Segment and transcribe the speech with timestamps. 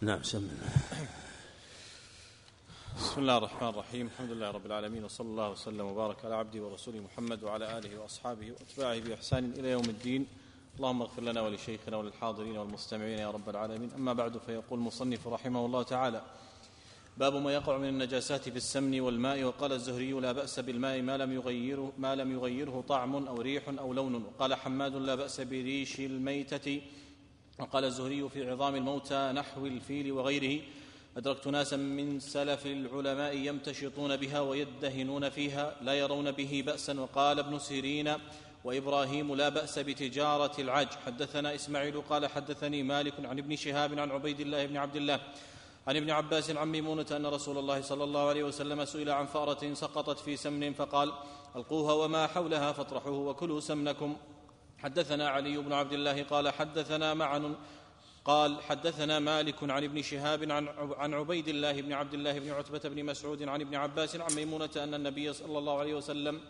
[0.00, 0.48] نعم سم
[2.96, 4.06] بسم الله الرحمن الرحيم.
[4.06, 8.52] الحمد لله رب العالمين وصلى الله وسلم وبارك على عبده ورسوله محمد وعلى آله وأصحابه
[8.52, 10.26] وأتباعه بإحسان إلى يوم الدين.
[10.76, 13.90] اللهم اغفر لنا ولشيخنا وللحاضرين والمستمعين يا رب العالمين.
[13.96, 16.22] أما بعد فيقول المصنف رحمه الله تعالى
[17.16, 19.42] باب ما يقع من النجاسات في السمن والماء.
[19.44, 23.92] وقال الزهري لا بأس بالماء ما لم يغيره ما لم يغيره طعم أو ريح أو
[23.92, 24.14] لون.
[24.14, 26.82] وقال حماد لا بأس بريش الميتة
[27.58, 30.62] وقال الزهري في عظام الموتى نحو الفيل وغيره
[31.16, 37.58] أدركت ناسا من سلف العلماء يمتشطون بها ويدهنون فيها لا يرون به بأسا وقال ابن
[37.58, 38.14] سيرين
[38.64, 44.40] وإبراهيم لا بأس بتجارة العج حدثنا إسماعيل قال حدثني مالك عن ابن شهاب عن عبيد
[44.40, 45.20] الله بن عبد الله
[45.86, 49.74] عن ابن عباس عن ميمونة أن رسول الله صلى الله عليه وسلم سئل عن فأرة
[49.74, 51.12] سقطت في سمن فقال
[51.56, 54.16] ألقوها وما حولها فاطرحوه وكلوا سمنكم.
[54.82, 57.56] حدثنا علي بن عبد الله قال حدثنا معن
[58.24, 62.88] قال حدثنا مالك عن ابن شهاب عن عن عبيد الله بن عبد الله بن عتبة
[62.88, 66.40] بن مسعود عن ابن عباس عن ميمونة أن النبي صلى الله عليه وسلم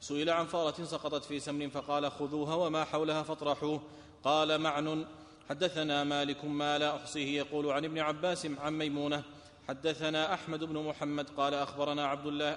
[0.00, 3.82] سئل عن فارة سقطت في سمن فقال خذوها وما حولها فاطرحوه.
[4.24, 5.06] قال معن
[5.48, 9.22] حدثنا مالك ما لا أحصيه يقول عن ابن عباس عن ميمونة
[9.68, 12.52] حدثنا أحمد بن محمد قال أخبرنا عبد الله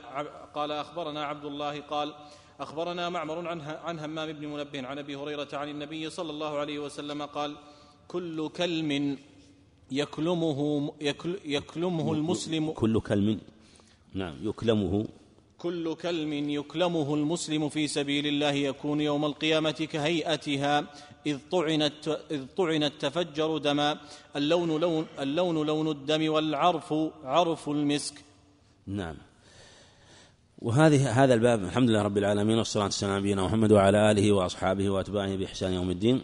[0.56, 2.14] قال أخبرنا عبد الله قال
[2.60, 6.80] أخبرنا معمر عن عن همام بن منبه عن أبي هريرة عن النبي صلى الله عليه
[6.80, 7.56] وسلم قال
[8.08, 9.18] كل كلم
[9.92, 10.94] يكلمه
[11.46, 13.40] يكلمه المسلم كل كلم
[14.14, 15.06] نعم يكلمه
[15.58, 20.84] كل كلم يكلمه المسلم في سبيل الله يكون يوم القيامة كهيئتها
[21.26, 23.98] إذ طعنت إذ طعنت تفجر دما
[24.36, 28.14] اللون لون اللون لون الدم والعرف عرف المسك.
[28.88, 29.16] نعم.
[30.64, 34.90] وهذه هذا الباب الحمد لله رب العالمين والصلاة والسلام على نبينا محمد وعلى آله وأصحابه
[34.90, 36.22] وأتباعه بإحسان يوم الدين.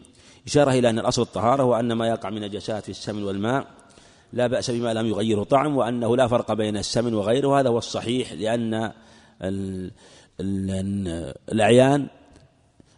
[0.47, 3.67] إشارة إلى أن الأصل الطهارة وأن ما يقع من نجاسات في السمن والماء
[4.33, 7.47] لا بأس بما لم يغيره طعم وأنه لا فرق بين السمن وغيره.
[7.47, 8.91] وهذا هو الصحيح لأن
[11.52, 12.08] الأعيان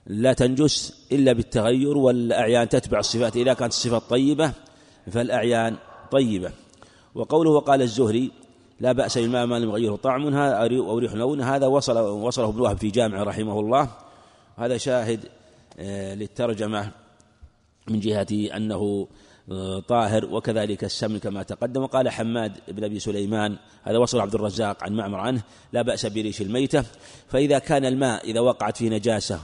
[0.08, 3.36] لا تنجس إلا بالتغير والأعيان تتبع الصفات.
[3.36, 4.52] إذا كانت الصفات طيبة
[5.12, 5.76] فالأعيان
[6.12, 6.52] طيبة.
[7.16, 8.32] وقوله وقال الزهري
[8.82, 10.36] لا بأس بالماء ما لم يغيره طعم.
[10.36, 11.42] أو ريح لون.
[11.42, 13.88] هذا وصل وصله ابن وهب في جامع رحمه الله.
[14.58, 15.26] هذا شاهد
[15.80, 16.92] آه، للترجمة
[17.90, 19.08] من جهة أنه
[19.52, 21.82] آه، طاهر وكذلك السمن كما تقدم.
[21.84, 25.42] وقال حماد بن أبي سليمان هذا وصل عبد الرزاق عن معمر عنه
[25.74, 26.84] لا بأس بريش الميتة.
[27.28, 29.40] فإذا كان الماء إذا وقعت فيه نجاسة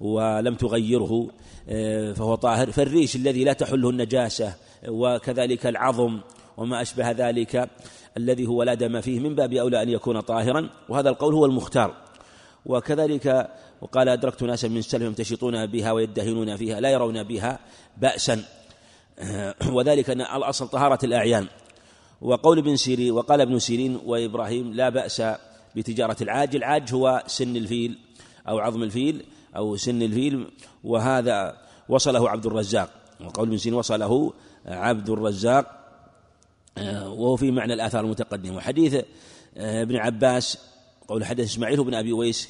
[0.00, 1.30] ولم تغيره
[1.68, 2.72] آه، فهو طاهر.
[2.72, 4.54] فالريش الذي لا تحله النجاسة
[4.88, 6.20] وكذلك العظم
[6.58, 7.70] وما أشبه ذلك
[8.16, 11.94] الذي هو لا دم فيه من باب أولى أن يكون طاهرا وهذا القول هو المختار.
[12.66, 17.58] وكذلك وقال أدركت ناسا من السلف يمتشطون بها ويدهنون فيها لا يرون بها
[17.96, 18.44] بأسا.
[19.76, 21.46] وذلك أن الأصل طهارة الأعيان.
[22.20, 25.22] وقول ابن سيرين وقال ابن سيرين وإبراهيم لا بأس
[25.76, 26.56] بتجارة العاج.
[26.56, 27.98] العاج هو سن الفيل
[28.48, 29.24] أو عظم الفيل
[29.56, 30.50] أو سن الفيل
[30.84, 31.56] وهذا
[31.88, 32.90] وصله عبد الرزاق.
[33.20, 34.32] وقول ابن سيرين وصله
[34.66, 35.77] عبد الرزاق.
[37.06, 38.56] وهو في معنى الآثار المتقدمة.
[38.56, 39.04] وحديث
[39.56, 40.58] ابن عباس
[41.08, 42.48] قول حدث إسماعيل بن أبي ويس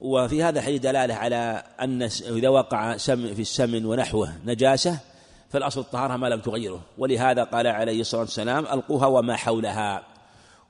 [0.00, 4.98] وفي هذا الحديث دلالة على أن إذا وقع سم في السمن ونحوه نجاسة
[5.50, 6.80] فالأصل الطهارة ما لم تغيره.
[6.98, 10.14] ولهذا قال عليه الصلاة والسلام ألقوها وما حولها.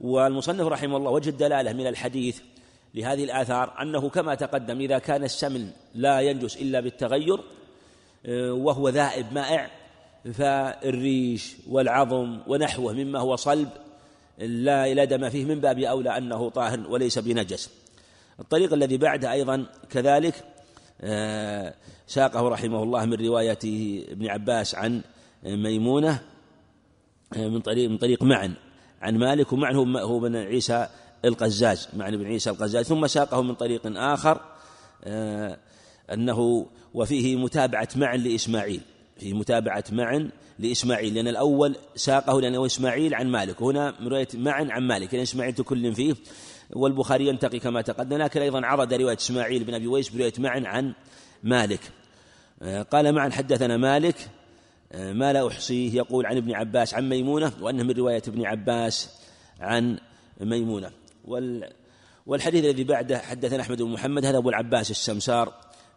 [0.01, 2.41] والمصنف رحمه الله وجه الدلالة من الحديث
[2.95, 7.41] لهذه الآثار أنه كما تقدم إذا كان السمن لا ينجس إلا بالتغير
[8.27, 9.71] آه، وهو ذائب مائع
[10.33, 13.69] فالريش والعظم ونحوه مما هو صلب
[14.39, 17.71] لا لا دم فيه من باب أولى أنه طاهر وليس بنجس.
[18.41, 20.45] الطريق الذي بعده أيضا كذلك
[21.01, 21.75] آه،
[22.07, 23.59] ساقه رحمه الله من رواية
[24.13, 25.03] ابن عباس عن
[25.45, 26.23] ميمونة
[27.37, 28.55] آه، من طريق من طريق معن
[29.03, 30.89] عن مالك ومعن هو بن عيسى
[31.25, 32.85] القزاز معن بن عيسى القزاز.
[32.85, 34.41] ثم ساقه من طريق آخر
[35.05, 35.59] آه،
[36.13, 38.81] أنه وفيه متابعة معن لإسماعيل.
[39.17, 43.61] في متابعة معن لإسماعيل لأن الأول ساقه لأنه إسماعيل عن مالك.
[43.61, 46.15] وهنا من رواية معن عن مالك لأن إسماعيل تكل فيه.
[46.71, 50.95] والبخاري ينتقي كما تقدم لكن أيضا عرض رواية إسماعيل بن أبي ويس برواية معن عن
[51.43, 51.81] مالك.
[52.63, 54.17] آه، قال معن حدثنا مالك
[54.93, 59.11] آه، ما لا أحصيه يقول عن ابن عباس عن ميمونة وأنه من رواية ابن عباس
[59.61, 59.99] عن
[60.41, 60.91] ميمونة.
[61.25, 61.71] وال
[62.27, 65.53] والحديث الذي بعده حدثنا أحمد بن محمد هذا أبو العباس السمسار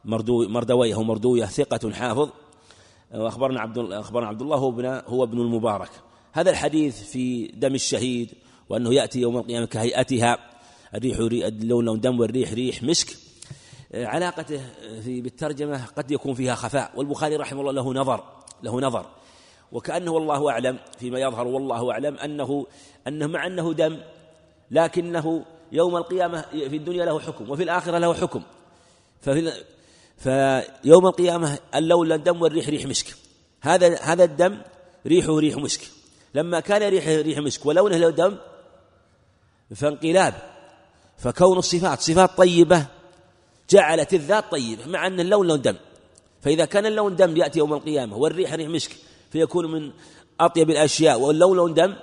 [0.05, 2.29] مردو مردويه أو مردوية ثقة حافظ.
[3.13, 5.89] وأخبرنا عبد أخبرنا عبد الله هو ابن هو ابن المبارك.
[6.33, 8.31] هذا الحديث في دم الشهيد
[8.69, 10.37] وأنه يأتي يوم القيامة كهيئتها.
[10.95, 11.19] الريح
[11.63, 13.17] لون دم والريح ريح مسك
[13.91, 14.61] آه، علاقته
[15.03, 18.23] في بالترجمة قد يكون فيها خفاء والبخاري رحمه الله له نظر
[18.63, 19.05] له نظر.
[19.71, 22.65] وكأنه والله أعلم فيما يظهر والله أعلم أنه
[23.07, 23.97] أنه مع أنه دم
[24.71, 28.41] لكنه يوم القيامة في الدنيا له حكم وفي الآخرة له حكم.
[29.21, 29.51] ففي
[30.17, 33.15] فيوم القيامة اللون الدم والريح ريح مسك.
[33.61, 34.61] هذا هذا الدم
[35.07, 35.81] ريحه ريح مسك.
[36.33, 38.37] لما كان ريح ريح مسك ولونه له دم
[39.75, 40.33] فانقلاب
[41.17, 42.85] فكون الصفات صفات طيبة
[43.69, 45.75] جعلت الذات طيبة مع أن اللون لون دم.
[46.41, 48.91] فإذا كان اللون دم يأتي يوم القيامة والريح ريح مسك
[49.31, 49.91] فيكون من
[50.39, 51.19] أطيب الأشياء.
[51.19, 51.95] واللون لون دم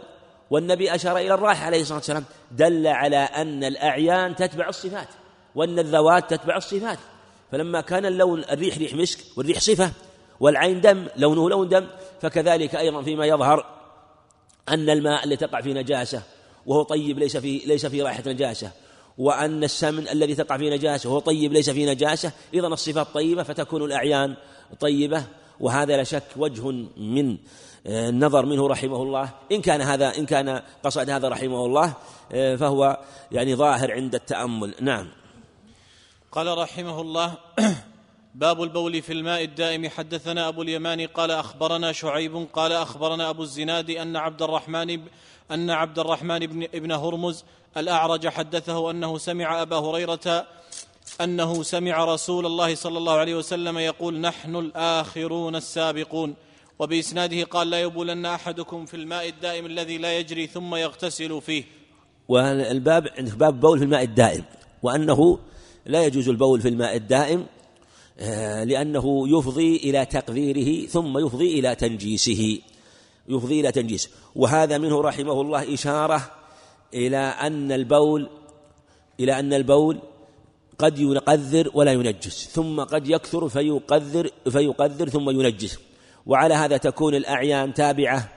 [0.50, 5.08] والنبي أشار إلى الراحة عليه الصلاة والسلام دل على أن الأعيان تتبع الصفات
[5.55, 6.99] وأن الذوات تتبع الصفات.
[7.55, 9.91] فلما كان اللون الريح ريح مسك والريح صفة
[10.41, 11.87] والعين دم لونه لون دم
[12.21, 13.67] فكذلك أيضا فيما يظهر
[14.69, 16.23] أن الماء الذي تقع فيه نجاسة
[16.67, 18.71] وهو طيب ليس فيه ليس فيه رائحة نجاسة
[19.19, 23.83] وأن السمن الذي تقع فيه نجاسة وهو طيب ليس فيه نجاسة إذا الصفات طيبة فتكون
[23.83, 24.37] الأعيان
[24.81, 25.25] طيبة
[25.61, 27.37] وهذا لا شك وجه من
[27.87, 29.31] آه، النظر منه رحمه الله.
[29.53, 31.95] إن كان هذا إن كان قصد هذا رحمه الله
[32.33, 33.00] آه، فهو
[33.33, 34.75] يعني ظاهر عند التأمل.
[34.81, 35.24] نعم.
[36.35, 37.35] قال رحمه الله
[38.35, 39.89] باب البول في الماء الدائم.
[39.89, 45.01] حدثنا أبو اليمان قال أخبرنا شعيب قال أخبرنا أبو الزناد أن عبد الرحمن
[45.51, 47.45] أن عبد الرحمن بن ابن هرمز
[47.77, 50.47] الأعرج حدثه أنه سمع أبا هريرة
[51.21, 56.35] أنه سمع رسول الله صلى الله عليه وسلم يقول نحن الآخرون السابقون.
[56.79, 61.65] وبإسناده قال لا يبولن أحدكم في الماء الدائم الذي لا يجري ثم يغتسل فيه.
[62.29, 63.09] والباب
[63.39, 64.45] باب بول في الماء الدائم.
[64.83, 65.39] وأنه
[65.87, 67.47] لا يجوز البول في الماء الدائم
[68.19, 72.59] آه، لأنه يفضي إلى تقذيره ثم يفضي إلى تنجيسه.
[73.29, 76.31] يفضي إلى تنجيسه وهذا منه رحمه الله إشارة
[76.95, 78.29] إلى أن البول
[79.21, 79.99] إلى أن البول
[80.79, 85.79] قد يقذر ولا ينجس ثم قد يكثر فيقذر فيقذر ثم ينجس.
[86.27, 88.29] وعلى هذا تكون الأعيان تابعة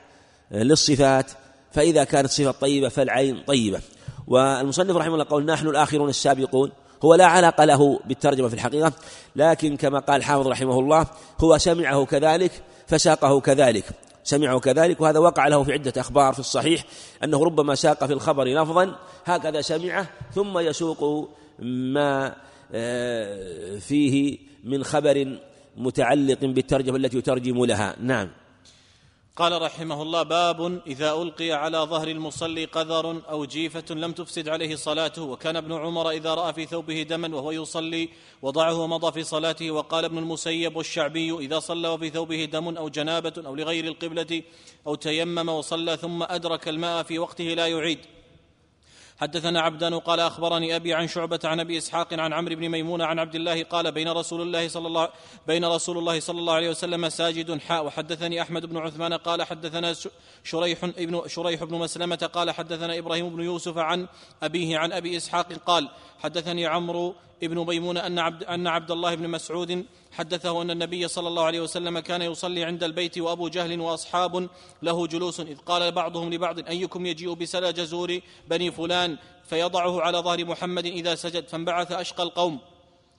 [0.51, 1.31] للصفات.
[1.71, 3.81] فإذا كانت صفة طيبة فالعين طيبة.
[4.27, 6.71] والمصنف رحمه الله قول نحن الآخرون السابقون
[7.05, 8.91] هو لا علاقة له بالترجمة في الحقيقة
[9.35, 11.07] لكن كما قال حافظ رحمه الله
[11.39, 12.51] هو سمعه كذلك
[12.87, 13.85] فساقه كذلك
[14.23, 16.83] سمعه كذلك وهذا وقع له في عدة أخبار في الصحيح
[17.23, 18.95] أنه ربما ساق في الخبر لفظا
[19.25, 21.29] هكذا سمعه ثم يسوق
[21.59, 22.35] ما
[22.73, 25.37] آه، فيه من خبر
[25.77, 27.95] متعلق بالترجمة التي يترجم لها.
[27.99, 28.29] نعم.
[29.37, 34.75] قال رحمه الله باب إذا ألقي على ظهر المصلي قذر أو جيفة لم تفسد عليه
[34.75, 38.09] صلاته وكان ابن عمر إذا رأى في ثوبه دما وهو يصلي
[38.41, 43.33] وضعه ومضى في صلاته وقال ابن المسيب والشعبي إذا صلى وفي ثوبه دم أو جنابة
[43.45, 44.43] أو لغير القبلة
[44.87, 47.99] أو تيمم وصلى ثم أدرك الماء في وقته لا يعيد.
[49.19, 53.19] حدثنا عبدان قال أخبرني أبي عن شعبة عن أبي إسحاق عن عمرو بن ميمون عن
[53.19, 55.09] عبد الله قال بين رسول الله صلى الله
[55.47, 57.85] بين رسول الله صلى الله عليه وسلم ساجد حاء.
[57.85, 59.95] وحدثني أحمد بن عثمان قال حدثنا
[60.43, 64.07] شريح ابن شريح بن مسلمة قال حدثنا إبراهيم بن يوسف عن
[64.43, 65.89] أبيه عن أبي إسحاق قال
[66.19, 71.27] حدثني عمرو ابن ميمون أن عبد أن عبد الله بن مسعود حدثه أن النبي صلى
[71.27, 74.49] الله عليه وسلم كان يصلي عند البيت وأبو جهل وأصحاب
[74.81, 75.39] له جلوس.
[75.39, 79.17] إذ قال بعضهم لبعض أيكم يجيء بسلا جزور بني فلان
[79.49, 82.59] فيضعه على ظهر محمد إذا سجد فانبعث أشقى القوم.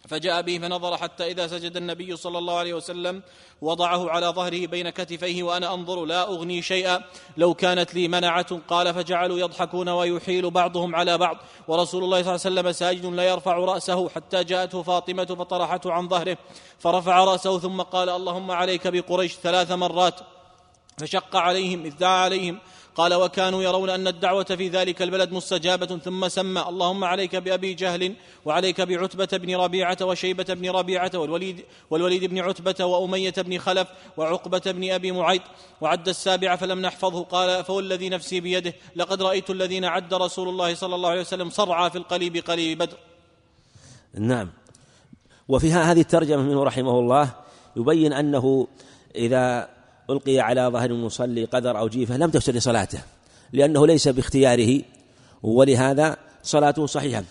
[0.09, 3.23] فجاء به فنظر حتى إذا سجد النبي صلى الله عليه وسلم
[3.61, 7.01] وضعه على ظهره بين كتفيه وأنا أنظر لا أغني شيئا
[7.37, 11.37] لو كانت لي منعة قال فجعلوا يضحكون ويحيل بعضهم على بعض
[11.69, 16.09] ورسول الله صلى الله عليه وسلم ساجد لا يرفع رأسه حتى جاءته فاطمة فطرحته عن
[16.09, 16.39] ظهره
[16.79, 20.21] فرفع رأسه ثم قال اللهم عليك بقريش ثلاث مرات
[20.99, 22.59] فشق عليهم إذ دعا عليهم
[22.99, 28.15] قال وكانوا يرون أن الدعوة في ذلك البلد مستجابة ثم سمى اللهم عليك بأبي جهل
[28.45, 34.63] وعليك بعتبة بن ربيعة وشيبة بن ربيعة والوليد والوليد بن عتبة وأمية بن خلف وعقبة
[34.67, 35.43] بن أبي معيط
[35.81, 37.25] وعد السابع فلم نحفظه.
[37.25, 41.91] قال فوالذي نفسي بيده لقد رأيت الذين عد رسول الله صلى الله عليه وسلم صرعى
[41.91, 42.97] في القليب قليب بدر.
[44.15, 44.51] نعم.
[45.49, 47.35] وفي هذه الترجمة منه رحمه الله
[47.77, 48.67] يبين أنه
[49.15, 49.78] إذا
[50.11, 52.99] ألقي على ظهر المصلي قدر أو جيفة لم تفسد صلاته
[53.53, 54.83] لأنه ليس باختياره
[55.43, 57.25] ولهذا صلاته صحيحة.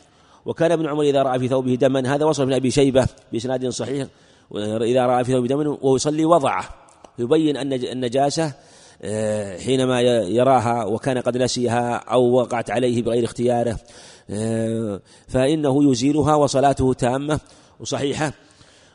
[0.46, 4.07] وكان ابن عمر إذا رأى في ثوبه دما هذا وصف من أبي شيبة بإسناد صحيح
[4.81, 6.69] إذا رأى في ثوبه دما وهو يصلي وضعه.
[7.19, 8.53] يبين أن النجاسة
[9.01, 13.77] آه، حينما يراها وكان قد نسيها أو وقعت عليه بغير اختياره
[14.29, 17.39] آه، فإنه يزيلها وصلاته تامة
[17.79, 18.34] وصحيحة.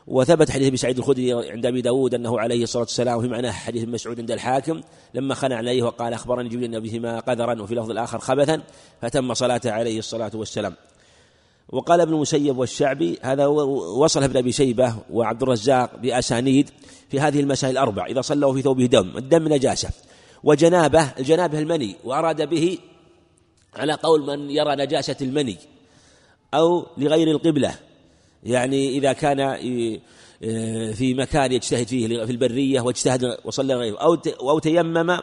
[0.07, 3.87] وثبت حديث أبي سعيد الخدري عند أبي داود أنه عليه الصلاة والسلام وفي معناه حديث
[3.87, 4.81] مسعود عند الحاكم
[5.13, 8.61] لما خنع عليه وقال أخبرني جبريل بهما قذرا وفي لفظ الآخر خبثا
[9.01, 10.75] فتم صلاته عليه الصلاة والسلام.
[11.69, 16.69] وقال ابن المسيب والشعبي هذا وصل ابن أبي شيبة وعبد الرزاق بأسانيد
[17.09, 19.89] في هذه المسائل الأربع إذا صلوا في ثوبه دم الدم نجاسة.
[20.43, 22.77] وجنابه الجنابه المني وأراد به
[23.75, 25.57] على قول من يرى نجاسة المني
[26.53, 27.75] أو لغير القبلة.
[28.43, 29.57] يعني إذا كان
[30.93, 35.17] في مكان يجتهد فيه في البرية واجتهد وصلى غيره أو أو تيمم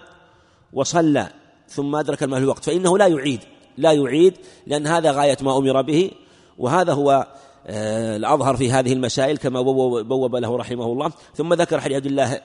[0.73, 1.29] وصلى
[1.69, 3.41] ثم أدرك الماء في الوقت فإنه لا يعيد
[3.79, 4.35] لا يعيد
[4.67, 6.11] لأن هذا غاية ما أمر به
[6.59, 7.27] وهذا هو
[7.67, 9.63] آه، الأظهر في هذه المسائل كما
[10.03, 11.13] بوب له رحمه الله.
[11.35, 12.41] ثم ذكر حديث عبد الله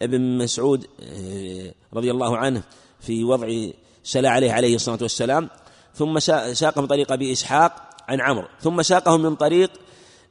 [0.00, 2.62] بن مسعود آه، رضي الله عنه
[3.00, 3.48] في وضع
[4.02, 5.48] سلا عليه عليه الصلاة والسلام.
[5.94, 6.18] ثم
[6.52, 7.72] ساقه من طريق أبي إسحاق
[8.08, 8.46] عن عمرو.
[8.60, 9.84] ثم ساقه من طريق آه،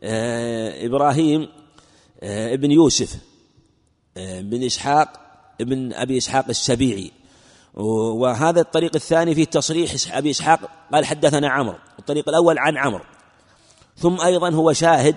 [0.03, 1.49] إبراهيم
[2.23, 3.17] ابن يوسف
[4.17, 5.09] بن إسحاق
[5.61, 7.11] ابن أبي إسحاق السبيعي.
[7.73, 10.59] وهذا الطريق الثاني فيه تصريح أبي إسحاق
[10.93, 11.77] قال حدثنا عمرو.
[11.99, 13.03] الطريق الأول عن عمرو.
[13.97, 15.15] ثم أيضا هو شاهد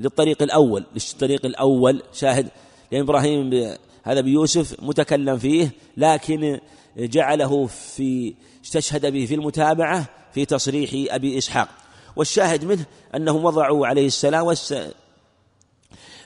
[0.00, 0.84] للطريق الأول.
[0.94, 2.48] للطريق الأول شاهد؟
[2.92, 6.60] لأن إبراهيم هذا بيوسف متكلم فيه لكن
[6.96, 8.34] جعله في
[8.64, 11.68] استشهد به في المتابعة في تصريح أبي إسحاق.
[12.16, 14.54] والشاهد منه أنهم وضعوا عليه السلام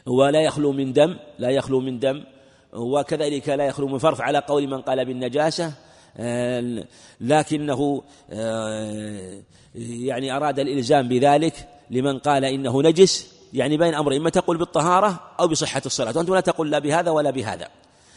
[0.07, 2.25] ولا يخلو من دم لا يخلو من دم.
[2.73, 5.73] وكذلك لا يخلو من فرف على قول من قال بالنجاسة.
[6.17, 6.85] آه،
[7.21, 9.43] لكنه آه،
[9.75, 15.49] يعني أراد الإلزام بذلك لمن قال إنه نجس يعني بين أمرين إما تقول بالطهارة أو
[15.49, 16.17] بصحة الصلاة.
[16.17, 17.69] وأنت لا تقول لا بهذا ولا بهذا.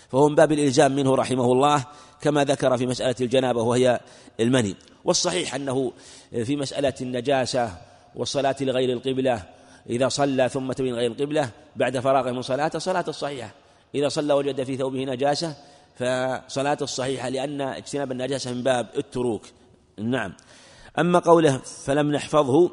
[0.09, 1.85] فهو من باب الإلزام منه رحمه الله.
[2.21, 3.99] كما ذكر في مسألة الجنابة وهي
[4.39, 4.75] المني.
[5.05, 5.91] والصحيح أنه
[6.31, 7.77] في مسألة النجاسة
[8.15, 9.43] والصلاة لغير القبلة
[9.89, 13.51] إذا صلى ثم تبين غير القبلة بعد فراغه من صلاته صلاة الصحيحة.
[13.95, 15.55] إذا صلى وجد في ثوبه نجاسة
[15.95, 19.41] فصلاة الصحيحة لأن اجتناب النجاسة من باب التروك.
[19.97, 20.33] نعم.
[20.99, 22.71] أما قوله فلم نحفظه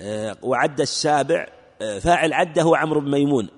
[0.00, 1.48] آه، وعد السابع
[1.82, 3.48] آه، فاعل عده عمرو بن ميمون.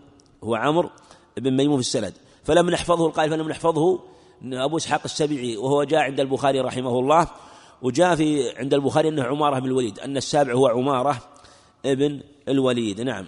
[0.45, 0.90] هو عمرو
[1.37, 2.12] بن ميمون في السند.
[2.45, 4.00] فلم نحفظه القائل فلم نحفظه
[4.42, 7.28] أبو إسحاق السبعي وهو جاء عند البخاري رحمه الله
[7.82, 11.22] وجاء في عند البخاري أنه عمارة بن الوليد أن السابع هو عمارة
[11.84, 13.00] ابن الوليد.
[13.00, 13.26] نعم.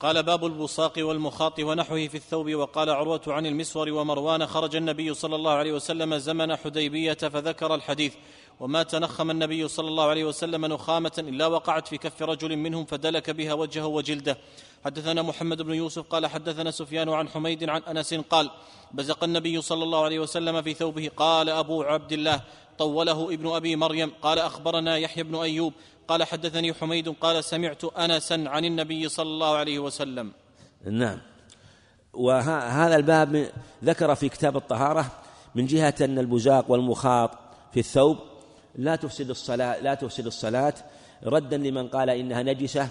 [0.00, 5.36] قال باب البصاق والمخاط ونحوه في الثوب وقال عروة عن المسور ومروان خرج النبي صلى
[5.36, 8.14] الله عليه وسلم زمن حديبية فذكر الحديث.
[8.60, 13.30] وما تنخم النبي صلى الله عليه وسلم نخامة إلا وقعت في كف رجل منهم فدلك
[13.30, 14.38] بها وجهه وجلده.
[14.84, 18.50] حدثنا محمد بن يوسف قال حدثنا سفيان عن حميد عن أنس قال
[18.92, 22.40] بزق النبي صلى الله عليه وسلم في ثوبه قال أبو عبد الله
[22.78, 25.72] طوله ابن أبي مريم قال أخبرنا يحيى بن أيوب
[26.08, 30.32] قال حدثني حميد قال سمعت أنسا عن النبي صلى الله عليه وسلم
[30.84, 31.18] نعم.
[32.12, 33.50] وهذا الباب
[33.84, 35.06] ذكر في كتاب الطهارة
[35.54, 37.30] من جهة أن البزاق والمخاط
[37.72, 38.18] في الثوب
[38.76, 40.74] لا تفسد الصلاة لا تفسد الصلاة.
[41.24, 42.88] ردا لمن قال إنها نجسة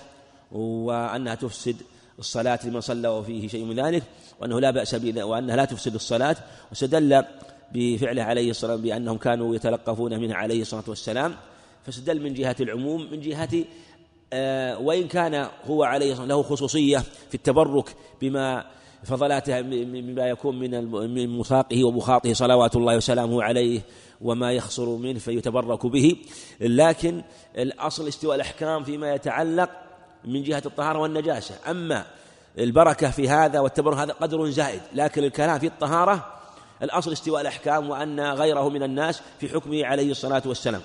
[0.52, 1.76] وأنها تفسد
[2.20, 4.04] الصلاة لمن صلى وفيه شيء من ذلك
[4.40, 6.36] وأنه لا بأس وأنها لا تفسد الصلاة.
[6.70, 7.24] واستدل
[7.74, 11.36] بفعله عليه الصلاة بأنهم كانوا يتلقفون منه عليه الصلاة والسلام.
[11.86, 13.50] فاستدل من جهة العموم من جهة
[14.34, 16.98] آه وإن كان هو عليه له خصوصية
[17.30, 18.66] في التبرك بما
[19.04, 20.60] فضلاته مما يكون
[21.14, 23.82] من مساقه ومخاطه صلوات الله وسلامه عليه.
[24.24, 26.16] وما يخسر منه فيتبرك به.
[26.62, 27.22] لكن
[27.58, 29.70] الأصل استواء الأحكام فيما يتعلق
[30.26, 31.56] من جهة الطهارة والنجاسة.
[31.70, 32.06] أما
[32.58, 34.82] البركة في هذا والتبرك هذا قدر زائد.
[34.94, 36.34] لكن الكلام في الطهارة
[36.84, 40.82] الأصل استواء الأحكام وأن غيره من الناس في حكمه عليه الصلاة والسلام.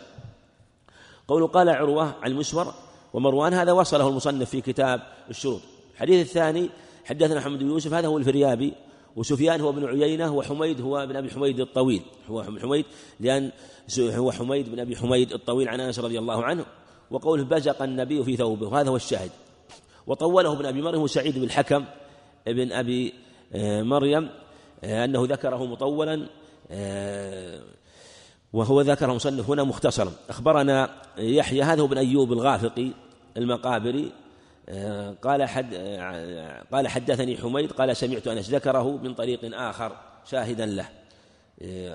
[1.28, 2.74] قول قال عروة عن المسور
[3.12, 5.60] ومروان هذا وصله المصنف في كتاب الشروط.
[5.94, 6.70] الحديث الثاني
[7.04, 8.72] حدثنا محمد بن يوسف هذا هو الفريابي.
[9.18, 12.02] وسفيان هو ابن عيينة وحميد هو ابن أبي حميد الطويل.
[12.28, 12.84] هو حميد
[13.20, 13.50] لأن
[14.00, 16.66] هو حميد بن أبي حميد الطويل عن أنس رضي الله عنه
[17.10, 19.30] وقوله بزق النبي في ثوبه وهذا هو الشاهد.
[20.06, 21.84] وطوله ابن أبي مريم سعيد بن الحكم
[22.48, 23.14] ابن أبي
[23.52, 24.28] آه، مريم
[24.84, 26.26] آه، أنه ذكره مطولا
[26.70, 27.60] آه،
[28.52, 30.12] وهو ذكره مصنف هنا مختصرا.
[30.30, 32.90] أخبرنا يحيى هذا هو ابن أيوب الغافقي
[33.36, 34.12] المقابري
[35.22, 35.74] قال حد
[36.72, 40.88] قال حدثني حميد قال سمعت أنس ذكره من طريق آخر شاهدا له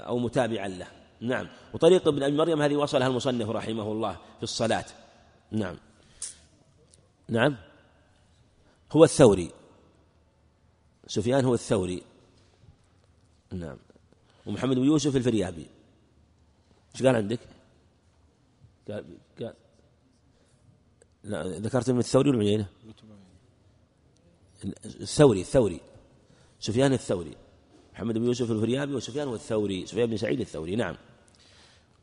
[0.07, 0.87] أو متابعا له.
[1.21, 1.47] نعم.
[1.73, 4.85] وطريق ابن أبي مريم هذه وصلها المصنف رحمه الله في الصلاة.
[5.51, 5.77] نعم.
[7.29, 7.55] نعم.
[8.91, 9.51] هو الثوري.
[11.07, 12.03] سفيان هو الثوري.
[13.51, 13.77] نعم.
[14.45, 15.67] ومحمد بن يوسف الفريابي.
[16.95, 17.39] إيش قال عندك؟
[21.23, 22.65] لا ذكرت من الثوري ولا عيينة
[24.85, 25.79] الثوري الثوري.
[26.59, 27.35] سفيان الثوري.
[27.93, 29.85] محمد بن يوسف الفريابي وسفيان هو الثوري.
[29.85, 30.95] سفيان بن سعيد الثوري نعم.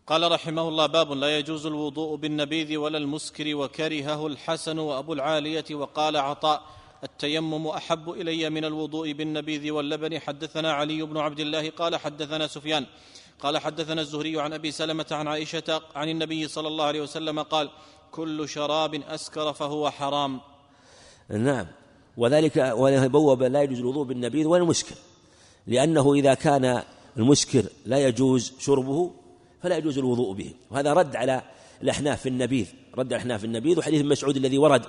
[0.06, 6.16] قال رحمه الله باب لا يجوز الوضوء بالنبيذ ولا المسكر وكرهه الحسن وأبو العالية وقال
[6.16, 6.62] عطاء
[7.04, 10.18] التيمم أحب إلي من الوضوء بالنبيذ واللبن.
[10.18, 12.86] حدثنا علي بن عبد الله قال حدثنا سفيان
[13.40, 17.70] قال حدثنا الزهري عن أبي سلمة عن عائشة عن النبي صلى الله عليه وسلم قال
[18.12, 20.40] كل شراب أسكر فهو حرام.
[21.30, 21.66] نعم.
[22.16, 22.58] وذلك
[23.10, 24.94] بوب لا يجوز الوضوء بالنبيذ ولا المسكر.
[25.66, 26.82] لأنه إذا كان
[27.16, 29.10] المسكر لا يجوز شربه
[29.62, 30.54] فلا يجوز الوضوء به.
[30.70, 31.42] وهذا رد على
[31.82, 32.66] الأحناف في النبيذ.
[32.98, 34.82] رد على الأحناف في النبيذ وحديث مسعود الذي ورد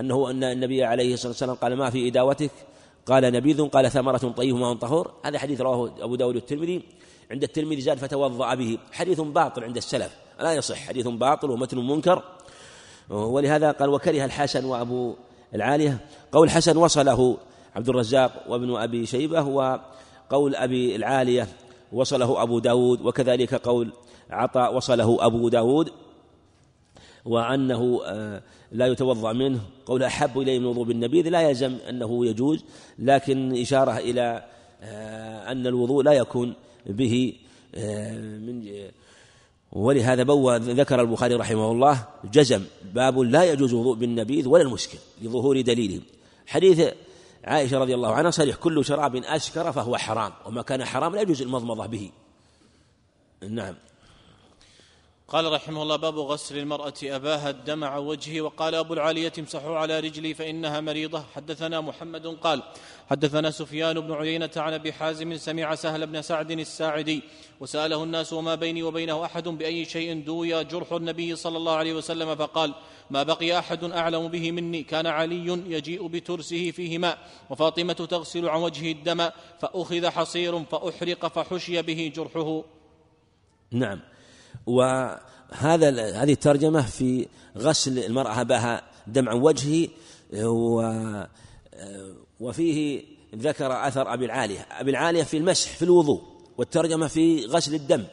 [0.00, 2.50] أنه أن النبي عليه الصلاة والسلام قال ما في إداوتك؟
[3.06, 5.12] قال نبيذ قال ثمرة طيب ماء طهور.
[5.24, 6.82] هذا حديث رواه أبو داود الترمذي
[7.30, 8.78] عند الترمذي زاد فتوضأ به.
[8.92, 10.16] حديث باطل عند السلف.
[10.40, 10.78] لا يصح.
[10.78, 12.22] حديث باطل ومتن منكر.
[13.10, 15.14] ولهذا قال وكره الحسن وأبو
[15.54, 15.98] العالية.
[16.32, 17.36] قول حسن وصله
[17.76, 21.48] عبد الرزاق وابن أبي شيبة وقول أبي العالية
[21.92, 23.92] وصله أبو داود وكذلك قول
[24.30, 25.90] عطاء وصله أبو داود
[27.24, 29.60] وأنه آه، لا يتوضأ منه.
[29.86, 32.64] قول أحب إليه من وضوء بالنبيذ لا يلزم أنه يجوز
[32.98, 34.44] لكن إشارة إلى
[34.82, 36.54] آه، أن الوضوء لا يكون
[36.86, 37.34] به
[37.74, 38.62] آه، من
[39.76, 42.64] ولهذا بوى ذكر البخاري رحمه الله جزم
[42.94, 46.00] باب لا يجوز وضوء بالنبيذ ولا المسكر لظهور دليله
[46.46, 46.88] حديث
[47.44, 51.42] عائشة رضي الله عنها صريح كل شراب أسكر فهو حرام وما كان حرام لا يجوز
[51.42, 52.10] المضمضة به.
[53.48, 53.74] نعم.
[55.28, 60.00] قال رحمه الله باب غسل المرأة أباها الدم عن وجهه وقال أبو العالية امسحوا على
[60.00, 61.24] رجلي فإنها مريضة.
[61.34, 62.62] حدثنا محمد قال
[63.10, 67.22] حدثنا سفيان بن عيينة عن أبي حازم سمع سهل بن سعد الساعدي
[67.60, 72.34] وسأله الناس وما بيني وبينه أحد بأي شيء دوي جرح النبي صلى الله عليه وسلم
[72.34, 72.74] فقال
[73.10, 77.18] ما بقي أحد أعلم به مني كان علي يجيء بترسه فيه ماء
[77.50, 82.64] وفاطمة تغسل عن وجهه الدم فأخذ حصير فأحرق فحشي به جرحه.
[83.70, 84.15] نعم.
[84.66, 87.26] وهذا هذه الترجمة في
[87.58, 89.88] غسل المرأة بها دمع وجهه
[92.40, 93.02] وفيه
[93.36, 94.66] ذكر أثر أبي العالية.
[94.70, 96.22] أبي العالية في المسح في الوضوء
[96.58, 98.04] والترجمة في غسل الدم.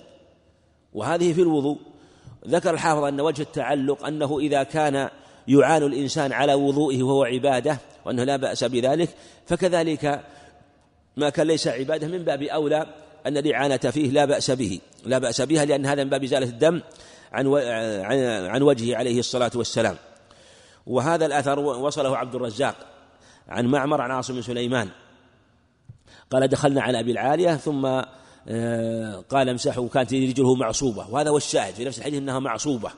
[0.94, 1.78] وهذه في الوضوء.
[2.48, 5.10] ذكر الحافظ أن وجه التعلق أنه إذا كان
[5.48, 9.10] يعان الإنسان على وضوئه وهو عبادة وأنه لا بأس بذلك
[9.46, 10.24] فكذلك
[11.18, 12.86] ما كان ليس عبادة من باب أولى
[13.26, 14.80] أن الإعانة فيه لا بأس به.
[15.06, 16.82] لا بأس بها لأن هذا من باب إزالة الدم
[17.32, 17.48] عن
[18.50, 19.96] عن وجهه عليه الصلاة والسلام.
[20.88, 22.76] وهذا الأثر وصله عبد الرزاق
[23.48, 24.90] عن معمر عن عاصم بن سليمان.
[26.32, 28.02] قال دخلنا على أبي العالية ثم
[28.48, 31.10] آه، قال امسحوا كانت رجله معصوبة.
[31.10, 32.92] وهذا هو الشاهد في نفس الحديث أنها معصوبة.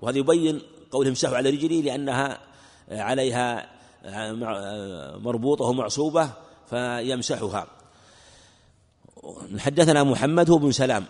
[0.00, 2.38] وهذا يبين قول امسحوا على رجلي لأنها
[2.90, 3.66] عليها
[4.04, 4.32] آه،
[5.16, 6.30] مربوطة ومعصوبة
[6.70, 7.66] فيمسحها.
[9.58, 11.04] حدثنا محمد هو بن سلام.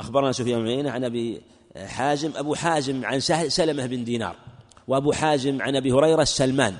[0.00, 1.42] أخبرنا سفيان بن عيينة عن أبي
[1.76, 4.36] حازم أبو حازم عن سلمة بن دينار
[4.88, 6.76] وأبو حازم عن أبي هريرة سلمان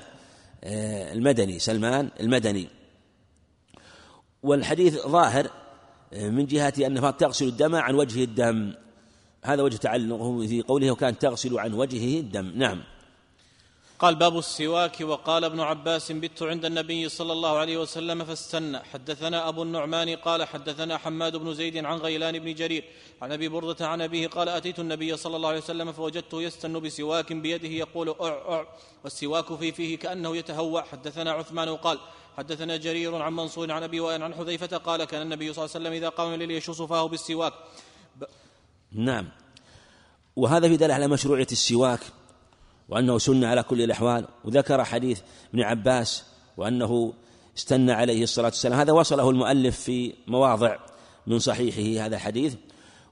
[0.63, 2.67] آه، المدني سلمان المدني.
[4.43, 5.49] والحديث ظاهر
[6.13, 8.73] آه، من جهة أنها تغسل الدم عن وجه الدم.
[9.43, 12.51] هذا وجه تعلقه في قوله وكانت تغسل عن وجهه الدم.
[12.55, 12.83] نعم.
[13.99, 19.49] قال باب السواك وقال ابن عباس بت عند النبي صلى الله عليه وسلم فاستنى حدثنا
[19.49, 22.83] أبو النعمان قال حدثنا حماد بن زيد عن غيلان بن جرير
[23.21, 27.33] عن أبي بردة عن أبيه قال أتيت النبي صلى الله عليه وسلم فوجدته يستن بسواك
[27.33, 28.67] بيده يقول أع أع
[29.03, 31.99] والسواك في فيه كأنه يتهوى حدثنا عثمان قال
[32.37, 35.85] حدثنا جرير عن منصور عن أبي وائل عن حذيفة قال كان النبي صلى الله عليه
[35.85, 37.53] وسلم إذا قام الليل يشص فاه بالسواك.
[38.15, 38.23] ب...
[38.91, 39.29] نعم.
[40.35, 41.99] وهذا في دلالة على مشروعية السواك.
[42.89, 44.27] وأنه سنة على كل الأحوال.
[44.43, 45.21] وذكر حديث
[45.53, 46.23] ابن عباس
[46.57, 47.13] وأنه
[47.57, 48.79] استنى عليه الصلاة والسلام.
[48.79, 50.77] هذا وصله المؤلف في مواضع
[51.27, 52.55] من صحيحه هذا الحديث.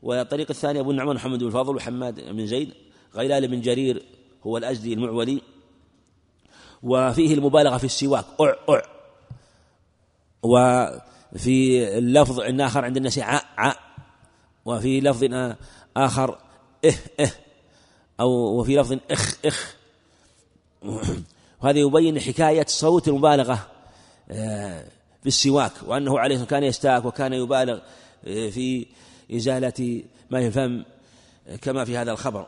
[0.04, 2.74] والطريق الثاني أبو النعمان محمد بن الفضل وحماد بن زيد.
[3.16, 4.06] غيلال بن جرير
[4.44, 5.42] هو الأزدي المعولي.
[6.84, 8.26] وفيه المبالغة في السواك.
[8.42, 8.82] أع أع.
[10.44, 13.74] وفي اللفظ آخر عند الناس ع ع.
[14.66, 15.56] وفي لفظ
[15.98, 16.38] آخر
[16.86, 17.32] إه إه.
[18.20, 19.76] أو وفي لفظ إخ إخ.
[21.62, 23.68] وهذا يبين حكاية صوت المبالغة
[24.32, 24.86] آه،
[25.22, 27.80] في السواك وأنه عليه كان يستاك وكان يبالغ
[28.28, 28.86] آه، في
[29.36, 30.84] إزالة ما الفم
[31.62, 32.48] كما في هذا الخبر.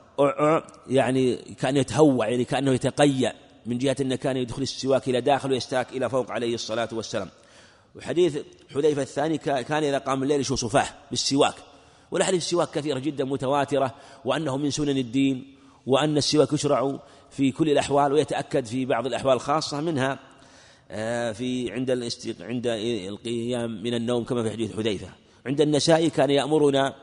[0.87, 3.33] يعني كان يتهوع يعني كأنه يتقيأ
[3.65, 7.29] من جهة أنه كان يدخل السواك إلى داخل ويستاك إلى فوق عليه الصلاة والسلام.
[7.95, 8.37] وحديث
[8.73, 11.55] حذيفة الثاني كان إذا قام الليل يشوص فاه بالسواك.
[12.11, 15.54] والأحاديث السواك كثيرة جدا متواترة وأنه من سنن الدين.
[15.87, 16.99] وأن السواك يشرع
[17.31, 20.19] في كل الأحوال ويتأكد في بعض الأحوال الخاصة منها
[20.91, 22.67] آه، في عند عند
[23.07, 25.09] القيام من النوم كما في حديث حذيفة.
[25.45, 26.95] عند النسائي كان يأمرنا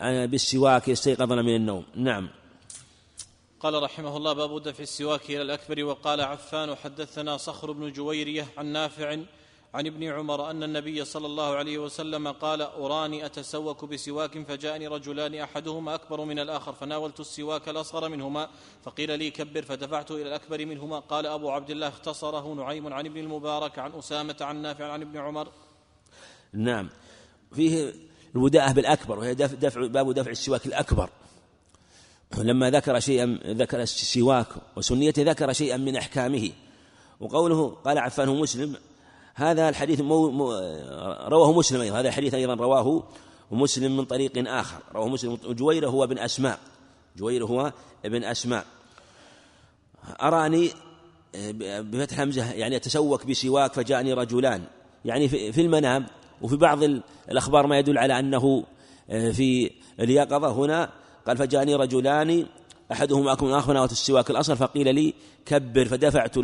[0.00, 1.84] بالسواك استيقظنا من النوم.
[1.94, 2.28] نعم.
[3.60, 8.66] قال رحمه الله باب دفع السواك إلى الأكبر وقال عفان حدثنا صخر بن جويرية عن
[8.66, 9.18] نافع
[9.74, 15.34] عن ابن عمر أن النبي صلى الله عليه وسلم قال أراني أتسوك بسواك فجاءني رجلان
[15.34, 18.48] أحدهما أكبر من الآخر فناولت السواك الأصغر منهما
[18.82, 23.20] فقيل لي كبر فدفعت إلى الأكبر منهما قال أبو عبد الله اختصره نعيم عن ابن
[23.20, 25.48] المبارك عن أسامة عن نافع عن ابن عمر.
[26.52, 26.90] نعم.
[27.52, 27.94] فيه
[28.34, 31.10] الوداءة بالأكبر وهي دفع, دفع باب دفع السواك الأكبر.
[32.38, 36.50] لما ذكر شيئا ذكر السواك وسنيته ذكر شيئا من أحكامه.
[37.20, 38.76] وقوله قال عفانه مسلم
[39.34, 40.52] هذا الحديث مو مو
[41.28, 42.00] رواه مسلم أيضا.
[42.00, 43.02] هذا الحديث أيضا رواه
[43.50, 44.78] مسلم من طريق آخر.
[44.94, 45.38] رواه مسلم.
[45.48, 46.58] جوير هو ابن أسماء.
[47.16, 47.72] جوير هو
[48.04, 48.64] ابن أسماء.
[50.22, 50.70] أراني
[51.60, 54.62] بفتح همزة يعني أتسوك بسواك فجاءني رجلان.
[55.04, 56.06] يعني في المنام
[56.42, 56.82] وفي بعض
[57.30, 58.64] الأخبار ما يدل على أنه
[59.08, 59.70] في
[60.00, 60.52] اليقظة.
[60.52, 60.90] هنا
[61.26, 62.46] قال فجاءني رجلان
[62.92, 65.14] أحدهما أكون آخر ناوت السواك الأصل فقيل لي
[65.46, 66.36] كبر فدفعت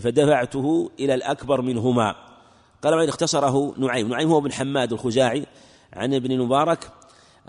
[0.00, 2.14] فدفعته إلى الأكبر منهما.
[2.82, 4.08] قال بعد اختصره نعيم.
[4.08, 5.46] نعيم هو بن حماد الخزاعي
[5.92, 6.90] عن ابن المبارك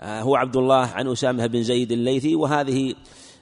[0.00, 2.94] آه، هو عبد الله عن أسامة بن زيد الليثي وهذه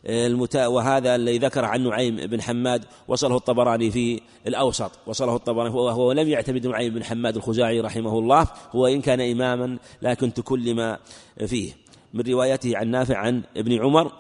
[0.07, 4.91] المتا وهذا الذي ذكر عن نعيم بن حماد وصله الطبراني في الأوسط.
[5.07, 9.79] وصله الطبراني وهو لم يعتمد نعيم بن حماد الخزاعي رحمه الله هو إن كان إماما
[10.03, 10.97] لكن تكلم
[11.47, 11.73] فيه.
[12.15, 14.13] من روايته عن نافع عن ابن عمر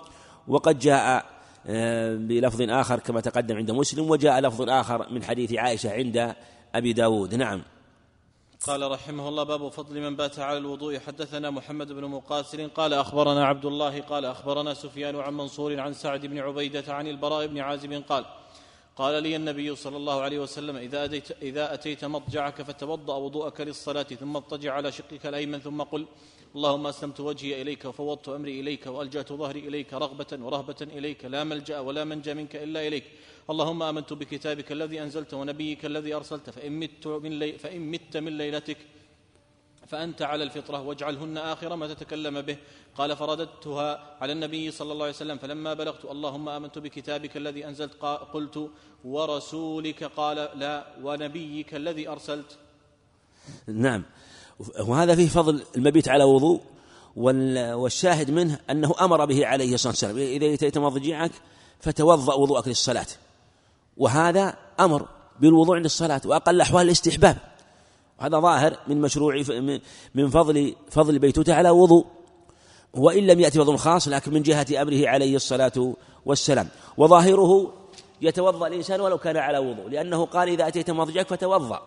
[0.48, 1.31] وقد جاء آه،
[2.28, 6.34] بلفظ آخر كما تقدم عند مسلم وجاء لفظ آخر من حديث عائشة عند
[6.74, 7.34] أبي داود.
[7.34, 7.62] نعم.
[8.66, 10.98] قال رحمه الله باب فضل من بات على الوضوء.
[10.98, 16.26] حدثنا محمد بن مقاتل قال أخبرنا عبد الله قال أخبرنا سفيان عن منصور عن سعد
[16.26, 18.24] بن عبيدة عن البراء بن عازب قال
[18.96, 24.02] قال لي النبي صلى الله عليه وسلم إذا أتيت, إذا أتيت مضجعك فتوضأ وضوءك للصلاة
[24.02, 26.06] ثم اضطجع على شقك الأيمن ثم قل
[26.56, 31.78] اللهم أسلمت وجهي إليك وفوضت أمري إليك وألجأت ظهري إليك رغبة ورهبة إليك لا ملجأ
[31.78, 33.04] ولا منجى منك إلا إليك.
[33.50, 38.38] اللهم آمنت بكتابك الذي أنزلت ونبيك الذي أرسلت فإن مت من, لي فإن مت من
[38.38, 38.76] ليلتك
[39.92, 42.56] فأنت على الفطرة واجعلهن آخر ما تتكلم به.
[42.96, 47.94] قال فرددتها على النبي صلى الله عليه وسلم فلما بلغت اللهم آمنت بكتابك الذي أنزلت
[48.32, 48.70] قلت
[49.04, 52.58] ورسولك؟ قال لا ونبيك الذي أرسلت.
[53.66, 54.02] نعم.
[54.88, 56.60] وهذا فيه فضل المبيت على وضوء
[57.16, 60.16] والشاهد منه أنه أمر به عليه الصلاة والسلام.
[60.16, 61.32] إذا أتيت مضجعك
[61.80, 63.06] فتوضأ وضوءك للصلاة.
[63.96, 65.08] وهذا أمر
[65.40, 67.36] بالوضوء عند الصلاة وأقل أحوال الاستحباب.
[68.18, 69.42] هذا ظاهر من مشروع
[70.14, 72.06] من فضل فضل بيتوته على وضوء
[72.94, 75.94] وإن لم يأتي فضل خاص لكن من جهة أمره عليه الصلاة
[76.26, 76.68] والسلام.
[76.96, 77.72] وظاهره
[78.22, 81.82] يتوضأ الإنسان ولو كان على وضوء لأنه قال إذا أتيت مضجعك فتوضأ.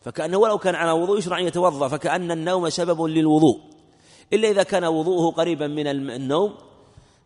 [0.00, 3.60] فكأنه ولو كان على وضوء يشرع أن يتوضأ فكأن النوم سبب للوضوء.
[4.32, 6.54] إلا إذا كان وضوءه قريبا من النوم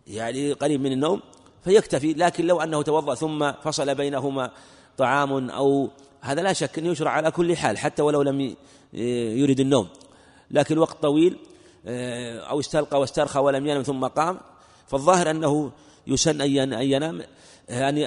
[0.07, 1.21] يعني قريب من النوم
[1.65, 2.13] فيكتفي.
[2.13, 4.51] لكن لو أنه توضأ ثم فصل بينهما
[4.99, 8.57] طعام أو هذا لا شك أنه يشرع على كل حال حتى ولو لم
[8.93, 9.89] يرد النوم.
[10.51, 11.39] لكن وقت طويل
[12.51, 14.41] أو استلقى واسترخى ولم ينم ثم قام
[14.87, 15.73] فالظاهر أنه
[16.07, 17.23] يسن أن ينام
[17.71, 17.99] أن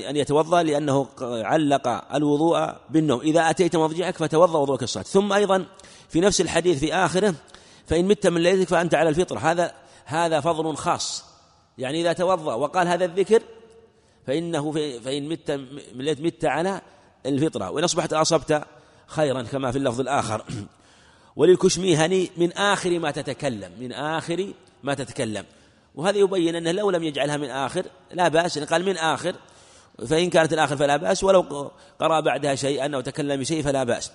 [0.00, 3.20] أن يتوضأ لأنه علق الوضوء بالنوم.
[3.20, 5.66] إذا أتيت مضجعك فتوضأ وضوءك الصلاة ثم أيضا
[6.08, 7.34] في نفس الحديث في آخره
[7.86, 9.72] فإن مت من ليلتك فأنت على الفطرة هذا
[10.04, 11.24] هذا فضل خاص.
[11.78, 13.42] يعني إذا توضأ وقال هذا الذكر
[14.26, 15.50] فإنه فإن مت
[15.94, 16.80] من ليلة مت على
[17.26, 18.62] الفطرة وإن أصبحت أصبت
[19.06, 20.44] خيرا كما في اللفظ الآخر.
[21.36, 25.44] وللكشميهني من آخر ما تتكلم من آخر ما تتكلم.
[25.94, 28.58] وهذا يبين أنه لو لم يجعلها من آخر لا بأس.
[28.58, 29.34] قال من آخر
[30.06, 31.24] فإن كانت الآخر فلا بأس.
[31.24, 34.12] ولو قرأ بعدها شيئا أو تكلم بشيء فلا بأس.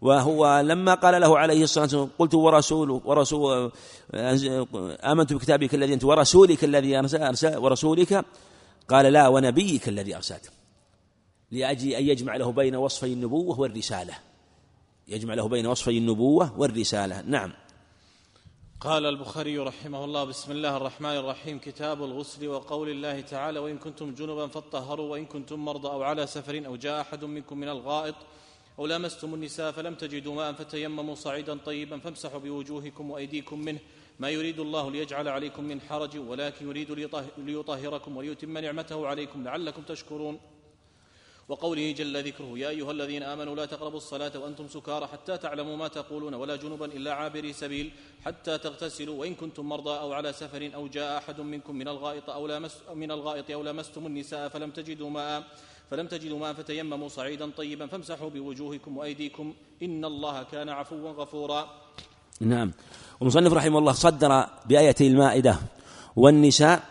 [0.00, 3.72] وهو لما قال له عليه الصلاة والسلام قلت ورسول ورسول
[5.04, 8.24] آمنت بكتابك الذي أنت ورسولك الذي أرسل ورسولك
[8.88, 10.59] قال لا ونبيك الذي أرسلت.
[11.50, 14.18] لأجل أن يجمع له بين وصفي النبوة والرسالة.
[15.08, 17.22] يجمع له بين وصفي النبوة والرسالة.
[17.22, 17.52] نعم.
[18.80, 21.58] قال البخاري رحمه الله بسم الله الرحمن الرحيم.
[21.58, 26.66] كتاب الغسل وقول الله تعالى وإن كنتم جنبا فاطهروا وإن كنتم مرضى أو على سفر
[26.66, 28.14] أو جاء أحد منكم من الغائط
[28.78, 33.78] أو لامستم النساء فلم تجدوا ماء فتيمموا صعيدا طيبا فامسحوا بوجوهكم وأيديكم منه.
[34.18, 36.90] ما يريد الله ليجعل عليكم من حرج ولكن يريد
[37.38, 40.38] ليطهركم وليتم نعمته عليكم لعلكم تشكرون.
[41.50, 45.88] وقوله جل ذكره يا أيها الذين آمنوا لا تقربوا الصلاة وأنتم سكارى حتى تعلموا ما
[45.88, 47.90] تقولون ولا جنبا إلا عابري سبيل
[48.24, 52.46] حتى تغتسلوا وإن كنتم مرضى أو على سفر أو جاء أحد منكم من الغائط أو
[52.46, 55.42] لامس من الغائط أو لمستم النساء فلم تجدوا ماء
[55.90, 61.62] فلم تجدوا ماء فتيمموا صعيدا طيبا فامسحوا بوجوهكم وأيديكم إن الله كان عفوا غفورا.
[62.40, 62.72] نعم.
[63.20, 65.58] ومصنف رحمه الله صدر بآية المائدة
[66.16, 66.82] والنساء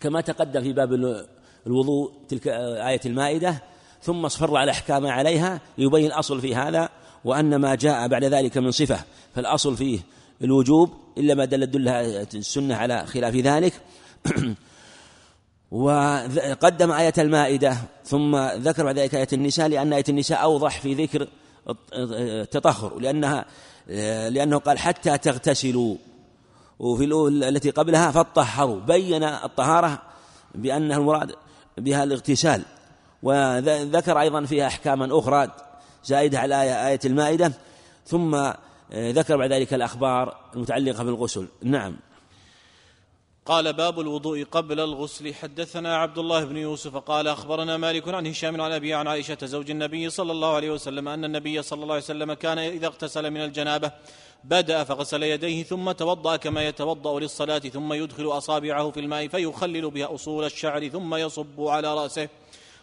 [0.00, 0.92] كما تقدم في باب
[1.66, 3.62] الوضوء تلك آية المائدة
[4.02, 6.88] ثم اصفر على أحكام عليها ليبين الأصل في هذا
[7.24, 10.00] وأن ما جاء بعد ذلك من صفة فالأصل فيه
[10.42, 13.72] الوجوب إلا ما دل دل السنة على خلاف ذلك.
[15.70, 21.28] وقدم آية المائدة ثم ذكر بعد ذلك آية النساء لأن آية النساء أوضح في ذكر
[21.92, 23.44] التطهر لأنها
[24.28, 25.96] لأنه قال حتى تغتسلوا.
[26.78, 27.04] وفي
[27.48, 30.02] التي قبلها فطهروا بين الطهارة
[30.54, 31.32] بأنها المراد
[31.78, 32.62] بها الاغتسال.
[33.22, 35.50] وذكر أيضا فيها أحكاما أخرى
[36.04, 37.52] زائدة على آية المائدة.
[38.06, 38.52] ثم
[38.92, 41.48] ذكر بعد ذلك الأخبار المتعلقة بالغسل.
[41.62, 41.96] نعم.
[43.46, 45.34] قال باب الوضوء قبل الغسل.
[45.34, 49.70] حدثنا عبد الله بن يوسف قال أخبرنا مالك عن هشام عن ابي عن عائشة زوج
[49.70, 53.44] النبي صلى الله عليه وسلم أن النبي صلى الله عليه وسلم كان إذا اغتسل من
[53.44, 53.92] الجنابة
[54.44, 60.14] بدأ فغسل يديه ثم توضأ كما يتوضأ للصلاة ثم يدخل أصابعه في الماء فيخلل بها
[60.14, 62.28] أصول الشعر ثم يصب على رأسه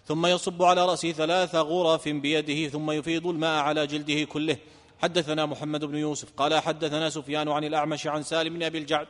[0.05, 4.57] ثم يصب على رأسه ثلاث غرف بيده ثم يفيض الماء على جلده كله.
[5.01, 9.07] حدثنا محمد بن يوسف قال حدثنا سفيان عن الأعمش عن سالم بن أبي الجعد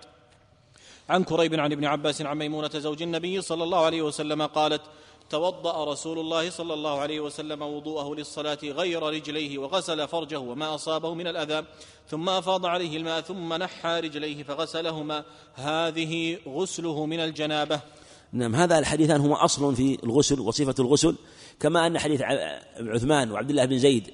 [1.09, 4.81] عن كريب عن ابن عباس عن ميمونة زوج النبي صلى الله عليه وسلم قالت
[5.29, 11.13] توضأ رسول الله صلى الله عليه وسلم وضوءه للصلاة غير رجليه وغسل فرجه وما أصابه
[11.13, 11.65] من الأذى
[12.07, 15.23] ثم أفاض عليه الماء ثم نحى رجليه فغسلهما.
[15.55, 17.81] هذه غسله من الجنابة.
[18.33, 21.15] نعم هذا الحديثان هما أصل في الغسل وصفة الغسل
[21.59, 22.21] كما أن حديث
[22.79, 24.07] عثمان وعبد الله بن زيد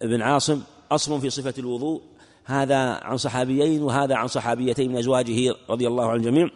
[0.00, 2.02] بن عاصم أصل في صفة الوضوء
[2.44, 6.50] هذا عن صحابيين وهذا عن صحابيتين من أزواجه رضي الله عن الجميع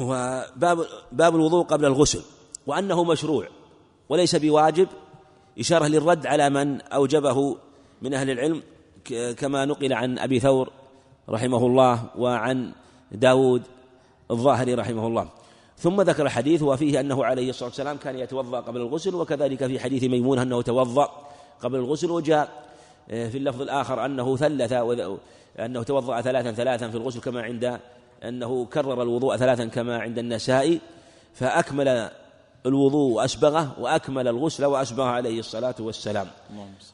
[0.00, 2.22] وباب باب الوضوء قبل الغسل
[2.66, 3.48] وأنه مشروع
[4.08, 4.88] وليس بواجب
[5.58, 7.56] إشارة للرد على من أوجبه
[8.02, 8.62] من أهل العلم
[9.36, 10.70] كما نقل عن أبي ثور
[11.28, 12.72] رحمه الله وعن
[13.12, 13.62] داود
[14.30, 15.28] الظاهري رحمه الله.
[15.78, 20.04] ثم ذكر الحديث وفيه أنه عليه الصلاة والسلام كان يتوضأ قبل الغسل وكذلك في حديث
[20.04, 21.08] ميمون أنه توضأ
[21.60, 22.62] قبل الغسل وجاء
[23.10, 24.72] آه، في اللفظ الآخر أنه ثلث
[25.58, 27.80] أنه توضأ ثلاثا ثلاثا في الغسل كما عند
[28.22, 30.80] أنه كرر الوضوء ثلاثا كما عند النسائي
[31.34, 32.10] فأكمل
[32.66, 36.26] الوضوء وأسبغه وأكمل الغسل وأسبغه عليه الصلاة والسلام.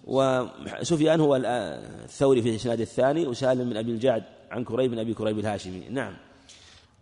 [0.07, 5.39] وسفيان هو الثوري في الإسناد الثاني وسالم من أبي الجعد عن كريب بن أبي كريب
[5.39, 5.89] الهاشمي.
[5.91, 6.17] نعم.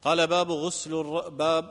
[0.07, 1.23] قال باب غسل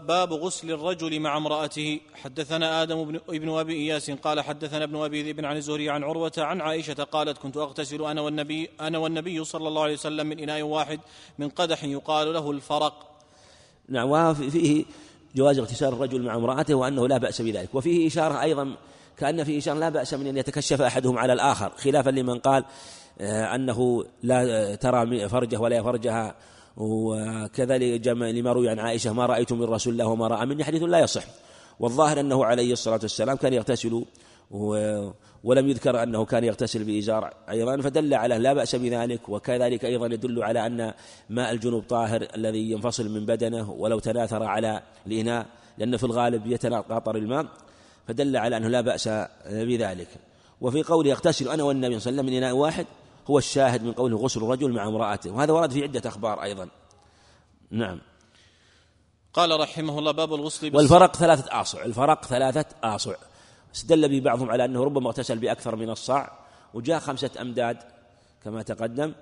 [0.07, 1.99] باب, غسل الرجل مع امرأته.
[2.13, 6.31] حدثنا آدم بن ابن أبي إياس قال حدثنا ابن أبي ذئب عن الزهري عن عروة
[6.37, 10.61] عن عائشة قالت كنت أغتسل أنا والنبي أنا والنبي صلى الله عليه وسلم من إناء
[10.61, 10.99] واحد
[11.39, 13.11] من قدح يقال له الفرق.
[13.89, 14.85] نعم وفيه
[15.35, 17.69] جواز اغتسال الرجل مع امرأته وأنه لا بأس بذلك.
[17.75, 18.75] وفيه إشارة أيضا
[19.17, 22.65] كأن فيه إشارة لا بأس من أن يتكشف أحدهم على الآخر خلافا لمن قال
[23.21, 26.35] آه، أنه لا ترى فرجه ولا فرجها
[26.77, 30.99] وكذلك لما روي عن عائشة ما رأيت من رسول الله وما رأى مني حديث لا
[30.99, 31.23] يصح.
[31.79, 34.05] والظاهر أنه عليه الصلاة والسلام كان يغتسل
[35.43, 40.43] ولم يذكر أنه كان يغتسل بإزار أيضا فدل على لا بأس بذلك وكذلك أيضا يدل
[40.43, 40.93] على أن
[41.29, 45.45] ماء الجنوب طاهر الذي ينفصل من بدنه ولو تناثر على الإناء
[45.77, 47.45] لأنه في الغالب يتناقطر الماء
[48.07, 49.09] فدل على أنه لا بأس
[49.49, 50.07] بذلك.
[50.61, 52.85] وفي قوله يغتسل أنا والنبي صلى الله عليه وسلم من إناء واحد
[53.27, 55.31] هو الشاهد من قوله غسل الرجل مع امرأته.
[55.31, 56.69] وهذا ورد في عدة أخبار أيضا.
[57.71, 58.01] نعم.
[59.33, 61.85] قال رحمه الله باب الغسل والفرق ثلاثة آصع.
[61.85, 63.15] الفرق ثلاثة آصع.
[63.75, 66.39] استدل به بعضهم على أنه ربما اغتسل بأكثر من الصاع
[66.73, 67.77] وجاء خمسة أمداد
[68.43, 69.13] كما تقدم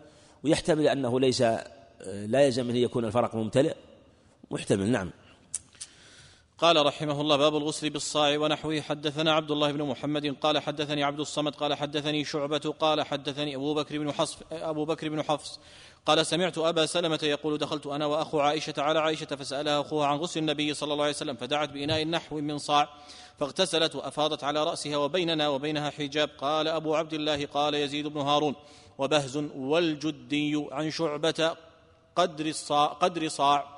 [0.44, 1.42] ويحتمل أنه ليس
[2.06, 3.76] لا يلزم أن يكون الفرق ممتلئ.
[4.52, 5.12] محتمل نعم.
[6.58, 8.82] قال رحمه الله باب الغسل بالصاع ونحوه.
[8.82, 13.74] حدثنا عبد الله بن محمد قال حدثني عبد الصمد قال حدثني شعبة قال حدثني أبو
[13.74, 15.60] بكر بن حفص أبو بكر بن حفص
[16.06, 20.39] قال سمعت أبا سلمة يقول دخلت أنا وأخو عائشة على عائشة فسألها أخوها عن غسل
[20.39, 22.89] النبي صلى الله عليه وسلم فدعت بإناء نحو من صاع
[23.39, 26.30] فاغتسلت وأفاضت على رأسها وبيننا وبينها حجاب.
[26.38, 28.56] قال أبو عبد الله قال يزيد بن هارون
[28.98, 31.56] وبهز والجدي عن شعبة
[32.16, 33.72] قدر الصاع قدر صاع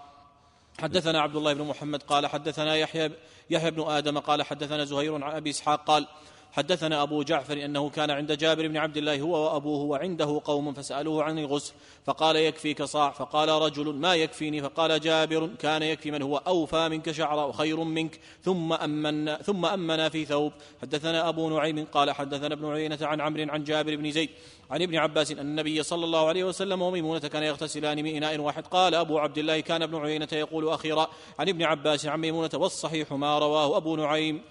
[0.82, 3.12] حدثنا عبد الله بن محمد قال حدثنا يحيى
[3.50, 6.08] يحيى بن آدم قال حدثنا زهير عن أبي إسحاق قال
[6.56, 11.24] حدثنا أبو جعفر أنه كان عند جابر بن عبد الله هو وأبوه وعنده قوم فسألوه
[11.24, 11.74] عن الغسل
[12.06, 17.12] فقال يكفيك صاع فقال رجل ما يكفيني؟ فقال جابر كان يكفي من هو أوفى منك
[17.12, 20.52] شعرا وخير منك ثم أمنا ثم أمنا في ثوب.
[20.82, 24.30] حدثنا أبو نعيم قال حدثنا ابن عيينة عن عمرو عن جابر بن زيد
[24.72, 28.68] عن ابن عباس أن النبي صلى الله عليه وسلم وميمونة كان يغتسلان من إناء واحد.
[28.68, 31.08] قال أبو عبد الله كان ابن عيينة يقول أخيرا
[31.40, 34.42] عن ابن عباس عن ميمونة والصحيح ما رواه أبو نعيم.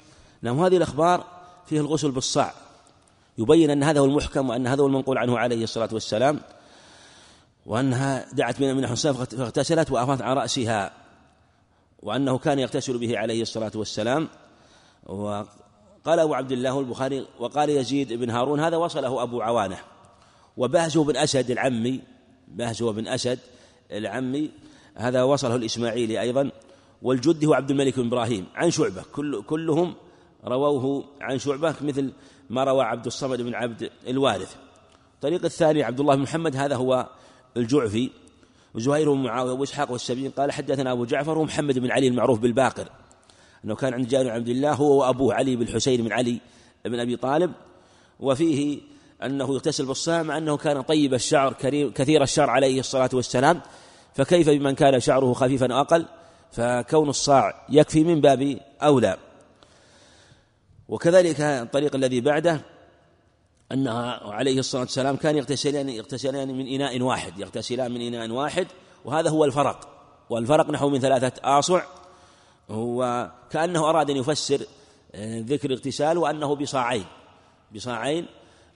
[0.43, 1.34] نعم هذه الأخبار
[1.66, 2.55] فيه الغسل بالصاع.
[3.38, 6.40] يبين أن هذا هو المحكم وأن هذا هو المنقول عنه عليه الصلاة والسلام
[7.66, 10.92] وأنها دعت من من حسان فاغتسلت وأفاضت على رأسها
[12.03, 14.29] وأنه كان يغتسل به عليه الصلاة والسلام.
[15.07, 19.79] وقال أبو عبد الله البخاري وقال يزيد بن هارون هذا وصله أبو عوانة.
[20.57, 22.00] وبهزه بن أسد العمي
[22.48, 23.38] بهزه بن أسد
[23.92, 24.50] العمي
[24.94, 26.50] هذا وصله الإسماعيلي أيضا
[27.03, 29.94] والجد هو عبد الملك بن إبراهيم عن شعبة كل كلهم
[30.46, 32.12] رووه عن شعبة مثل
[32.50, 34.57] ما روى عبد الصمد بن عبد الوارث.
[35.14, 37.09] الطريق الثاني عبد الله بن محمد هذا هو
[37.57, 38.11] الجعفي.
[38.74, 42.88] وزهير بن معاوية وإسحاق والسبيل قال حدثنا أبو جعفر ومحمد بن علي المعروف بالباقر.
[43.64, 46.40] أنه كان عند جابر عبد الله هو وأبوه علي بن الحسين بن علي
[46.85, 47.52] بن أبي طالب.
[48.20, 48.80] وفيه
[49.22, 51.52] أنه يغتسل بالصاع مع أنه كان طيب الشعر
[51.94, 53.61] كثير الشعر عليه الصلاة والسلام.
[54.14, 56.07] فكيف بمن كان شعره خفيفا أقل
[56.52, 59.16] فكون الصاع يكفي من باب أولى.
[60.88, 62.61] وكذلك الطريق الذي بعده
[63.73, 68.66] أنها عليه الصلاة والسلام كان يغتسلان يغتسلان من إناء واحد يغتسلان من إناء واحد
[69.05, 69.94] وهذا هو الفرق.
[70.31, 71.83] والفرق نحو من ثلاثة آصع
[72.70, 74.66] هو كأنه أراد أن يفسر
[75.14, 77.05] آه، ذكر الاغتسال وأنه بصاعين
[77.75, 78.27] بصاعين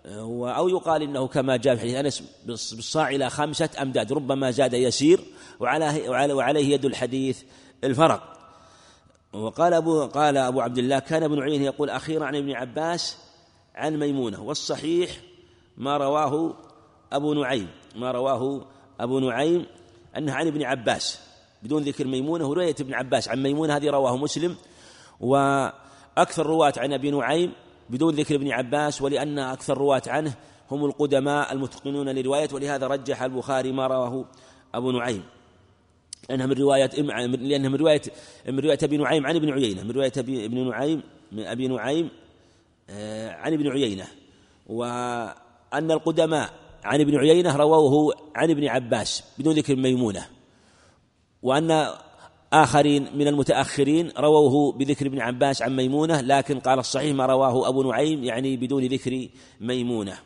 [0.07, 4.73] آه، أو يقال إنه كما جاء في حديث أنس بالصاع إلى خمسة أمداد ربما زاد
[4.73, 5.21] يسير
[5.61, 7.43] وعليه, وعليه يد الحديث
[7.85, 8.38] الفرق.
[9.33, 13.19] وقال أبو قال أبو عبد الله كان ابن عيينة يقول أخيرا عن ابن عباس
[13.75, 15.11] عن ميمونة والصحيح
[15.77, 16.55] ما رواه
[17.13, 18.67] أبو نعيم ما رواه
[19.01, 19.67] أبو نعيم
[20.17, 21.21] أنه عن ابن عباس
[21.63, 23.29] بدون ذكر ميمونة ورواية ابن عباس.
[23.29, 24.57] عن ميمونة هذه رواه مسلم
[25.21, 27.53] وأكثر رواة عن أبي نعيم
[27.91, 30.35] بدون ذكر ابن عباس ولأن أكثر رواة عنه
[30.71, 34.25] هم القدماء المتقنون لرواية ولهذا رجح البخاري ما رواه
[34.75, 35.23] أبو نعيم.
[36.29, 36.91] لأنها من رواية
[37.37, 38.03] لأنها من رواية
[38.49, 39.83] من رواية أبي نعيم عن ابن عيينة.
[39.83, 41.03] من رواية أبي ابن نعيم
[41.33, 42.11] من أبي نعيم
[42.91, 44.05] آه، عن ابن عيينة.
[44.67, 46.51] وأن القدماء
[46.85, 50.27] عن ابن عيينة رووه عن ابن عباس بدون ذكر ميمونة.
[51.43, 51.89] وأن
[52.53, 57.83] آخرين من المتأخرين رووه بذكر ابن عباس عن ميمونة لكن قال الصحيح ما رواه أبو
[57.83, 59.29] نعيم يعني بدون ذكر
[59.61, 60.19] ميمونة.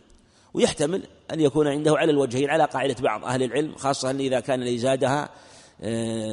[0.55, 1.02] ويحتمل
[1.33, 5.28] أن يكون عنده على الوجهين على قاعدة بعض أهل العلم خاصة إذا كان الذي زادها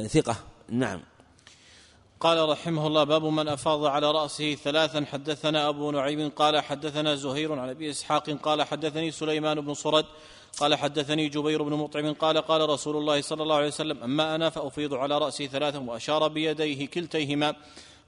[0.06, 0.36] ثقة.
[0.68, 1.00] نعم.
[2.20, 7.52] قال رحمه الله باب من أفاض على رأسه ثلاثا حدثنا أبو نعيم قال حدثنا زهير
[7.52, 10.06] عن أبي إسحاق قال حدثني سليمان بن صرد
[10.58, 14.50] قال حدثني جبير بن مطعم قال قال رسول الله صلى الله عليه وسلم أما أنا
[14.50, 17.54] فأفيض على رأسي ثلاثا وأشار بيديه كلتيهما.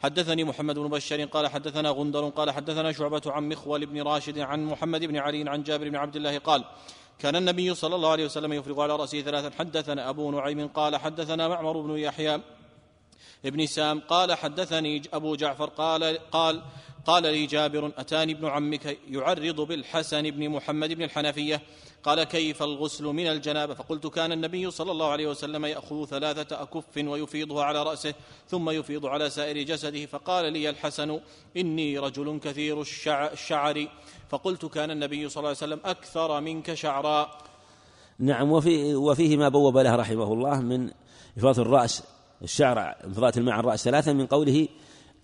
[0.02, 4.64] حدثني محمد بن بشار قال حدثنا غندر قال حدثنا شعبة عن مخول بن راشد عن
[4.64, 6.64] محمد بن علي عن جابر بن عبد الله قال
[7.22, 11.48] كان النبي صلى الله عليه وسلم يفرغ على رأسه ثلاثا حدثنا أبو نعيم قال حدثنا
[11.48, 12.40] معمر بن يحيى
[13.44, 16.62] ابن سام قال حدثني أبو جعفر قال قال
[17.06, 21.62] قال لي جابر أتاني ابن عمك يعرض بالحسن بن محمد بن الحنفية؟
[22.02, 26.96] قال كيف الغسل من الجنابة؟ فقلت كان النبي صلى الله عليه وسلم يأخذ ثلاثة أكف
[26.96, 28.14] ويفيضها على رأسه
[28.48, 31.20] ثم يفيض على سائر جسده فقال لي الحسن
[31.56, 33.88] إني رجل كثير الشعر.
[34.32, 37.30] فقلت كان النبي صلى الله عليه وسلم أكثر منك شعرا.
[38.18, 40.90] نعم وفي وفيه ما بوب له رحمه الله من
[41.38, 42.02] إفاضة الرأس
[42.42, 44.68] الشعر انفضاء الماء عن الرأس ثلاثا من قوله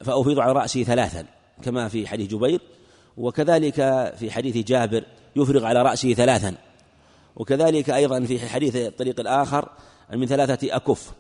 [0.01, 1.27] فأفيض على رأسي ثلاثا
[1.63, 2.61] كما في حديث جبير
[3.17, 3.75] وكذلك
[4.19, 5.05] في حديث جابر
[5.37, 6.55] يفرغ على رأسه ثلاثا
[7.37, 9.69] وكذلك أيضا في حديث الطريق الآخر
[10.13, 11.13] من ثلاثة أكف.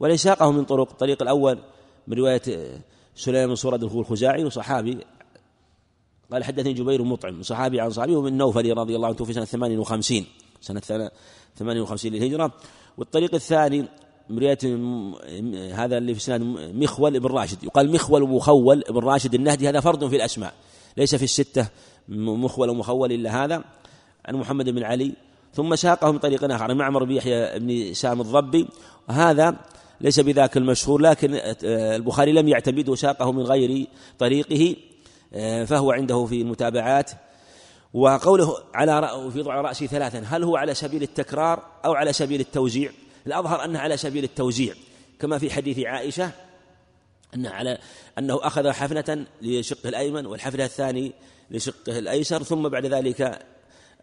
[0.00, 1.58] وليساقه من طرق الطريق الأول
[2.06, 2.42] من رواية
[3.14, 4.98] سليمان بن صورة الخزاعي وصحابي
[6.32, 10.24] قال حدثني جبير مطعم صحابي عن صحابي ومن نوفل رضي الله عنه في سنة 58
[10.60, 11.10] سنة
[11.56, 12.52] 58 للهجرة.
[12.98, 13.84] والطريق الثاني
[14.30, 14.58] من رواية
[15.74, 17.64] هذا اللي في سنة مخول بن راشد.
[17.64, 20.54] يقال مخول ومخول بن راشد النهدي هذا فرد في الأسماء
[20.96, 21.68] ليس في الستة
[22.08, 23.64] مخول ومخول إلا هذا
[24.24, 25.12] عن محمد بن علي.
[25.54, 28.68] ثم ساقه من طريق آخر عن معمر بن يحيى بن سام الضبي.
[29.08, 29.56] هذا
[30.00, 33.86] ليس بذاك المشهور لكن البخاري لم يعتمد وساقه من غير
[34.18, 34.76] طريقه.
[35.66, 37.10] فهو عنده في المتابعات.
[37.94, 42.90] وقوله على في ضع رأسي ثلاثا هل هو على سبيل التكرار أو على سبيل التوزيع؟
[43.26, 44.74] الأظهر أنه على سبيل التوزيع
[45.20, 46.30] كما في حديث عائشة
[47.34, 47.78] أنه على
[48.18, 51.12] أنه أخذ حفنة لشقه الأيمن والحفنة الثاني
[51.50, 53.38] لشقه الأيسر ثم بعد ذلك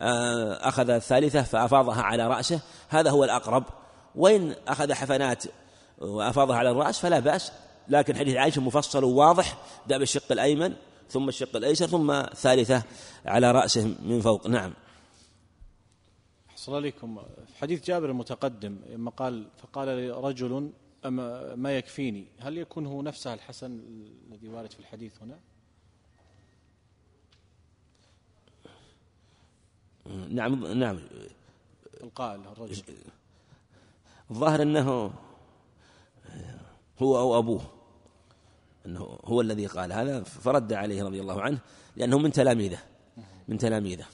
[0.02, 2.60] آه، أخذ الثالثة فأفاضها على رأسه.
[2.90, 3.64] هذا هو الأقرب.
[4.16, 5.44] وإن أخذ حفنات
[6.00, 7.52] وأفاضها على الرأس فلا بأس.
[7.88, 10.74] لكن حديث عائشة مفصل وواضح بدأ بالشق الأيمن
[11.10, 12.84] ثم الشق الأيسر ثم الثالثة
[13.26, 14.48] على رأسه من فوق.
[14.48, 14.74] نعم.
[16.50, 17.22] أحصل عليكم.
[17.48, 20.72] في حديث جابر المتقدم لما قال فقال رجل
[21.06, 23.80] أما ما يكفيني؟ هل يكون هو نفسه الحسن
[24.32, 25.40] الذي وارد في الحديث هنا؟
[30.30, 31.00] نعم نعم.
[32.04, 32.84] القائل الرجل.
[34.32, 35.14] الظاهر أنه
[37.00, 37.79] هو أو أبوه.
[38.86, 41.58] أنه هو الذي قال هذا فرد عليه رضي الله عنه
[41.96, 42.80] لأنه من تلاميذه
[43.48, 44.06] من تلاميذه.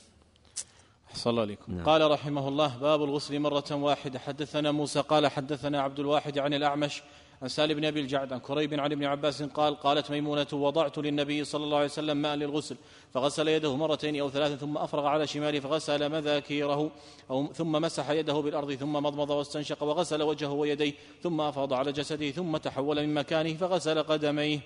[1.13, 1.76] صلى الله عليكم.
[1.76, 1.86] نعم.
[1.86, 4.20] قال رحمه الله باب الغسل مرة واحدة.
[4.20, 7.03] حدثنا موسى قال حدثنا عبد الواحد عن الأعمش
[7.45, 11.43] عن سالم بن أبي الجعد عن كريب عن ابن عباس قال قالت ميمونة وضعت للنبي
[11.43, 12.75] صلى الله عليه وسلم ماء للغسل
[13.13, 16.91] فغسل يده مرتين أو ثلاثا ثم أفرغ على شماله فغسل مذاكيره
[17.29, 20.93] أو ثم مسح يده بالأرض ثم مضمض واستنشق وغسل وجهه ويديه
[21.23, 24.59] ثم افاض على جسده ثم تحول من مكانه فغسل قدميه.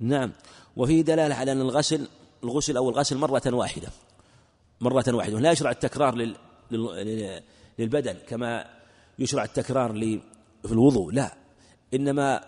[0.00, 0.32] نعم
[0.76, 2.08] وفيه دلالة على أن الغسل
[2.44, 3.88] الغسل أو الغسل مرة واحدة
[4.80, 6.14] مرة واحدة لا يشرع التكرار.
[6.14, 6.36] لل...
[7.78, 8.64] للبدن كما
[9.18, 9.92] يشرع التكرار
[10.62, 11.41] في الوضوء لا
[11.94, 12.40] إنما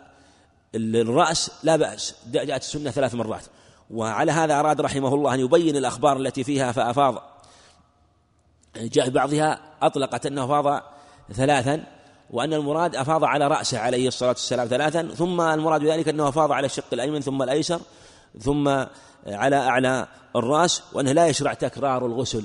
[0.75, 3.45] الرأس لا بأس جاءت السنة ثلاث مرات.
[3.91, 7.23] وعلى هذا أراد رحمه الله أن يبين الأخبار التي فيها فأفاض.
[8.77, 10.83] جاء بعضها أطلقت أنه أفاض
[11.33, 11.85] ثلاثا
[12.31, 16.67] وأن المراد أفاض على رأسه عليه الصلاة والسلام ثلاثا ثم المراد بذلك أنه أفاض على
[16.67, 17.81] الشق الأيمن ثم الأيسر
[18.41, 18.69] ثم
[19.27, 22.45] على أعلى الرأس وأنه لا يشرع تكرار الغسل.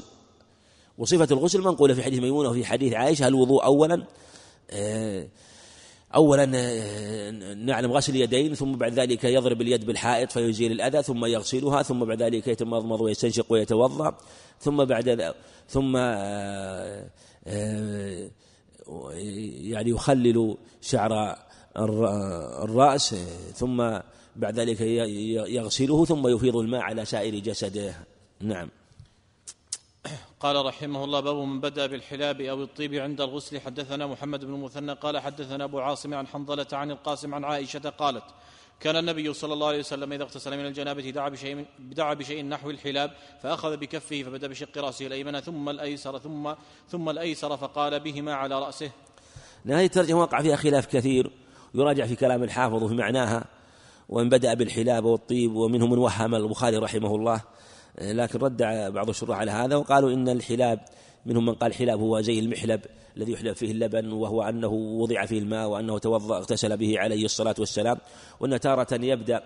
[0.97, 4.03] وصفة الغسل منقولة في حديث ميمونة وفي حديث عائشة الوضوء أولا؟
[4.71, 5.27] آه،
[6.15, 11.83] أولا آه، نعلم غسل اليدين ثم بعد ذلك يضرب اليد بالحائط فيزيل الأذى ثم يغسلها
[11.83, 14.17] ثم بعد ذلك يتمضمض ويستنشق ويتوضأ
[14.59, 15.33] ثم بعد
[15.67, 17.09] ثم آه،
[19.61, 21.35] يعني يخلل شعر
[22.63, 23.15] الرأس
[23.55, 23.77] ثم
[24.35, 24.81] بعد ذلك
[25.51, 27.93] يغسله ثم يفيض الماء على سائر جسده.
[28.41, 28.69] نعم.
[30.39, 34.93] قال رحمه الله باب من بدأ بالحلاب أو الطيب عند الغسل حدثنا محمد بن المثنى
[34.93, 38.23] قال حدثنا أبو عاصم عن حنظلة عن القاسم عن عائشة قالت
[38.79, 42.69] كان النبي صلى الله عليه وسلم إذا اغتسل من الجنابة دعا بشيء دعا بشيء نحو
[42.69, 43.11] الحلاب
[43.41, 46.53] فأخذ بكفه فبدأ بشق رأسه الأيمن ثم الأيسر ثم
[46.89, 48.91] ثم الأيسر فقال بهما على رأسه.
[49.65, 51.31] هذه الترجمه وقع فيها خلاف كثير
[51.75, 53.45] يراجع في كلام الحافظ وفي معناها
[54.09, 57.41] ومن بدأ بالحلاب والطيب ومنهم من وهم البخاري رحمه الله
[57.99, 58.57] لكن رد
[58.93, 60.79] بعض الشراح على هذا وقالوا إن الحلاب
[61.25, 62.81] منهم من قال حلاب هو زي المحلب
[63.17, 67.55] الذي يحلب فيه اللبن وهو أنه وضع فيه الماء وأنه توضأ اغتسل به عليه الصلاة
[67.59, 67.97] والسلام
[68.39, 69.43] وأن تارة يبدأ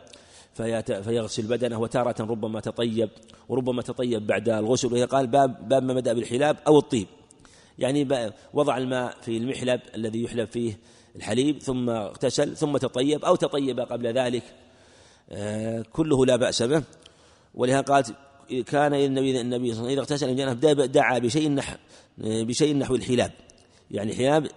[0.53, 3.09] فيغسل بدنه وتارة ربما تطيب
[3.49, 4.93] وربما تطيب بعد الغسل.
[4.93, 7.07] وهي قال باب باب ما بدأ بالحلاب أو الطيب.
[7.79, 10.79] يعني وضع الماء في المحلب الذي يحلب فيه
[11.15, 14.43] الحليب ثم اغتسل ثم تطيب أو تطيب قبل ذلك.
[15.29, 16.83] آه، كله لا بأس به.
[17.55, 18.15] ولهذا قالت
[18.65, 21.75] كان النبي النبي صلى الله عليه وسلم إذا اغتسل الجنة دعا بشيء نحو
[22.17, 23.31] بشيء نحو الحلاب.
[23.91, 24.47] يعني الحلاب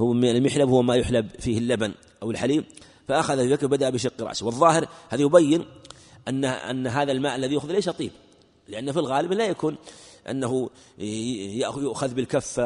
[0.00, 2.64] هو المحلب هو ما يحلب فيه اللبن أو الحليب
[3.08, 4.46] فأخذ في ذلك وبدأ بشق رأسه.
[4.46, 5.64] والظاهر هذا يبين
[6.28, 8.10] أن أن هذا الماء الذي يأخذ ليس طيب
[8.68, 9.76] لأن في الغالب لا يكون
[10.30, 10.70] أنه
[11.78, 12.60] يؤخذ بالكف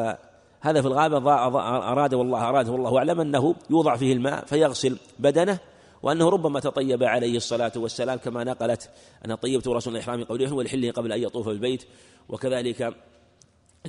[0.61, 5.59] هذا في الغالب أراد والله أراده والله أعلم أنه يوضع فيه الماء فيغسل بدنه
[6.07, 8.89] وأنه ربما تطيب عليه الصلاة والسلام كما نقلت
[9.25, 11.83] أنا طيبت رسول الإحرام قوله ولحله قبل أن يطوف بالبيت
[12.29, 12.95] وكذلك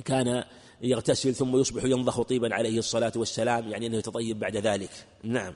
[0.05, 0.43] كان
[0.81, 4.89] يغتسل ثم يصبح ينضخ طيبا عليه الصلاة والسلام يعني أنه يتطيب بعد ذلك.
[5.23, 5.53] نعم.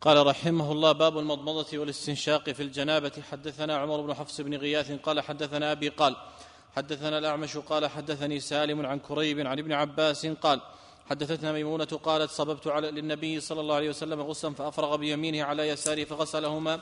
[0.00, 3.12] قال رحمه الله باب المضمضة والاستنشاق في الجنابة.
[3.30, 6.16] حدثنا عمر بن حفص بن غياث قال حدثنا أبي قال
[6.76, 10.60] حدثنا الأعمش قال حدثني سالم عن كريب عن ابن عباس قال
[11.10, 16.04] حدثتنا ميمونة قالت صببت على للنبي صلى الله عليه وسلم غسلا فأفرغ بيمينه على يساره
[16.04, 16.80] فغسلهما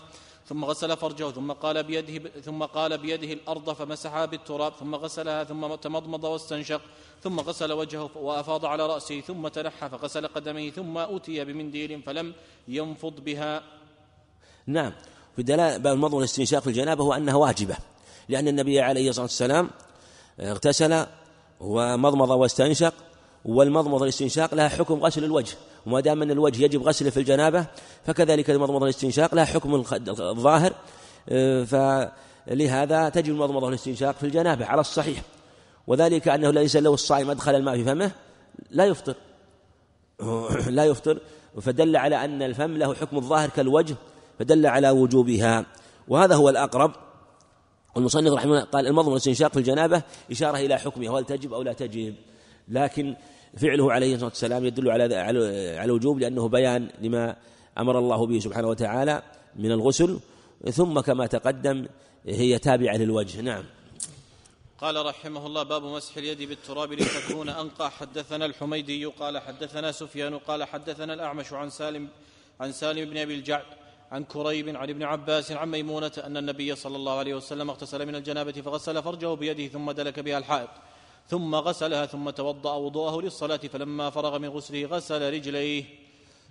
[0.48, 5.74] ثم غسل فرجه ثم قال بيده ثم قال بيده الأرض فمسحها بالتراب ثم غسلها ثم
[5.74, 6.80] تمضمض واستنشق
[7.22, 12.34] ثم غسل وجهه وأفاض على رأسه ثم تنحى فغسل قدميه ثم أتي بمنديل فلم
[12.68, 13.62] ينفض بها.
[14.66, 14.92] نعم.
[15.36, 17.76] في دلالة باب المضمض والاستنشاق في الجنابة هو أنها واجبة
[18.28, 19.70] لأن النبي عليه الصلاة والسلام
[20.40, 21.06] اغتسل
[21.60, 22.94] ومضمض واستنشق
[23.44, 27.66] والمضمض والاستنشاق لها حكم غسل الوجه وما دام أن الوجه يجب غسله في الجنابة
[28.04, 30.72] فكذلك المضمض والاستنشاق لها حكم الظاهر
[31.66, 35.22] فلهذا تجب المضمض والاستنشاق في الجنابة على الصحيح.
[35.86, 38.10] وذلك أنه ليس له الصائم أدخل الماء في فمه
[38.70, 39.14] لا يفطر.
[40.70, 41.20] لا يفطر.
[41.60, 43.96] فدل على أن الفم له حكم الظاهر كالوجه
[44.38, 45.66] فدل على وجوبها.
[46.08, 46.92] وهذا هو الأقرب.
[47.94, 51.72] والمصنف رحمه الله قال المضمض والاستنشاق في الجنابة إشارة إلى حكمها هل تجب أو لا
[51.72, 52.14] تجب.
[52.68, 53.16] لكن
[53.56, 57.36] فعله عليه الصلاة والسلام يدل على على الوجوب لأنه بيان لما
[57.78, 59.22] أمر الله به سبحانه وتعالى
[59.56, 60.18] من الغسل.
[60.72, 61.86] ثم كما تقدم
[62.26, 63.40] هي تابعة للوجه.
[63.40, 63.64] نعم.
[64.78, 67.90] قال رحمه الله باب مسح اليد بالتراب لتكون أنقى.
[67.90, 72.08] حدثنا الحميدي قال حدثنا سفيان قال حدثنا الأعمش عن سالم
[72.60, 73.64] عن سالم بن أبي الجعد
[74.12, 78.14] عن كريب عن ابن عباس عن ميمونة أن النبي صلى الله عليه وسلم اغتسل من
[78.14, 80.68] الجنابة فغسل فرجه بيده ثم دلك بها الحائط.
[81.28, 85.84] ثم غسلها ثم توضأ وضوءه للصلاة فلما فرغ من غسله غسل رجليه.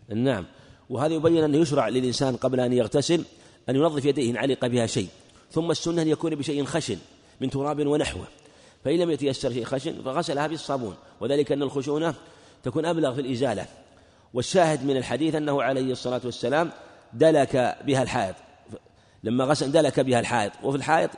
[0.09, 0.45] نعم.
[0.89, 3.26] وهذا يبين أنه يشرع للإنسان قبل أن يغتسل
[3.69, 5.07] أن ينظف يديه إن علق بها شيء
[5.51, 6.97] ثم السنة أن يكون بشيء خشن
[7.41, 8.28] من تراب ونحوه.
[8.84, 10.95] فإن لم يتيسر شيء خشن فغسلها بالصابون.
[11.21, 12.15] وذلك أن الخشونة
[12.63, 13.65] تكون أبلغ في الإزالة.
[14.34, 16.71] والشاهد من الحديث أنه عليه الصلاة والسلام
[17.13, 18.36] دلك بها الحائط.
[19.24, 20.51] لما غسل دلك بها الحائط.
[20.63, 21.09] وفي الحائط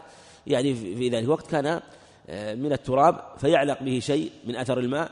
[0.48, 1.82] يعني في ذلك الوقت كان
[2.30, 5.12] من التراب فيعلق به شيء من أثر الماء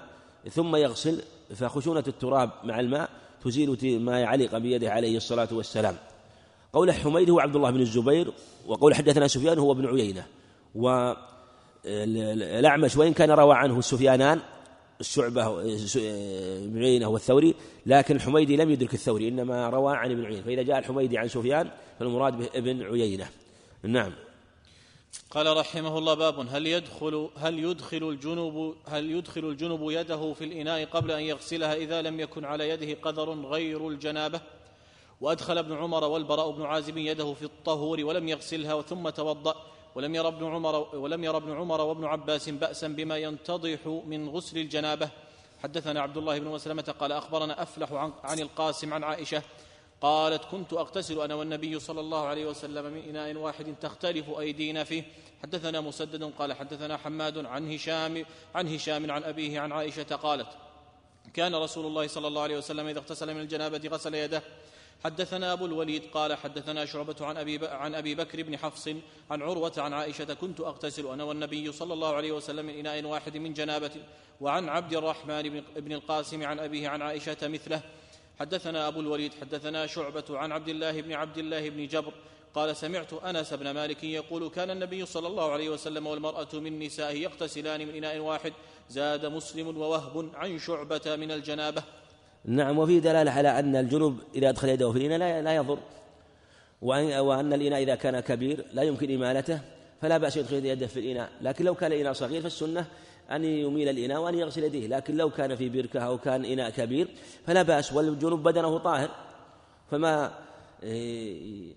[0.51, 1.21] ثم يغسل
[1.55, 3.09] فخشونة التراب مع الماء
[3.43, 5.95] تزيل ما يعلق بيده عليه الصلاة والسلام.
[6.73, 8.33] قول حميد هو عبد الله بن الزبير
[8.67, 10.25] وقول حدثنا سفيان هو ابن عيينة.
[11.85, 14.39] والأعمش وإن كان روى عنه السفيانان
[14.99, 17.55] الشعبة ابن عيينة والثوري
[17.85, 20.41] لكن الحميدي لم يدرك الثوري إنما روى عن ابن عيينة.
[20.41, 23.27] فإذا جاء الحميدي عن سفيان فالمراد به ابن عيينة.
[23.83, 24.11] نعم.
[25.31, 30.85] قال رحمه الله باب هل يدخل هل يدخل الجنوب هل يدخل الجنوب يده في الإناء
[30.85, 34.41] قبل أن يغسلها إذا لم يكن على يده قدر غير الجنابة؟
[35.21, 39.55] وأدخل ابن عمر والبراء بن عازب يده في الطهور ولم يغسلها ثم توضأ.
[39.95, 44.57] ولم ير ابن عمر ولم ير ابن عمر وابن عباس بأسا بما ينتضح من غسل
[44.57, 45.09] الجنابة.
[45.63, 49.43] حدثنا عبد الله بن مسلمة قال أخبرنا أفلح عن, عن القاسم عن عائشة
[50.03, 55.03] قالت كنت أغتسل أنا والنبي صلى الله عليه وسلم من إناء واحد تختلف أيدينا فيه.
[55.43, 58.25] حدثنا مسدد قال حدثنا حماد عن هشام
[58.55, 60.47] عن هشام عن أبيه عن عائشة قالت
[61.33, 64.43] كان رسول الله صلى الله عليه وسلم إذا اغتسل من الجنابة غسل يده.
[65.03, 68.89] حدثنا أبو الوليد قال حدثنا شعبة عن أبي, عن أبي بكر بن حفص
[69.31, 73.37] عن عروة عن عائشة كنت أغتسل أنا والنبي صلى الله عليه وسلم من إناء واحد
[73.37, 73.91] من جنابة.
[74.41, 77.81] وعن عبد الرحمن بن القاسم عن أبيه عن عائشة مثله.
[78.39, 82.13] حدثنا أبو الوليد حدثنا شعبة عن عبد الله بن عبد الله بن جبر
[82.55, 87.21] قال سمعت أنس بن مالك يقول كان النبي صلى الله عليه وسلم والمرأة من نسائه
[87.21, 88.53] يغتسلان من إناء واحد
[88.89, 91.83] زاد مسلم ووهب عن شعبة من الجنابة.
[92.45, 95.79] نعم وفي دلالة على أن الجنوب إذا أدخل يده في الإناء لا يضر
[96.81, 99.59] وان الإناء إذا كان كبير لا يمكن إمالته
[100.01, 102.85] فلا بأس يدخل يده في الإناء لكن لو كان الاناء صغير فالسنة
[103.31, 107.07] أن يميل الإناء وأن يغسل يديه لكن لو كان في بركة أو كان إناء كبير
[107.45, 109.09] فلا بأس والجنوب بدنه طاهر
[109.91, 110.31] فما
[110.83, 111.73] إيه،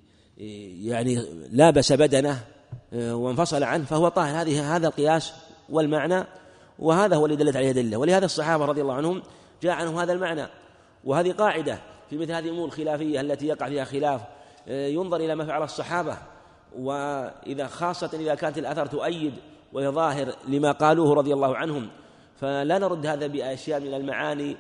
[0.91, 1.19] يعني
[1.51, 2.45] لابس بدنه
[2.93, 4.43] إيه، وانفصل عنه فهو طاهر.
[4.43, 5.33] هذه هذا القياس
[5.69, 6.25] والمعنى
[6.79, 7.97] وهذا هو اللي دلت عليه الأدلة.
[7.97, 9.23] ولهذا الصحابة رضي الله عنهم
[9.63, 10.47] جاء عنهم هذا المعنى.
[11.05, 11.79] وهذه قاعدة
[12.11, 14.21] في مثل هذه الأمور الخلافية التي يقع فيها خلاف
[14.69, 16.19] إيه، ينظر إلى ما فعل الصحابة
[16.79, 19.35] وإذا خاصة إذا كانت الأثر تؤيد
[19.77, 21.89] وهي ظاهر لما قالوه رضي الله عنهم.
[22.41, 24.57] فلا نرد هذا بأشياء من المعاني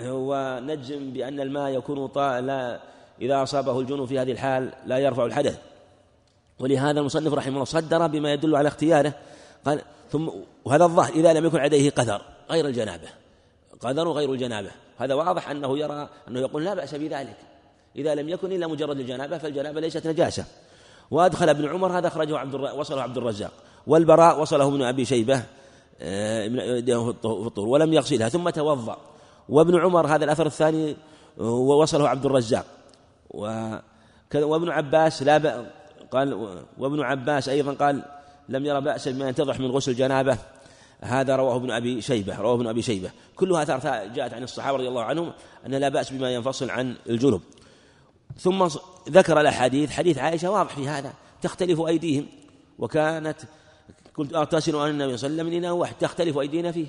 [0.00, 2.80] ونجزم بأن الماء يكون طا لا
[3.20, 5.58] إذا أصابه الجنون في هذه الحال لا يرفع الحدث.
[6.58, 9.12] ولهذا المصنف رحمه الله صدر بما يدل على اختياره
[9.64, 10.28] قال ثم
[10.64, 13.08] وهذا الظاهر إذا لم يكن عليه قدر غير الجنابة
[13.80, 14.70] قدر غير الجنابة.
[14.98, 17.36] هذا واضح أنه يرى أنه يقول لا بأس بذلك.
[17.96, 20.44] إذا لم يكن إلا مجرد الجنابة فالجنابة ليست نجاسة.
[21.10, 23.52] وأدخل ابن عمر هذا أخرجه عبد وصله عبد الرزاق.
[23.86, 25.42] والبراء وصله ابن أبي شيبة
[26.00, 28.96] آه، في الطهور ولم يغسلها ثم توضأ.
[29.48, 30.96] وابن عمر هذا الأثر الثاني
[31.38, 32.66] ووصله عبد الرزاق.
[34.34, 35.66] وابن عباس لا
[36.10, 38.02] قال وابن عباس أيضا قال
[38.48, 40.38] لم يرى بأسا بما ينتضح من غسل جنابه.
[41.00, 43.10] هذا رواه ابن أبي شيبة رواه ابن أبي شيبة.
[43.36, 45.32] كلها آثار جاءت عن الصحابة رضي الله عنهم
[45.66, 47.40] أن لا بأس بما ينفصل عن الجنوب.
[48.38, 48.68] ثم
[49.08, 51.12] ذكر الأحاديث حديث عائشة واضح في هذا
[51.42, 52.26] تختلف أيديهم.
[52.78, 53.36] وكانت
[54.18, 56.86] قلت أغتسل أن النبي صلى الله عليه وسلم إناء واحد تختلف أيدينا فيه.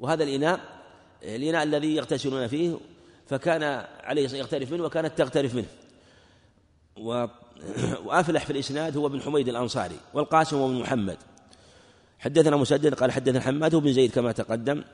[0.00, 0.60] وهذا الإناء
[1.22, 2.76] الإناء الذي يغتسلون فيه
[3.26, 3.62] فكان
[4.00, 5.66] عليه يغترف منه وكانت تغترف منه.
[8.06, 11.16] وأفلح في الإسناد هو ابن حميد الأنصاري والقاسم هو بن محمد.
[12.18, 14.84] حدثنا مسدد قال حدثنا حماد بن زيد كما تقدم.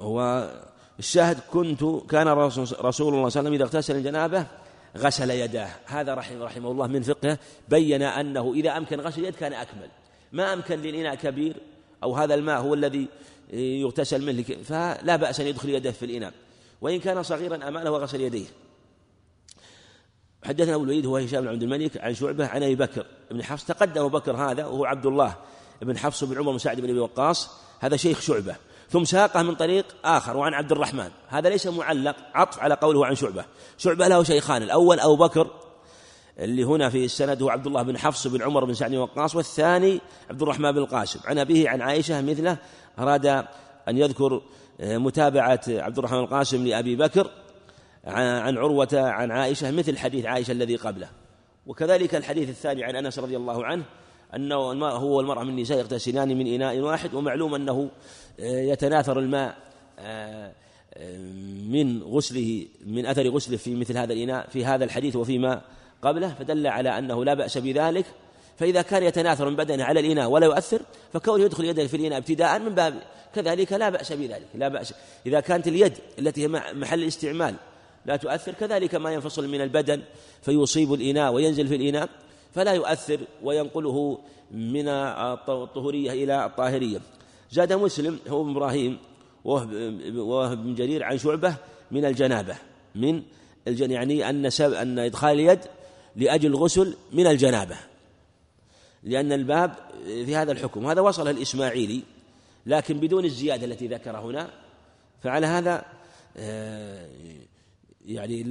[0.00, 0.50] هو
[0.98, 4.46] الشاهد كنت كان رسول الله صلى الله عليه وسلم إذا اغتسل الجنابة
[4.96, 5.70] غسل يداه.
[5.86, 7.38] هذا رحمه, رحمه الله من فقهه
[7.68, 9.88] بين أنه إذا أمكن غسل اليد كان أكمل.
[10.34, 11.56] ما أمكن للإناء كبير
[12.02, 13.08] أو هذا الماء هو الذي
[13.52, 16.32] يغتسل منه فلا بأس أن يدخل يده في الإناء.
[16.80, 18.46] وإن كان صغيرا أمانه وغسل يديه.
[20.44, 23.64] حدثنا أبو الوليد هو هشام بن عبد الملك عن شعبة عن أبي بكر بن حفص.
[23.64, 25.36] تقدم أبو بكر هذا وهو عبد الله
[25.82, 27.50] بن حفص بن عمر بن سعد بن أبي وقاص.
[27.80, 28.56] هذا شيخ شعبة.
[28.90, 31.10] ثم ساقه من طريق آخر وعن عبد الرحمن.
[31.28, 33.44] هذا ليس معلق عطف على قوله عن شعبة.
[33.78, 35.50] شعبة له شيخان الأول أبو بكر
[36.38, 39.36] اللي هنا في السند هو عبد الله بن حفص بن عمر بن سعد بن وقاص
[39.36, 42.58] والثاني عبد الرحمن بن القاسم عن أبيه عن عائشة مثله
[42.98, 43.26] أراد
[43.88, 44.42] أن يذكر
[44.80, 47.30] آه، متابعة عبد الرحمن القاسم لأبي بكر
[48.04, 51.08] عن عروة عن عائشة مثل حديث عائشة الذي قبله.
[51.66, 53.84] وكذلك الحديث الثاني عن أنس رضي الله عنه
[54.36, 54.56] أنه
[54.86, 57.90] هو والمرأة من النساء يغتسلان من إناء واحد ومعلوم أنه
[58.40, 59.56] آه، يتناثر الماء
[59.98, 60.52] آه،
[61.68, 65.62] من غسله من أثر غسله في مثل هذا الإناء في هذا الحديث وفيما
[66.04, 68.04] قبله فدل على أنه لا بأس بذلك.
[68.58, 70.80] فإذا كان يتناثر من بدنه على الإناء ولا يؤثر
[71.12, 72.94] فكونه يدخل يده في الإناء ابتداء من باب
[73.34, 74.94] كذلك لا بأس بذلك لا بأس.
[75.26, 77.54] إذا كانت اليد التي هي محل الاستعمال
[78.06, 80.02] لا تؤثر كذلك ما ينفصل من البدن
[80.42, 82.08] فيصيب الإناء وينزل في الإناء
[82.54, 84.18] فلا يؤثر وينقله
[84.50, 87.00] من الطهورية إلى الطاهرية.
[87.50, 88.98] زاد مسلم هو ابن إبراهيم
[89.44, 91.56] وهب بن جرير عن شعبة
[91.90, 92.56] من الجنابة
[92.94, 93.22] من
[93.68, 95.60] الجن يعني أن أن إدخال اليد
[96.16, 97.76] لأجل الغسل من الجنابة.
[99.02, 102.02] لأن الباب في هذا الحكم هذا وصل الإسماعيلي
[102.66, 104.50] لكن بدون الزيادة التي ذكر هنا
[105.22, 105.84] فعلى هذا
[106.36, 107.08] آه،
[108.06, 108.42] يعني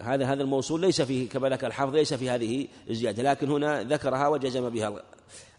[0.00, 4.28] هذا هذا الموصول ليس فيه كما ذكر الحافظ ليس في هذه الزيادة لكن هنا ذكرها
[4.28, 5.02] وجزم بها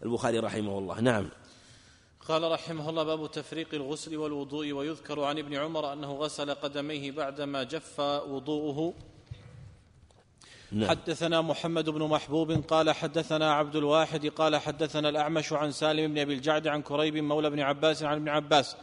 [0.03, 1.01] البخاري رحمه الله.
[1.01, 1.29] نعم.
[2.27, 7.63] قال رحمه الله باب تفريق الغسل والوضوء ويذكر عن ابن عمر أنه غسل قدميه بعدما
[7.63, 8.93] جف وضوءه.
[10.71, 10.89] نعم.
[10.89, 16.33] حدثنا محمد بن محبوب قال حدثنا عبد الواحد قال حدثنا الأعمش عن سالم بن أبي
[16.33, 18.75] الجعد عن كريب مولى بن عباس عن ابن عباس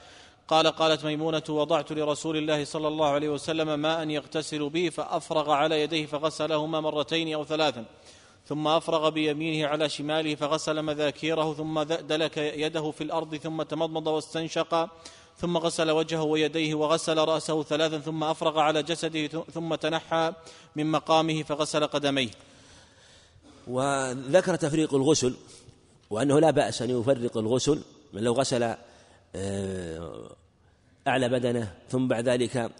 [0.49, 5.83] قال قالت ميمونة وضعت لرسول الله صلى الله عليه وسلم ماء يغتسل به فأفرغ على
[5.83, 7.85] يديه فغسلهما مرتين أو ثلاثا
[8.47, 14.89] ثم أفرغ بيمينه على شماله فغسل مذاكيره ثم دلك يده في الأرض ثم تمضمض واستنشق
[15.37, 20.33] ثم غسل وجهه ويديه وغسل رأسه ثلاثا ثم أفرغ على جسده ثم تنحى
[20.76, 22.30] من مقامه فغسل قدميه.
[23.66, 25.35] وذكر تفريق الغسل
[26.11, 28.74] وأنه لا بأس أن يفرق الغسل من لو غسل
[29.35, 30.37] آه،
[31.09, 32.70] أعلى بدنه ثم بعد ذلك آه،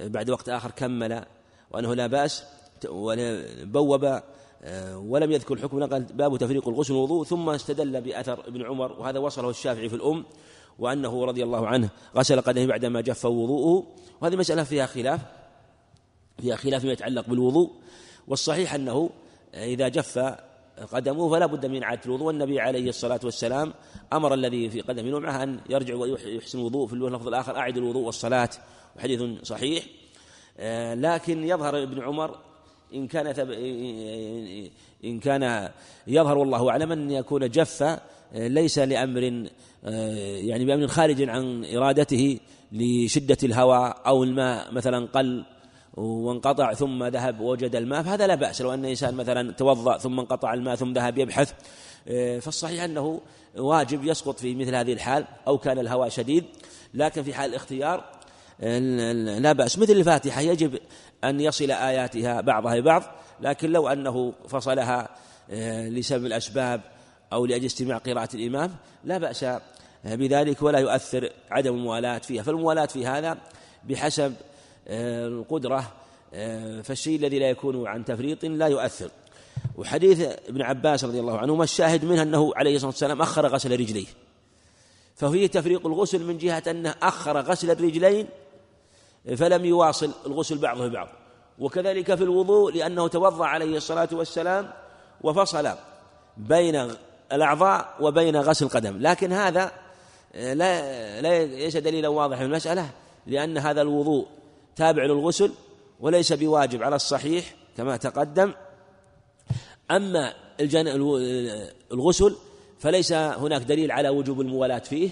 [0.00, 1.24] بعد وقت آخر كمل
[1.70, 2.44] وأنه لا بأس
[3.64, 4.04] بوب
[4.64, 9.18] آه، ولم يذكر الحكم نقل باب تفريق الغسل والوضوء ثم استدل بأثر ابن عمر وهذا
[9.18, 10.24] وصله الشافعي في الأم
[10.78, 13.86] وأنه رضي الله عنه غسل قدمه بعدما جف وضوءه.
[14.20, 15.20] وهذه مسألة فيها خلاف
[16.40, 17.70] فيها خلاف فيما يتعلق بالوضوء.
[18.28, 19.10] والصحيح أنه
[19.54, 20.18] إذا جف
[20.92, 22.26] قدمه فلا بد من إعادة الوضوء.
[22.26, 23.74] والنبي عليه الصلاة والسلام
[24.12, 26.86] أمر الذي في قدمه نوعه أن يرجع ويحسن الوضوء.
[26.86, 28.50] في اللفظ الآخر أعد الوضوء والصلاة.
[28.96, 29.84] وحديث صحيح.
[30.94, 32.38] لكن يظهر ابن عمر
[32.94, 33.26] إن كان
[35.04, 35.70] إن كان
[36.06, 37.98] يظهر والله أعلم أن يكون جف
[38.34, 39.46] ليس لأمر
[39.82, 42.40] يعني بأمر خارج عن إرادته
[42.72, 45.44] لشدة الهواء أو الماء مثلا قل
[45.94, 48.62] وانقطع ثم ذهب ووجد الماء فهذا لا بأس.
[48.62, 51.52] لو أن إنسان مثلا توضأ ثم انقطع الماء ثم ذهب يبحث
[52.40, 53.20] فالصحيح أنه
[53.56, 56.44] واجب يسقط في مثل هذه الحال أو كان الهواء شديد.
[56.94, 58.04] لكن في حال الاختيار
[59.40, 59.78] لا بأس.
[59.78, 60.78] مثل الفاتحة يجب
[61.24, 63.02] أن يصل آياتها بعضها ببعض.
[63.40, 65.08] لكن لو أنه فصلها
[65.50, 66.80] آه، لسبب الأسباب
[67.32, 68.74] أو لأجل استماع قراءة الإمام
[69.04, 69.44] لا بأس
[70.04, 72.42] بذلك ولا يؤثر عدم الموالاة فيها.
[72.42, 73.38] فالموالاة في هذا
[73.84, 74.34] بحسب
[74.88, 75.92] آه، القدرة
[76.34, 79.10] آه، فالشيء الذي لا يكون عن تفريط لا يؤثر.
[79.76, 84.06] وحديث ابن عباس رضي الله عنهما الشاهد منه أنه عليه الصلاة والسلام أخر غسل رجليه؟
[85.16, 88.28] ففيه تفريق الغسل من جهة أنه أخر غسل الرجلين
[89.36, 91.08] فلم يواصل الغسل بعضه ببعض.
[91.58, 94.72] وكذلك في الوضوء لأنه توضأ عليه الصلاة والسلام
[95.22, 95.68] وفصل
[96.36, 96.94] بين
[97.32, 98.98] الأعضاء وبين غسل القدم.
[98.98, 99.72] لكن هذا
[100.34, 102.90] لا ليس دليلا واضحا في المسألة
[103.26, 104.26] لأن هذا الوضوء
[104.76, 105.52] تابع للغسل
[106.00, 108.52] وليس بواجب على الصحيح كما تقدم.
[109.90, 110.34] أما
[111.92, 112.36] الغسل
[112.78, 115.10] فليس هناك دليل على وجوب الموالاة فيه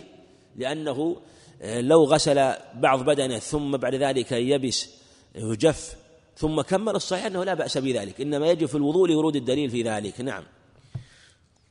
[0.56, 1.16] لأنه
[1.64, 4.90] لو غسل بعض بدنه ثم بعد ذلك يبس
[5.38, 5.96] وجف
[6.36, 10.20] ثم كمل الصحيح أنه لا بأس بذلك إنما يجب في الوضوء لورود الدليل في ذلك.
[10.20, 10.44] نعم.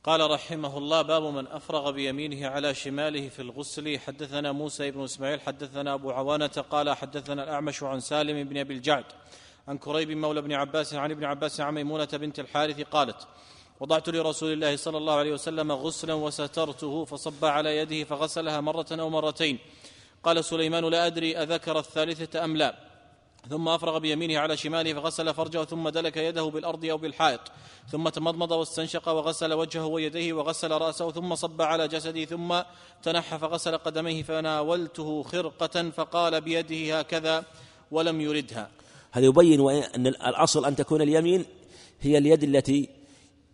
[0.04, 3.98] قال رحمه الله باب من أفرغ بيمينه على شماله في الغسل.
[3.98, 9.04] حدثنا موسى بن إسماعيل حدثنا أبو عوانة قال حدثنا الأعمش عن سالم بن أبي الجعد
[9.68, 13.28] عن كريب مولى بن عباس عن ابن عباس عن ميمونة بنت الحارث قالت
[13.80, 19.10] وضعت لرسول الله صلى الله عليه وسلم غسلا وسترته فصب على يده فغسلها مرة أو
[19.10, 19.58] مرتين.
[20.24, 22.89] قال سليمان لا أدري أذكر الثالثة أم لا.
[23.48, 27.40] ثم أفرغ بيمينه على شماله فغسل فرجه ثم دلك يده بالأرض أو بالحائط
[27.92, 32.60] ثم تمضمض واستنشق وغسل وجهه ويديه وغسل رأسه ثم صب على جسده ثم
[33.02, 37.44] تنحى فغسل قدميه فناولته خرقة فقال بيده هكذا
[37.90, 38.70] ولم يردها.
[39.12, 41.44] هذا يبين أن الأصل أن تكون اليمين
[42.00, 42.88] هي اليد التي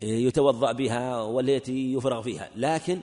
[0.02, 2.50] يتوضأ بها والتي يفرغ فيها.
[2.56, 3.00] لكن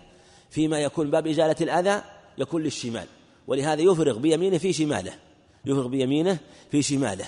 [0.50, 2.04] فيما يكون باب إزالة الأذى
[2.38, 3.08] يكون للشمال
[3.48, 5.14] ولهذا يفرغ بيمينه في شماله.
[5.66, 6.38] يفرغ بيمينه
[6.72, 7.26] في شماله.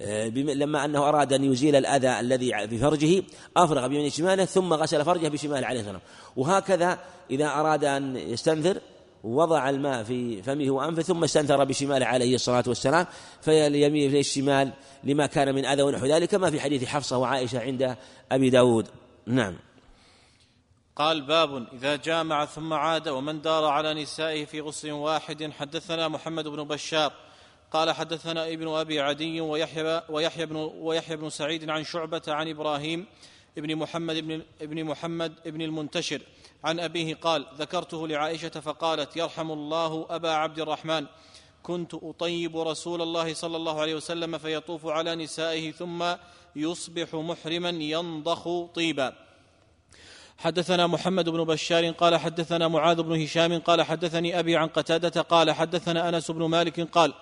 [0.00, 3.22] آه، لما أنه أراد أن يزيل الأذى الذي في فرجه
[3.56, 6.00] أفرغ بيمين شماله ثم غسل فرجه بشماله عليه السلام.
[6.36, 6.98] وهكذا
[7.30, 8.80] إذا أراد أن يستنثر
[9.24, 13.06] وضع الماء في فمه وأنفه ثم استنثر بشماله عليه الصلاة والسلام.
[13.40, 14.72] فاليمين في الشمال
[15.04, 17.96] لما كان من أذى ونحو ذلك كما في حديث حفصة وعائشة عند
[18.32, 18.86] أبي داود.
[19.26, 19.56] نعم.
[20.96, 26.48] قال باب إذا جامع ثم عاد ومن دار على نسائه في غسل واحد حدثنا محمد
[26.48, 27.12] بن بشار
[27.72, 33.06] قال حدثنا ابن أبي عدي ويحيى, ويحيى, بن, ويحيى بن سعيد عن شعبة عن إبراهيم
[33.58, 36.20] ابن محمد بن, ابن محمد ابن المنتشر
[36.64, 41.06] عن أبيه قال ذكرته لعائشة فقالت يرحم الله أبا عبد الرحمن.
[41.62, 46.14] كنت أطيب رسول الله صلى الله عليه وسلم فيطوف على نسائه ثم
[46.56, 49.12] يصبح محرما ينضخ طيبا.
[50.38, 55.50] حدثنا محمد بن بشار قال حدثنا معاذ بن هشام قال حدثني أبي عن قتادة قال
[55.50, 57.14] حدثنا أنس بن مالك قال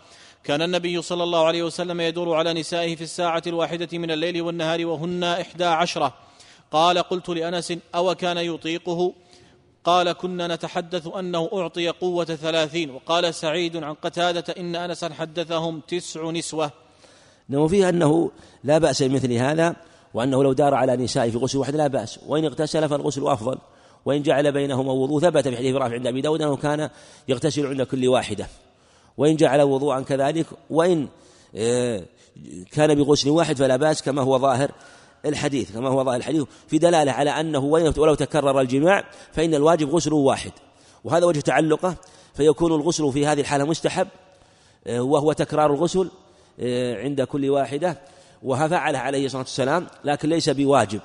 [0.44, 4.86] كان النبي صلى الله عليه وسلم يدور على نسائه في الساعة الواحدة من الليل والنهار
[4.86, 6.14] وهن إحدى عشرة.
[6.70, 9.12] قال قلت لأنس أو كان يطيقه؟
[9.84, 12.90] قال كنا نتحدث أنه أعطي قوة ثلاثين.
[12.90, 16.70] وقال سعيد عن قتادة إن انسا حدثهم تسع نسوة.
[17.50, 18.30] انه فيها أنه
[18.64, 19.76] لا بأس بمثل هذا
[20.14, 22.20] وأنه لو دار على نسائه في غسل واحد لا بأس.
[22.26, 23.58] وإن اغتسل فالغسل أفضل.
[24.04, 26.90] وإن جعل بينهما وضوء ثبت في حديث رافع عند أبي داود أنه كان
[27.28, 28.46] يغتسل عند كل واحدة.
[29.16, 31.08] وإن جعل وضوءا كذلك وإن
[31.56, 32.04] آه،
[32.72, 34.70] كان بغسل واحد فلا بأس كما هو ظاهر
[35.26, 36.42] الحديث كما هو ظاهر الحديث.
[36.66, 40.52] في دلالة على أنه ولو تكرر الجماع فإن الواجب غسل واحد.
[41.04, 41.96] وهذا وجه تعلقه
[42.34, 44.08] فيكون الغسل في هذه الحالة مستحب
[44.86, 46.10] آه، وهو تكرار الغسل
[46.60, 48.00] آه، عند كل واحدة.
[48.42, 51.00] وفعله عليه الصلاة والسلام لكن ليس بواجب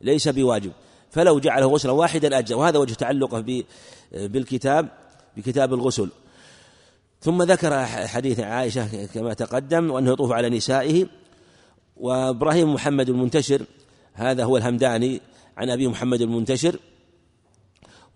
[0.00, 0.72] ليس بواجب.
[1.10, 3.64] فلو جعله غسلا واحدا أجزى وهذا وجه تعلقه
[4.12, 4.88] بالكتاب
[5.36, 6.08] بكتاب الغسل.
[7.26, 11.06] ثم ذكر حديث عائشة كما تقدم وأنه يطوف على نسائه.
[11.96, 13.62] وإبراهيم محمد المنتشر
[14.14, 15.20] هذا هو الهمداني
[15.56, 16.78] عن أبي محمد المنتشر.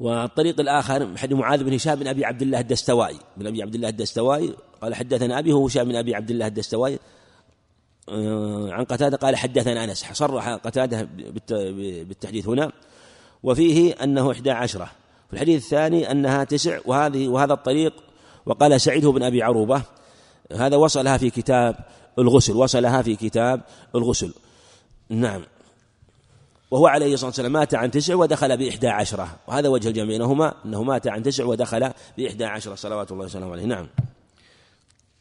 [0.01, 3.19] والطريق الآخر حديث معاذ بن هشام بن أبي عبد الله الدستوائي.
[3.37, 6.99] بن أبي عبد الله الدستوائي قال حدثنا أبي هو هشام بن أبي عبد الله الدستوائي.
[8.09, 10.05] آه، عن قتادة قال حدثنا أنس.
[10.13, 11.09] صرح قتادة
[12.05, 12.73] بالتحديث هنا.
[13.43, 14.91] وفيه أنه إحدى عشرة.
[15.29, 18.10] في الحديث الثاني أنها تسع وهذه وهذا الطريق
[18.47, 19.83] وقال سعيد بن أبي عروبة
[20.53, 21.77] هذا وصلها في كتاب
[22.19, 23.61] الغسل وصلها في كتاب
[23.95, 24.35] الغسل.
[25.09, 25.43] نعم.
[26.71, 29.37] وهو عليه الصلاة والسلام مات عن تسع ودخل بإحدى عشرة.
[29.49, 32.75] وهذا وجه الجمع بينهما أنه مات عن تسع ودخل بإحدى عشرة.
[32.75, 33.65] صلوات الله وسلامه عليه.
[33.65, 33.89] نعم.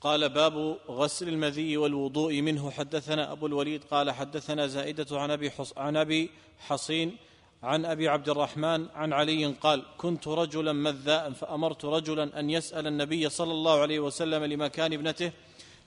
[0.01, 2.71] قال باب غسل المذي والوضوء منه.
[2.71, 7.17] حدثنا أبو الوليد قال حدثنا زائدة عن أبي عن أبي حصين
[7.63, 13.29] عن أبي عبد الرحمن عن علي قال كنت رجلا مذاء فأمرت رجلا أن يسأل النبي
[13.29, 15.31] صلى الله عليه وسلم لمكان ابنته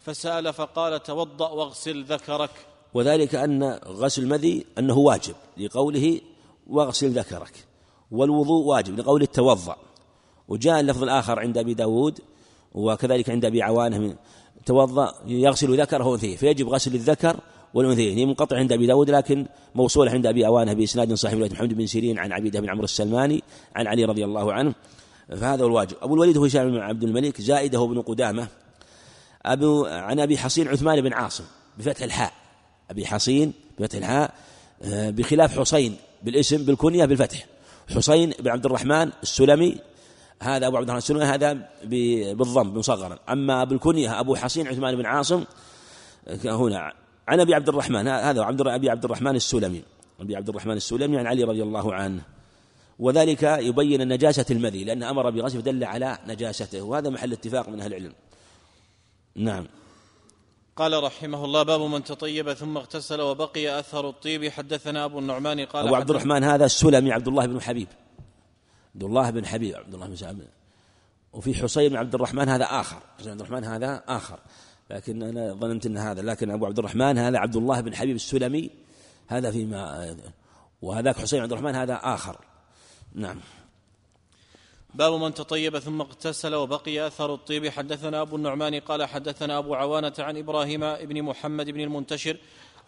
[0.01, 2.51] فسأل فقال توضأ واغسل ذكرك.
[2.95, 6.21] وذلك أن غسل المذي أنه واجب لقوله
[6.67, 7.65] واغسل ذكرك
[8.11, 9.77] والوضوء واجب لقوله توضا
[10.49, 12.19] وجاء اللفظ الآخر عند أبي داود
[12.75, 14.17] وكذلك عند أبي عوانة من
[14.67, 17.37] توضأ يغسل ذكره وأنثيه فيجب غسل الذكر
[17.75, 18.19] والأنثيين.
[18.19, 21.87] هي منقطع عند أبي داود لكن موصولة عند أبي عوانة بإسناد صحيح رواية محمد بن
[21.87, 23.43] سيرين عن عبيدة بن عمرو السلماني
[23.77, 24.75] عن علي رضي الله عنه.
[25.29, 25.97] فهذا هو الواجب.
[26.03, 28.49] أبو الوليد هو هشام بن عبد الملك زائده بن قدامة.
[29.47, 31.45] أبو عن أبي حصين عثمان بن عاصم
[31.79, 32.33] بفتح الحاء.
[32.91, 34.35] أبي حصين بفتح الحاء
[34.83, 37.47] آه، بخلاف حصين بالاسم بالكنية بالفتح.
[37.95, 39.79] حصين بن عبد الرحمن السلمي.
[40.43, 41.69] هذا أبو عبد الرحمن السلمي هذا
[42.35, 43.19] بالضم مصغرا.
[43.29, 45.45] أما بالكنية أبو حصين عثمان بن عاصم
[46.45, 49.83] هنا عن أبي عبد الرحمن هذا عبد أبي عبد الرحمن السلمي
[50.21, 52.23] أبي عبد الرحمن السلمي عن علي رضي الله عنه.
[52.99, 57.95] وذلك يبين نجاسة المذي لأن أمر بغسل دل على نجاسته وهذا محل اتفاق من أهل
[57.95, 58.13] العلم.
[59.37, 59.67] نعم.
[60.77, 64.49] قال رحمه الله باب من تطيب ثم اغتسل وبقي أثر الطيب.
[64.49, 67.89] حدثنا أبو النعمان قال أبو عبد الرحمن هذا السلمي عبد الله بن حبيب.
[68.95, 70.49] عبد الله بن حبيب عبد الله بن سعد
[71.33, 74.39] وفي حصين بن عبد الرحمن هذا آخر حصين عبد الرحمن هذا آخر.
[74.93, 78.71] لكن أنا ظننت أن هذا لكن أبو عبد الرحمن هذا عبد الله بن حبيب السلمي
[79.29, 80.17] هذا فيما
[80.83, 82.37] وهذاك حسين عبد الرحمن هذا آخر.
[83.15, 83.41] نعم.
[84.95, 87.69] باب من تطيب ثم اغتسل وبقي أثر الطيب.
[87.69, 92.37] حدثنا أبو النعمان قال حدثنا أبو عوانة عن إبراهيم بن محمد بن المنتشر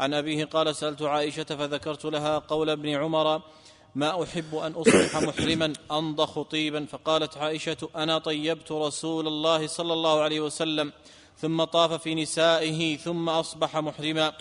[0.00, 3.42] عن أبيه قال سألت عائشة فذكرت لها قول ابن عمر
[3.94, 10.20] ما أحب أن أصبح محرما أنضخ طيبا فقالت عائشة أنا طيبت رسول الله صلى الله
[10.20, 10.92] عليه وسلم
[11.39, 14.32] ثم طاف في نسائه ثم أصبح محرما.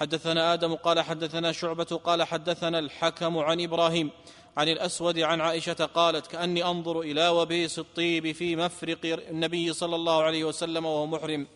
[0.00, 4.10] حدثنا آدم قال حدثنا شعبة قال حدثنا الحكم عن إبراهيم
[4.56, 8.98] عن الأسود عن عائشة قالت كأني أنظر إلى وبيس الطيب في مفرق
[9.30, 11.46] النبي صلى الله عليه وسلم وهو محرم.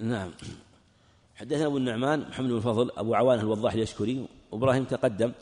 [0.00, 0.30] نعم.
[1.36, 5.32] حدثنا أبو النعمان محمد بن الفضل أبو عوان الوضاح اليشكري وإبراهيم تقدم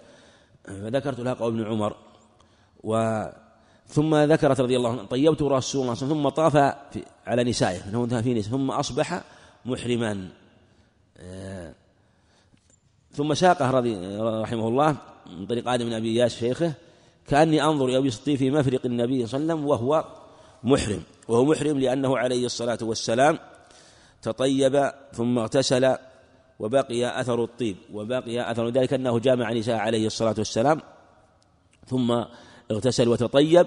[0.65, 1.97] فذكرت لها قول ابن عمر
[2.85, 3.25] و
[3.87, 6.57] ثم ذكرت رضي الله عنه طيبت رسول الله ثم طاف
[7.27, 7.79] على نسائه
[8.23, 9.23] في نساء ثم أصبح
[9.65, 10.29] محرما.
[11.19, 11.75] آه،
[13.13, 16.73] ثم ساقه رضي رحمه الله من طريق آدم بن أبي إياس شيخه
[17.29, 20.05] كأني أنظر إلى أبي في مفرق النبي صلى الله عليه وسلم وهو
[20.65, 21.03] محرم.
[21.29, 23.39] وهو محرم لأنه عليه الصلاة والسلام
[24.23, 25.97] تطيب ثم اغتسل
[26.59, 30.81] وبقي أثر الطيب وبقي أثر ذلك أنه جامع نساء عليه الصلاة والسلام
[31.87, 32.25] ثم
[32.71, 33.67] اغتسل وتطيب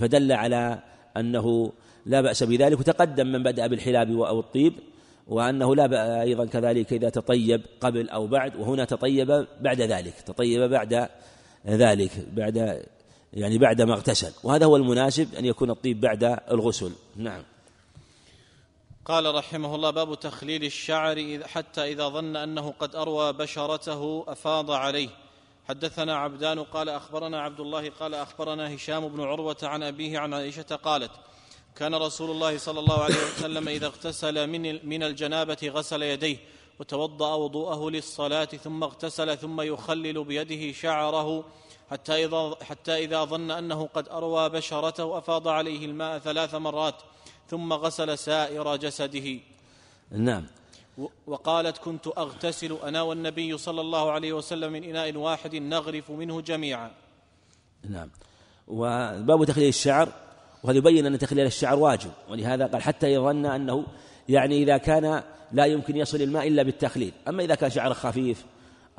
[0.00, 0.82] فدل على
[1.16, 1.72] أنه
[2.06, 4.72] لا بأس بذلك وتقدم من بدأ بالحلاب أو الطيب
[5.26, 10.70] وأنه لا بأس أيضا كذلك إذا تطيب قبل أو بعد وهنا تطيب بعد ذلك تطيب
[10.70, 11.08] بعد
[11.66, 12.82] ذلك بعد
[13.32, 14.32] يعني بعد ما اغتسل.
[14.44, 16.92] وهذا هو المناسب أن يكون الطيب بعد الغسل.
[17.16, 17.42] نعم.
[19.04, 25.08] قال رحمه الله باب تخليل الشعر حتى إذا ظن أنه قد أروى بشرته أفاض عليه.
[25.68, 30.76] حدثنا عبدان قال أخبرنا عبد الله قال أخبرنا هشام بن عروة عن أبيه عن عائشة
[30.76, 31.10] قالت
[31.76, 36.36] كان رسول الله صلى الله عليه وسلم إذا اغتسل من من الجنابة غسل يديه
[36.78, 41.44] وتوضأ وضوءه للصلاة ثم اغتسل ثم يخلل بيده شعره
[41.90, 46.94] حتى إذا, حتى إذا ظن أنه قد أروى بشرته أفاض عليه الماء ثلاث مرات
[47.48, 49.40] ثم غسل سائر جسده.
[50.10, 50.46] نعم.
[51.26, 56.90] وقالت كنت أغتسل أنا والنبي صلى الله عليه وسلم من إناء واحد نغرف منه جميعا.
[57.90, 58.08] نعم.
[58.68, 60.08] وباب تخليل الشعر
[60.62, 63.86] وهذا يبين أن تخليل الشعر واجب ولهذا قال حتى يظن أنه
[64.28, 65.22] يعني إذا كان
[65.52, 67.12] لا يمكن يصل الماء إلا بالتخليل.
[67.28, 68.44] أما إذا كان شعر خفيف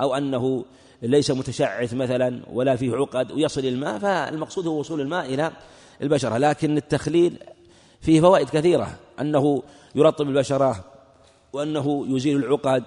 [0.00, 0.64] أو أنه
[1.02, 5.52] ليس متشعث مثلا ولا فيه عقد ويصل الماء فالمقصود هو وصول الماء إلى
[6.02, 6.38] البشرة.
[6.38, 7.38] لكن التخليل
[8.00, 9.62] فيه فوائد كثيرة أنه
[9.94, 10.84] يرطب البشرة
[11.52, 12.84] وأنه يزيل العقد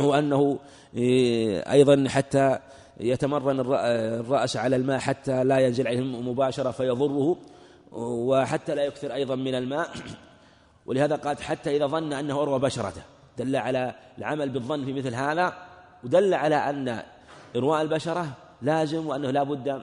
[0.00, 0.58] وأنه
[0.94, 2.58] إيه، أيضا حتى
[3.00, 7.36] يتمرن الرأس على الماء حتى لا ينزل عليه مباشرة فيضره
[7.92, 9.88] وحتى لا يكثر أيضا من الماء.
[10.86, 13.02] ولهذا قال حتى إذا ظن أنه أروى بشرته.
[13.38, 15.52] دل على العمل بالظن في مثل هذا
[16.04, 17.02] ودل على أن
[17.56, 18.26] إرواء البشرة
[18.62, 19.82] لازم وأنه لا بد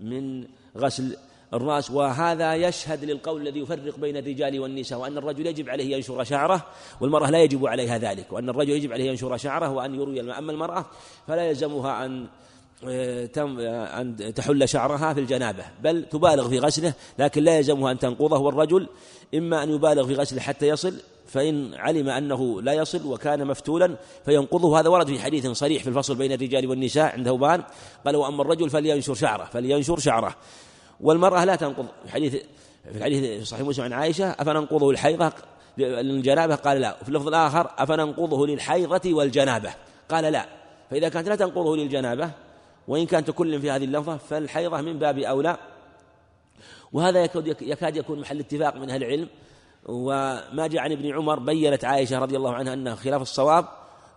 [0.00, 0.46] من
[0.76, 1.16] غسل
[1.54, 6.66] الرأس وهذا يشهد للقول الذي يفرق بين الرجال والنساء وأن الرجل يجب عليه ينشر شعره
[7.00, 10.52] والمرأة لا يجب عليها ذلك وأن الرجل يجب عليه ينشر شعره وأن يروي الماء أما
[10.52, 10.86] المرأة
[11.26, 12.26] فلا يلزمها أن
[12.88, 17.98] آه، آه، أن تحل شعرها في الجنابة بل تبالغ في غسله لكن لا يلزمها أن
[17.98, 18.38] تنقضه.
[18.38, 18.88] والرجل
[19.34, 20.94] إما أن يبالغ في غسله حتى يصل
[21.26, 24.80] فإن علم أنه لا يصل وكان مفتولا فينقضه.
[24.80, 27.62] هذا ورد في حديث صريح في الفصل بين الرجال والنساء عند ثوبان
[28.06, 30.36] قال وأما الرجل فلينشر شعره فلينشر شعره.
[31.00, 31.86] والمرأة لا تنقض.
[32.04, 32.36] في حديث
[32.84, 35.32] في الحديث في صحيح مسلم عن عائشة أفننقضه الحيضة
[35.78, 36.96] للجنابة؟ قال لا.
[37.00, 39.74] وفي اللفظ الآخر أفننقضه للحيضة والجنابة؟
[40.08, 40.46] قال لا.
[40.90, 42.30] فإذا كانت لا تنقضه للجنابة
[42.88, 45.56] وإن كانت كل في هذه اللفظة فالحيضة من باب أولى.
[46.92, 47.24] وهذا
[47.60, 49.28] يكاد يكون محل اتفاق من أهل العلم.
[49.86, 53.66] وما جاء عن ابن عمر بينت عائشة رضي الله عنها أنها خلاف الصواب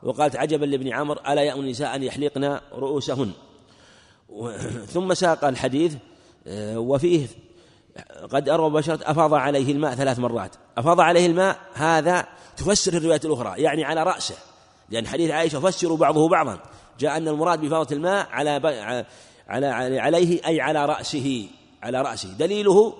[0.04, 3.32] وقالت عجبا لابن عمر ألا يأمن النساء أن يحلقن رؤوسهن؟
[4.86, 5.96] ثم ساق الحديث
[6.76, 7.28] وفيه
[8.32, 10.56] قد أروى بشرة أفاض عليه الماء ثلاث مرات.
[10.78, 12.28] أفاض عليه الماء هذا
[12.58, 14.36] تفسر الرواية الأخرى يعني على رأسه
[14.90, 16.60] لأن حديث عائشة فسر بعضه بعضا.
[17.00, 18.50] جاء أن المراد بإفاضة الماء على
[19.48, 21.48] على عليه أي على رأسه
[21.84, 22.30] على رأسه.
[22.30, 22.94] دليله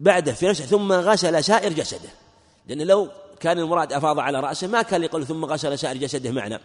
[0.00, 2.08] بعده في نفسه ثم غسل سائر جسده.
[2.66, 3.08] لأن لو
[3.40, 6.60] كان المراد أفاض على رأسه ما كان يقول ثم غسل سائر جسده معنا.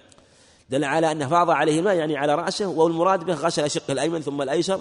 [0.69, 4.41] دل على أنه فاض عليه الماء يعني على رأسه والمراد به غسل شقه الأيمن ثم
[4.41, 4.79] الأيسر.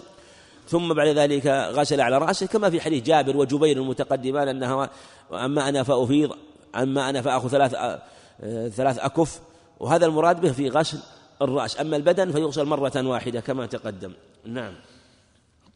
[0.69, 4.91] ثم بعد ذلك غسل على رأسه كما في حديث جابر وجبير المتقدمان أنها
[5.33, 6.31] أما أنا فأفيض
[6.75, 7.71] أما أنا فأخذ ثلاث
[8.75, 9.41] ثلاث أكف
[9.81, 10.99] وهذا المراد به في غسل
[11.43, 11.81] الرأس.
[11.81, 14.13] أما البدن فيغسل مرة واحدة كما تقدم.
[14.45, 14.75] نعم.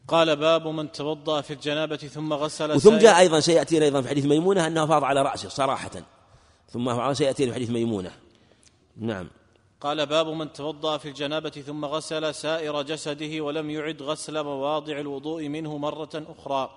[0.08, 4.24] قال باب من توضأ في الجنابة ثم غسل وثم جاء أيضا سيأتينا أيضا في حديث
[4.24, 5.90] ميمونة أنه فاض على رأسه صراحة.
[6.68, 8.10] ثم سيأتي في حديث ميمونة.
[8.96, 9.30] نعم.
[9.80, 15.48] قال باب من توضأ في الجنابة ثم غسل سائر جسده ولم يعد غسل مواضع الوضوء
[15.48, 16.70] منه مرة أخرى.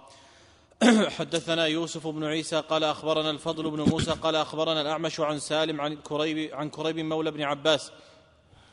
[1.18, 5.96] حدثنا يوسف بن عيسى قال أخبرنا الفضل بن موسى قال أخبرنا الأعمش عن سالم عن
[5.96, 7.92] كريب عن كريب مولى بن عباس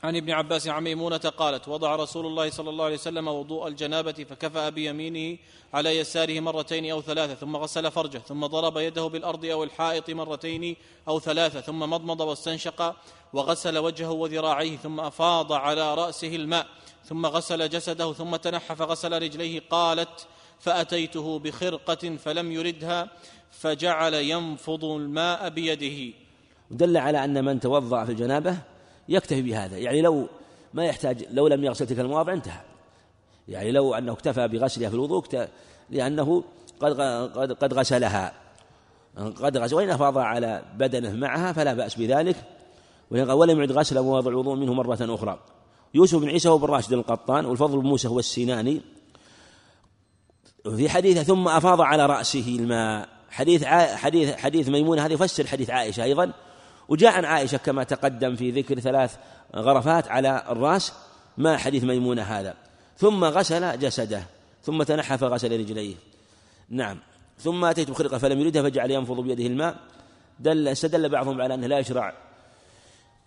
[0.04, 4.12] عن ابن عباس عن ميمونة قالت وضع رسول الله صلى الله عليه وسلم وضوء الجنابة
[4.12, 5.38] فكفأ بيمينه
[5.74, 10.76] على يساره مرتين أو ثلاثة ثم غسل فرجه ثم ضرب يده بالأرض أو الحائط مرتين
[11.08, 12.96] أو ثلاثة ثم مضمض واستنشق
[13.32, 16.66] وغسل وجهه وذراعيه ثم أفاض على رأسه الماء
[17.04, 20.26] ثم غسل جسده ثم تنحى فغسل رجليه قالت
[20.60, 23.08] فأتيته بخرقة فلم يردها
[23.50, 26.14] فجعل ينفض الماء بيده.
[26.70, 28.56] ودل على أن من توضأ في الجنابة
[29.08, 29.78] يكتفي بهذا.
[29.78, 30.28] يعني لو
[30.74, 32.60] ما يحتاج لو لم يغسل تلك المواضع انتهى.
[33.48, 35.24] يعني لو أنه اكتفى بغسلها في الوضوء
[35.90, 36.44] لأنه
[36.80, 37.00] قد
[37.36, 38.32] قد قد غسلها.
[39.16, 42.36] قد غسل وإن أفاض على بدنه معها فلا بأس بذلك.
[43.10, 45.38] ولم يعد غسل مواضع الوضوء منه مرة أخرى.
[45.94, 48.80] يوسف بن عيسى وابن راشد القطان والفضل بن موسى هو السيناني
[50.76, 53.08] في حديثه ثم أفاض على رأسه الماء.
[53.30, 56.32] حديث حديث حديث ميمونة هذا يفسر حديث عائشة أيضا.
[56.90, 59.16] وجاء عن عائشة كما تقدم في ذكر ثلاث
[59.56, 60.92] غرفات على الرأس
[61.38, 62.54] ما حديث ميمونة هذا.
[62.98, 64.22] ثم غسل جسده
[64.62, 65.94] ثم تنحى فغسل رجليه.
[66.70, 66.98] نعم.
[67.38, 69.76] ثم أتيت بخرقة فلم يردها فجعل ينفض بيده الماء.
[70.40, 72.14] دل استدل بعضهم على أنه لا يشرع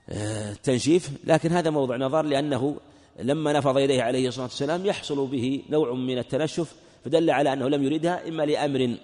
[0.09, 2.77] آه، تنشيف لكن هذا موضع نظر لأنه
[3.19, 6.73] لما نفض يديه عليه الصلاة والسلام يحصل به نوع من التنشف
[7.05, 8.97] فدل على أنه لم يردها إما لأمر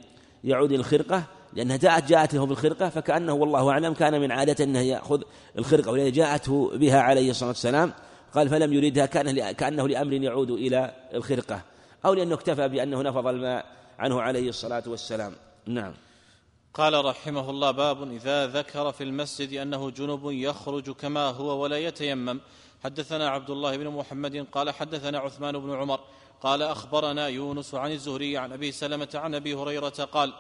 [0.44, 1.24] يعود الخرقة
[1.54, 5.22] لأنها جاءت جاءت له بالخرقة فكأنه والله أعلم كان من عادته أنه يأخذ
[5.58, 7.94] الخرقة ولذلك جاءته بها عليه الصلاة والسلام
[8.36, 11.62] قال فلم يردها كان كأنه لأمر يعود إلى الخرقة
[12.06, 13.66] أو لأنه اكتفى بأنه نفض الماء
[14.00, 15.34] عنه عليه الصلاة والسلام.
[15.66, 15.94] نعم.
[16.74, 22.40] قال رحمه الله باب إذا ذكر في المسجد أنه جنب يخرج كما هو ولا يتيمم.
[22.84, 26.00] حدثنا عبد الله بن محمد قال حدثنا عثمان بن عمر
[26.42, 30.34] قال أخبرنا يونس عن الزهري عن أبي سلمة عن أبي هريرة قال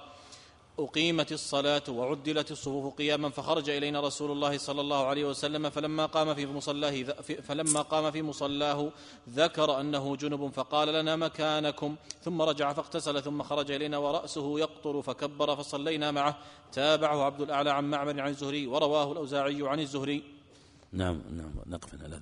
[0.80, 6.34] أقيمت الصلاة وعدلت الصفوف قياما فخرج إلينا رسول الله صلى الله عليه وسلم فلما قام
[6.34, 7.03] في مصلاه
[7.47, 8.91] فلما قام في مصلاه
[9.30, 15.55] ذكر أنه جنب فقال لنا مكانكم ثم رجع فاغتسل ثم خرج إلينا ورأسه يقطر فكبر
[15.55, 16.38] فصلينا معه.
[16.71, 20.23] تابعه عبد الأعلى عن معمر عن الزهري ورواه الأوزاعي عن الزهري.
[20.91, 22.19] نعم نعم نقف على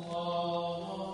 [0.00, 1.13] ذلك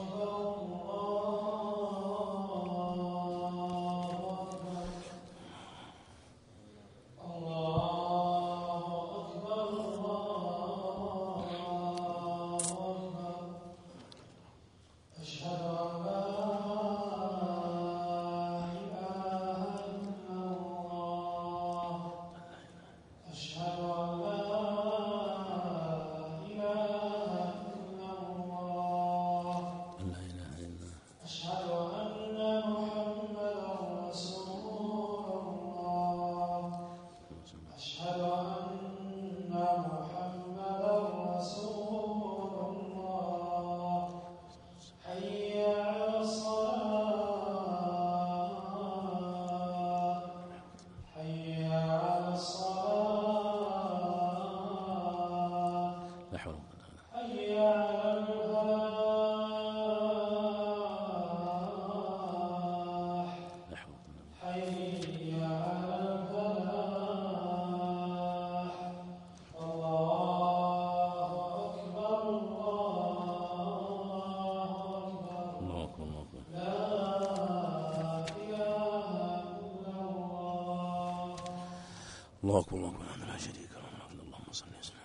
[82.51, 84.97] الله أكبر الله أكبر لا شريك له اللهم صل وسلم.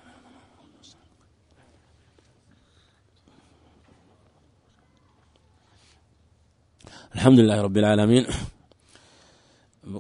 [7.16, 8.26] الحمد لله رب العالمين.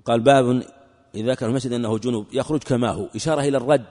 [0.05, 0.63] قال باب
[1.15, 3.09] إذا كان المسجد أنه جنوب يخرج كما هو.
[3.15, 3.85] إشارة إلى الرد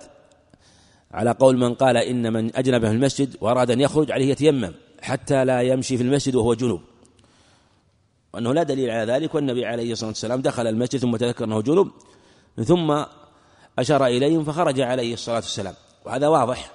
[1.12, 5.44] على قول من قال إن من أجنب في المسجد وأراد أن يخرج عليه يتيمم حتى
[5.44, 6.80] لا يمشي في المسجد وهو جنوب.
[8.32, 11.90] وأنه لا دليل على ذلك والنبي عليه الصلاة والسلام دخل المسجد ثم تذكر أنه جنوب
[12.64, 13.04] ثم
[13.78, 15.74] أشار إليهم فخرج عليه الصلاة والسلام.
[16.04, 16.70] وهذا واضح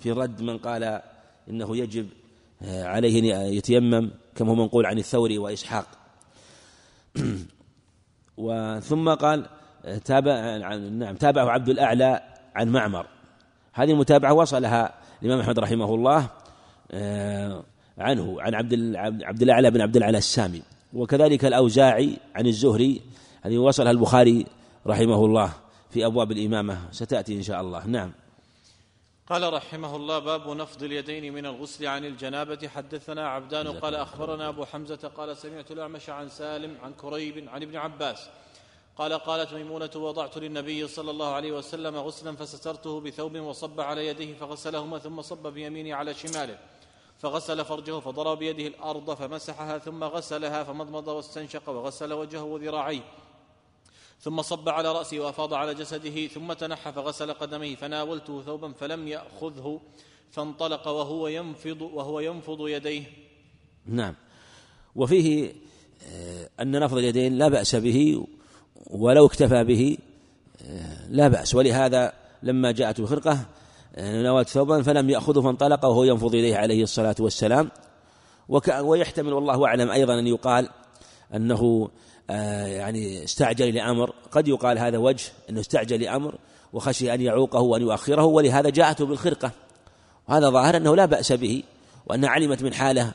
[0.00, 1.00] في رد من قال
[1.50, 2.08] إنه يجب
[2.62, 5.86] آه، عليه أن يتيمم كما هو منقول عن الثوري وإسحاق.
[8.36, 9.46] وثم قال
[9.84, 12.22] آه، تابع نعم تابعه عبد الأعلى
[12.54, 13.06] عن معمر.
[13.72, 16.30] هذه المتابعة وصلها الإمام أحمد رحمه الله
[16.90, 17.64] آه،
[17.98, 20.62] عنه عن عبد عبد الأعلى بن عبد الأعلى السامي.
[20.92, 23.00] وكذلك الأوزاعي عن الزهري
[23.42, 24.46] هذه وصلها البخاري
[24.86, 25.52] رحمه الله.
[25.90, 26.88] في أبواب الإمامة.
[26.92, 27.86] ستأتي إن شاء الله.
[27.86, 28.12] نعم.
[29.30, 32.68] قال رحمه الله باب نفض اليدين من الغسل عن الجنابة.
[32.68, 37.76] حدثنا عبدان قال أخبرنا أبو حمزة قال سمعت الأعمش عن سالم عن كريب عن ابن
[37.76, 38.28] عباس
[38.98, 44.34] قال قالت ميمونة وضعت للنبي صلى الله عليه وسلم غسلا فسترته بثوب وصب على يديه
[44.34, 46.58] فغسلهما ثم صب بيمينه على شماله
[47.18, 53.00] فغسل فرجه فضرب بيده الأرض فمسحها ثم غسلها فمضمض واستنشق وغسل وجهه وذراعيه
[54.20, 59.80] ثم صب على رأسه وأفاض على جسده ثم تنحى فغسل قدميه فناولته ثوبا فلم يأخذه
[60.30, 63.02] فانطلق وهو ينفض وهو ينفض يديه.
[63.86, 64.14] نعم.
[64.96, 65.52] وفيه
[66.12, 68.26] آه، أن نفض اليدين لا بأس به
[68.90, 69.98] ولو اكتفى به
[70.62, 71.54] آه، لا بأس.
[71.54, 72.12] ولهذا
[72.42, 73.46] لما جاءت بخرقة
[73.96, 77.70] آه، نوات ثوبا فلم يأخذه فانطلق وهو ينفض إليه عليه الصلاة والسلام.
[78.80, 80.68] ويحتمل والله أعلم أيضا أن يقال
[81.34, 81.90] أنه
[82.28, 84.12] يعني استعجل لأمر.
[84.30, 86.34] قد يقال هذا وجه أنه استعجل لأمر
[86.72, 89.50] وخشي أن يعوقه وأن يؤخره ولهذا جاءته بالخرقة.
[90.28, 91.62] وهذا ظاهر أنه لا بأس به
[92.06, 93.12] وأنها علمت من حاله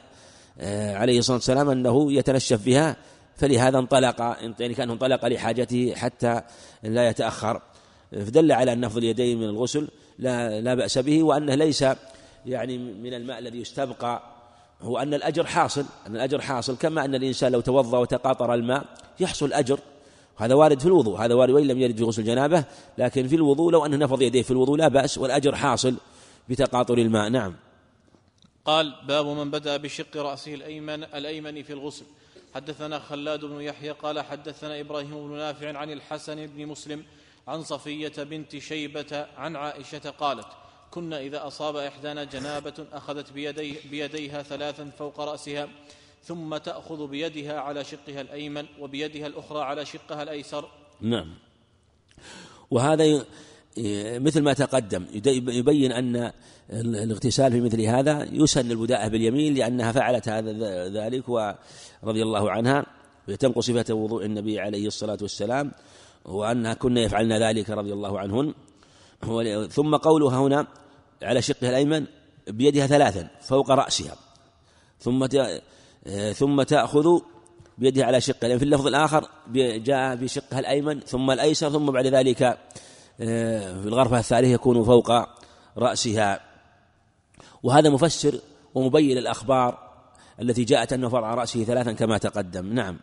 [0.60, 2.96] آه، عليه الصلاة والسلام أنه يتنشف بها
[3.36, 4.22] فلهذا انطلق
[4.60, 6.42] يعني كان انطلق لحاجته حتى
[6.84, 7.62] لا يتأخر.
[8.12, 9.88] فدل على أن نفض اليدين من الغسل
[10.20, 11.86] لا, لا بأس به وأنه ليس
[12.46, 14.33] يعني من الماء الذي يستبقى
[14.84, 18.86] هو أن الأجر حاصل أن الأجر حاصل كما أن الإنسان لو توضأ وتقاطر الماء
[19.20, 19.80] يحصل أجر.
[20.38, 22.64] هذا وارد في الوضوء هذا وارد وإن لم يرد في غسل جنابه
[22.98, 25.96] لكن في الوضوء لو أنه نفض يديه في الوضوء لا بأس والأجر حاصل
[26.50, 27.30] بتقاطر الماء.
[27.30, 27.56] نعم.
[28.66, 32.06] قال باب من بدأ بشق رأسه الأيمن الأيمن في الغسل.
[32.56, 37.04] حدثنا خلاد بن يحيى قال حدثنا إبراهيم بن نافع عن الحسن بن مسلم
[37.48, 40.48] عن صفية بنت شيبة عن عائشة قالت
[40.94, 45.68] كنا إذا أصاب إحدانا جنابة أخذت بيدي بيديها ثلاثا فوق رأسها
[46.24, 50.70] ثم تأخذ بيدها على شقها الأيمن وبيدها الأخرى على شقها الأيسر.
[51.02, 51.34] نعم.
[52.72, 53.26] وهذا
[54.18, 55.06] مثل ما تقدم
[55.48, 56.32] يبين أن
[56.74, 60.52] الاغتسال في مثل هذا يسن البداءة باليمين لأنها فعلت هذا
[60.90, 62.86] ذلك ورضي الله عنها
[63.28, 65.72] وتنقل صفة وضوء النبي عليه الصلاة والسلام
[66.26, 68.54] وأنها كنا يفعلن ذلك رضي الله عنهن.
[69.70, 70.68] ثم قولها هنا
[71.24, 72.06] على شقها الأيمن
[72.48, 74.16] بيدها ثلاثا فوق رأسها.
[75.00, 75.28] ثم
[76.34, 77.20] ثم تأخذ
[77.78, 78.58] بيدها على شقها.
[78.58, 79.30] في اللفظ الآخر
[79.78, 82.44] جاء بشقها الأيمن ثم الأيسر ثم بعد ذلك
[83.22, 85.12] آه، في الغرفة الثالثة يكون فوق
[85.78, 86.40] رأسها.
[87.64, 88.40] وهذا مفسر
[88.76, 89.94] ومبين الأخبار
[90.42, 92.74] التي جاءت أنه فرع رأسه ثلاثا كما تقدم.
[92.74, 93.00] نعم.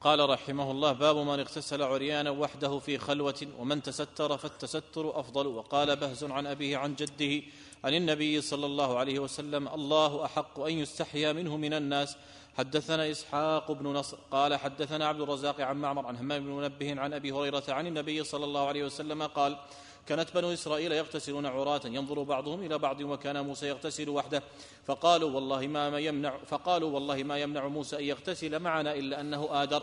[0.00, 5.46] قال رحمه الله باب من اغتسل عريانا وحده في خلوة ومن تستر فالتستر أفضل.
[5.46, 7.46] وقال بهز عن أبيه عن جده
[7.84, 12.16] عن النبي صلى الله عليه وسلم الله أحق أن يستحيا منه من الناس.
[12.58, 17.12] حدثنا إسحاق بن نصر قال حدثنا عبد الرزاق عن معمر عن همام بن منبه عن
[17.12, 19.58] أبي هريرة عن النبي صلى الله عليه وسلم قال
[20.06, 24.42] كانت بنو إسرائيل يغتسلون عراة ينظر بعضهم إلى بعض وكان موسى يغتسل وحده.
[24.86, 29.82] فقالوا والله ما يمنع فقالوا والله ما يمنع موسى أن يغتسل معنا إلا أنه آدر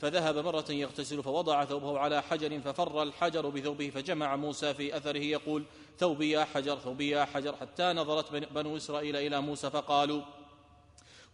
[0.00, 5.64] فذهب مرة يغتسل فوضع ثوبه على حجر ففر الحجر بثوبه فجمع موسى في أثره يقول
[5.98, 7.56] ثوبي يا حجر ثوبي يا حجر.
[7.56, 10.22] حتى نظرت بنو إسرائيل إلى موسى فقالوا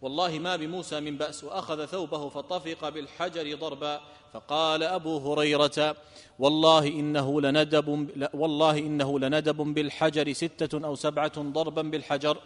[0.05, 4.01] والله ما بموسى من بأس وأخذ ثوبه فطفق بالحجر ضربا
[4.33, 5.95] فقال أبو هريرة
[6.39, 12.37] والله إنه لندب والله إنه لندب بالحجر ستة أو سبعة ضربا بالحجر.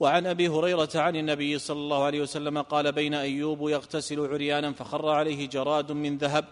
[0.00, 5.08] وعن أبي هريرة عن النبي صلى الله عليه وسلم قال بين أيوب يغتسل عريانا فخر
[5.08, 6.44] عليه جراد من ذهب.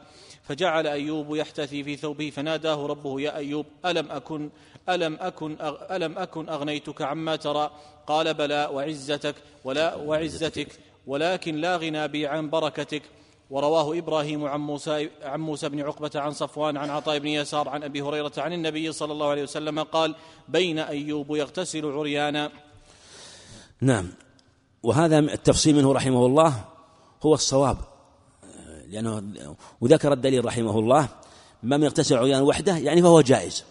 [0.51, 4.51] فجعل أيوب يحتثي في ثوبه فناداه ربه يا أيوب ألم أكن
[4.89, 5.57] ألم أكن
[5.91, 7.71] ألم أكن أغنيتك عما ترى
[8.07, 9.35] قال بلى وعزتك
[9.65, 10.69] ولا وعزتك
[11.07, 13.03] ولكن لا غنى بي عن بركتك.
[13.51, 17.83] ورواه إبراهيم عن موسى عن موسى بن عقبة عن صفوان عن عطاء بن يسار عن
[17.83, 20.15] أبي هريرة عن النبي صلى الله عليه وسلم قال
[20.49, 22.51] بين أيوب يغتسل عريانا.
[23.81, 24.13] نعم.
[24.83, 26.65] وهذا التفصيل منه رحمه الله
[27.23, 27.90] هو الصواب.
[28.91, 29.23] لأنه
[29.81, 31.09] وذكر الدليل رحمه الله
[31.63, 33.65] من يغتسل عريانا وحده يعني فهو جائز.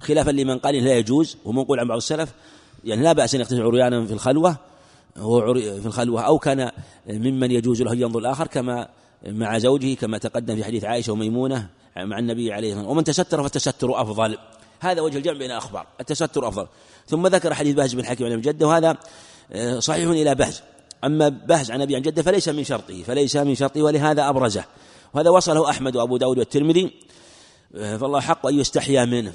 [0.00, 2.32] خلافا لمن قال لا يجوز ومنقول عن بعض السلف
[2.84, 4.56] يعني لا بأس أن يغتسل عريانا في الخلوة
[5.16, 6.70] هو في الخلوة أو كان
[7.06, 8.88] ممن يجوز له ينظر الآخر كما
[9.26, 12.90] مع زوجه كما تقدم في حديث عائشة وميمونة مع النبي عليه الصلاة والسلام.
[12.90, 14.38] ومن تستر فالتستر أفضل.
[14.80, 16.66] هذا وجه الجمع بين الأخبار التستر أفضل.
[17.06, 18.96] ثم ذكر حديث باز بن حكيم عن جده وهذا
[19.52, 20.62] آه، صحيح إلى بهز.
[21.04, 24.64] أما بهز عن أبي عن جده فليس من شرطه فليس من شرطه ولهذا أبرزه.
[25.14, 26.92] وهذا وصله أحمد وأبو داود والترمذي.
[27.74, 29.32] آه، فالله حق أن يستحيا منه.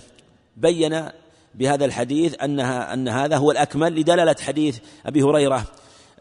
[0.58, 1.10] بين
[1.56, 5.66] بهذا الحديث أنها أن هذا هو الأكمل لدلالة حديث أبي هريرة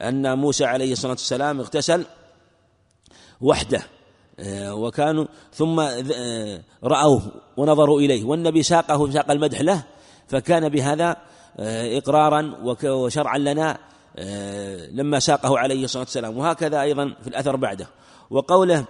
[0.00, 2.04] أن موسى عليه الصلاة والسلام اغتسل
[3.40, 3.82] وحده.
[4.40, 5.80] آه، وكانوا ثم
[6.84, 7.22] رأوه
[7.56, 8.24] ونظروا إليه.
[8.24, 9.84] والنبي ساقه ساق المدح له
[10.28, 11.16] فكان بهذا
[11.58, 12.54] إقرارا
[12.84, 13.91] وشرعا لنا آه،
[14.90, 16.38] لما ساقه عليه الصلاة والسلام.
[16.38, 17.86] وهكذا أيضا في الأثر بعده.
[18.30, 18.84] وقوله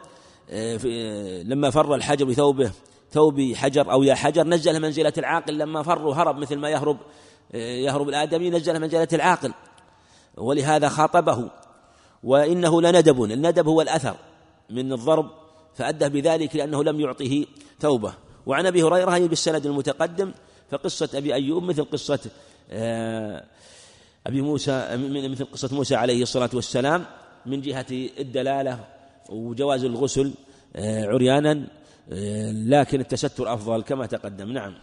[0.50, 2.72] آه، آه، لما فر الحجر بثوبه
[3.10, 5.58] ثوب حجر أو يا حجر نزل منزلة العاقل.
[5.58, 6.96] لما فر وهرب مثل ما يهرب
[7.54, 9.52] يهرب الآدمي نزل منزلة العاقل.
[10.36, 11.50] ولهذا خاطبه.
[12.22, 13.24] وإنه لندب.
[13.24, 14.16] الندب هو الأثر
[14.70, 15.30] من الضرب
[15.74, 17.44] فأدى بذلك لأنه لم يعطه
[17.80, 18.14] توبة
[18.46, 20.32] وعن أبي هريرة بالسند المتقدم
[20.70, 22.20] فقصة أبي أيوب مثل قصة
[22.70, 23.44] آه،
[24.26, 27.04] أبي موسى مثل قصة موسى عليه الصلاة والسلام
[27.46, 27.86] من جهة
[28.18, 28.84] الدلالة
[29.28, 30.34] وجواز الغسل
[30.76, 31.66] آه، عريانا
[32.12, 34.52] آه، لكن التستر أفضل كما تقدم.
[34.52, 34.74] نعم.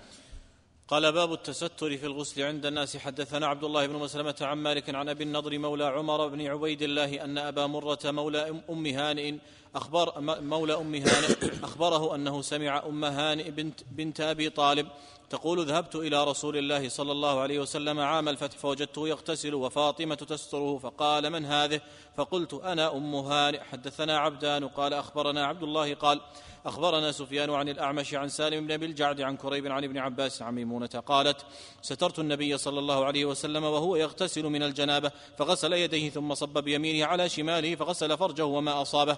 [0.87, 2.97] قال باب التستر في الغسل عند الناس.
[2.97, 7.23] حدثنا عبد الله بن مسلمة عن مالك عن أبي النضر مولى عمر بن عبيد الله
[7.23, 9.37] أن أبا مرة مولى أم هانئ
[9.75, 14.87] أخبر مولى أم هانئ أخبره أنه سمع أم هانئ بنت, بنت أبي طالب
[15.29, 20.77] تقول ذهبت إلى رسول الله صلى الله عليه وسلم عام الفتح فوجدته يغتسل وفاطمة تستره
[20.77, 21.81] فقال من هذه؟
[22.17, 23.59] فقلت أنا أم هانئ.
[23.59, 26.21] حدثنا عبدان قال أخبرنا عبد الله قال
[26.65, 30.55] أخبرنا سفيان عن الأعمش عن سالم بن أبي الجعد عن كريب عن ابن عباس عن
[30.55, 31.45] ميمونة قالت
[31.81, 37.05] سترت النبي صلى الله عليه وسلم وهو يغتسل من الجنابة فغسل يديه ثم صب بيمينه
[37.05, 39.17] على شماله فغسل فرجه وما أصابه.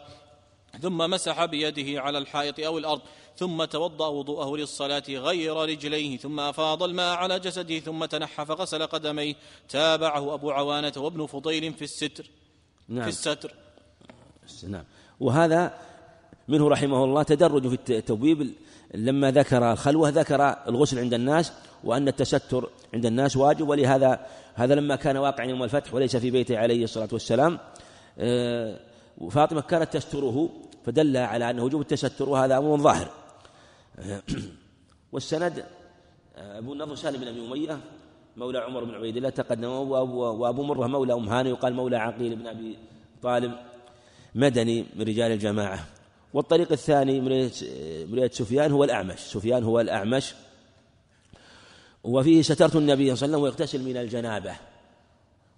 [0.79, 3.01] ثم مسح بيده على الحائط أو الأرض
[3.37, 9.35] ثم توضأ وضوءه للصلاة غير رجليه ثم أفاض الماء على جسده ثم تنحى فغسل قدميه.
[9.69, 12.25] تابعه أبو عوانة وابن فضيل في الستر.
[12.89, 13.03] نعم.
[13.03, 13.53] في الستر.
[14.67, 14.83] نعم.
[15.19, 15.73] وهذا
[16.47, 18.53] منه رحمه الله تدرج في التبويب
[18.93, 21.51] لما ذكر الخلوة ذكر الغسل عند الناس
[21.83, 23.69] وأن التستر عند الناس واجب.
[23.69, 24.25] ولهذا
[24.55, 27.59] هذا لما كان واقعا يوم الفتح وليس في بيته عليه الصلاة والسلام
[28.19, 28.79] آه،
[29.21, 30.49] وفاطمة كانت تستره
[30.85, 33.11] فدل على أن وجوب التستر وهذا أمر ظاهر.
[35.13, 35.65] والسند
[36.35, 37.79] أبو النضر سالم بن أبي أمية
[38.37, 42.47] مولى عمر بن عبيد الله تقدم وأبو مرة مولى أم هاني يقال مولى عقيل بن
[42.47, 42.77] أبي
[43.21, 43.53] طالب
[44.35, 45.85] مدني من رجال الجماعة.
[46.33, 47.51] والطريق الثاني من
[48.13, 49.19] رواية سفيان هو الأعمش.
[49.19, 50.35] سفيان هو الأعمش.
[52.03, 54.55] وفيه سترت النبي صلى الله عليه وسلم ويغتسل من الجنابة.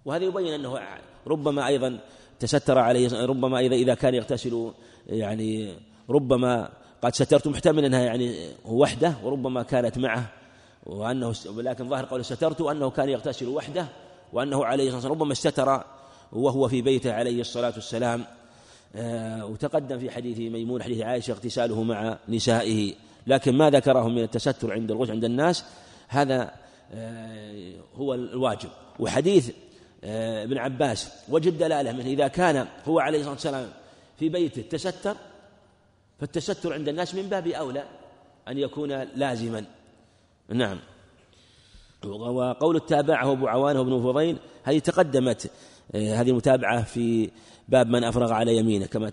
[0.04, 0.80] وهذا يبين أنه
[1.26, 1.98] ربما أيضا
[2.46, 4.72] تستر عليه ربما إذا إذا كان يغتسل
[5.06, 5.74] يعني
[6.10, 6.68] ربما
[7.02, 10.30] قد سترت محتمل أنها يعني وحده وربما كانت معه
[10.86, 13.86] وأنه ولكن ظاهر قول سترت أنه كان يغتسل وحده
[14.32, 15.84] وأنه عليه الصلاة والسلام ربما استتر
[16.32, 18.24] وهو في بيته عليه الصلاة والسلام.
[18.96, 22.94] آه، وتقدم في حديث ميمون حديث عائشة اغتساله مع نسائه.
[23.26, 25.64] لكن ما ذكره من التستر عند الغسل عند الناس
[26.08, 26.50] هذا
[26.92, 28.68] آه، هو الواجب.
[28.98, 29.50] وحديث
[30.04, 33.72] ابن عباس وجد دلالة منه إذا كان هو عليه الصلاة والسلام
[34.18, 35.16] في بيته تستر
[36.20, 37.84] فالتستر عند الناس من باب أولى
[38.48, 39.64] أن يكون لازما.
[40.48, 40.78] نعم.
[42.04, 45.50] وقول التابعة أبو عوانة بن فضيل هذه تقدمت
[45.94, 47.30] هذه المتابعة في
[47.68, 49.10] باب من أفرغ على يمينه كما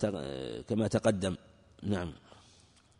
[0.69, 1.35] كما تقدم.
[1.83, 2.13] نعم.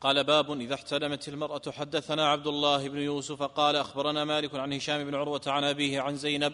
[0.01, 5.03] قال باب إذا احتلمت المرأة حدثنا عبد الله بن يوسف قال أخبرنا مالك عن هشام
[5.03, 6.53] بن عروة عن أبيه عن زينب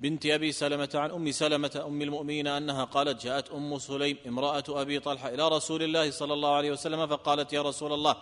[0.00, 5.00] بنت أبي سلمة عن أم سلمة أم المؤمنين أنها قالت جاءت أم سليم امرأة أبي
[5.00, 8.16] طلحة إلى رسول الله صلى الله عليه وسلم فقالت يا رسول الله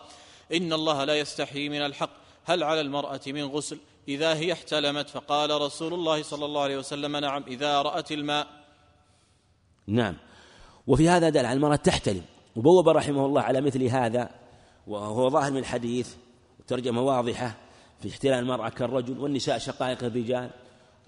[0.52, 2.10] إن الله لا يستحي من الحق
[2.44, 3.78] هل على المرأة من غسل؟
[4.08, 8.46] إذا هي احتلمت فقال رسول الله صلى الله عليه وسلم نعم إذا رأت الماء.
[9.86, 10.16] نعم.
[10.86, 12.22] وفي هذا دل على المرأة تحتلم.
[12.56, 14.30] وبوب رحمه الله على مثل هذا
[14.86, 16.14] وهو ظاهر من الحديث
[16.66, 17.56] ترجمة واضحة
[18.00, 20.50] في احتلال المرأة كالرجل والنساء شقائق الرجال.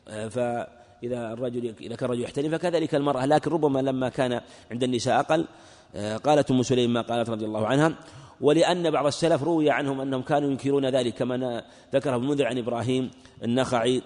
[0.06, 4.40] فإذا الرجل إذا كان الرجل يحتلم فكذلك المرأة لكن ربما لما كان
[4.70, 5.46] عند النساء أقل
[5.94, 7.94] آه، قالت أم سليم ما قالت رضي الله عنها.
[8.40, 11.64] ولأن بعض السلف روي عنهم أنهم كانوا ينكرون ذلك كما
[11.94, 13.10] ذكره ابن منذر عن إبراهيم
[13.42, 14.02] النخعي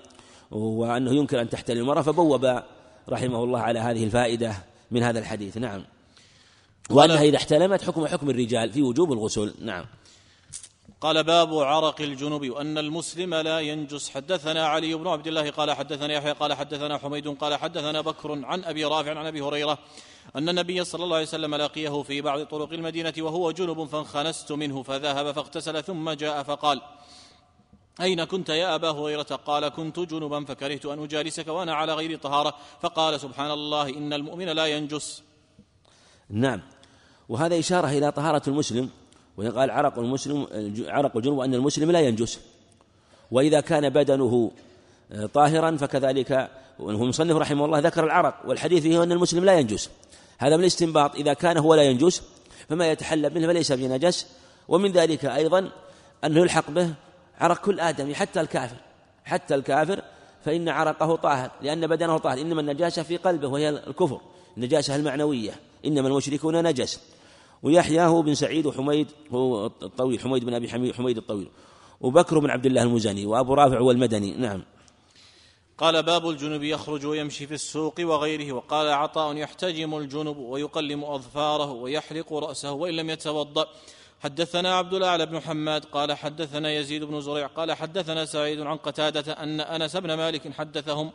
[0.50, 2.62] وأنه ينكر أن تحتلم المرأة فبوب
[3.08, 4.52] رحمه الله على هذه الفائدة
[4.90, 5.56] من هذا الحديث.
[5.56, 5.84] نعم.
[6.90, 9.54] وأنها إذا احتلمت حكم حكم الرجال في وجوب الغسل.
[9.60, 9.84] نعم.
[11.00, 14.10] قال باب عرق الجنوب وأن المسلم لا ينجس.
[14.10, 18.64] حدثنا علي بن عبد الله قال حدثنا يحيى قال حدثنا حميد قال حدثنا بكر عن
[18.64, 19.78] أبي رافع عن أبي هريرة
[20.36, 24.82] أن النبي صلى الله عليه وسلم لقيه في بعض طرق المدينة وهو جنب فانخنست منه
[24.82, 26.82] فذهب فاغتسل ثم جاء فقال
[28.00, 32.54] أين كنت يا أبا هريرة؟ قال كنت جنبا فكرهت أن أجالسك وأنا على غير طهارة.
[32.80, 35.22] فقال سبحان الله إن المؤمن لا ينجس.
[36.30, 36.60] نعم.
[37.28, 38.90] وهذا إشارة إلى طهارة المسلم
[39.38, 40.46] ويقال عرق المسلم
[40.88, 42.40] عرق الجنوب أن المسلم لا ينجس.
[43.30, 44.50] وإذا كان بدنه
[45.12, 46.50] آه، طاهرا فكذلك
[46.80, 48.34] المصنف رحمه الله ذكر العرق.
[48.46, 49.90] والحديث فيه أن المسلم لا ينجس.
[50.38, 51.14] هذا من الاستنباط.
[51.14, 52.22] إذا كان هو لا ينجس
[52.68, 54.26] فما يتحلى منه فليس بنجس
[54.68, 55.70] ومن ذلك أيضا
[56.24, 56.94] أنه يلحق به
[57.38, 58.76] عرق كل آدمي حتى الكافر.
[59.24, 60.02] حتى الكافر
[60.44, 62.40] فإن عرقه طاهر لأن بدنه طاهر.
[62.40, 64.20] إنما النجاسة في قلبه وهي الكفر.
[64.56, 65.52] النجاسة المعنوية.
[65.84, 67.00] إنما المشركون نجس.
[67.62, 71.48] ويحيى هو بن سعيد وحميد هو الطويل حميد بن أبي حميد حميد الطويل
[72.00, 74.62] وبكر بن عبد الله المزني وأبو رافع هو المدني نعم.
[75.78, 82.32] قال باب الجنب يخرج ويمشي في السوق وغيره وقال عطاء يحتجم الجنب ويقلم أظفاره ويحلق
[82.32, 83.66] رأسه وإن لم يتوضأ.
[84.20, 89.32] حدثنا عبد الأعلى بن حماد قال حدثنا يزيد بن زريع قال حدثنا سعيد عن قتادة
[89.32, 91.12] أن أنس بن مالك حدثهم.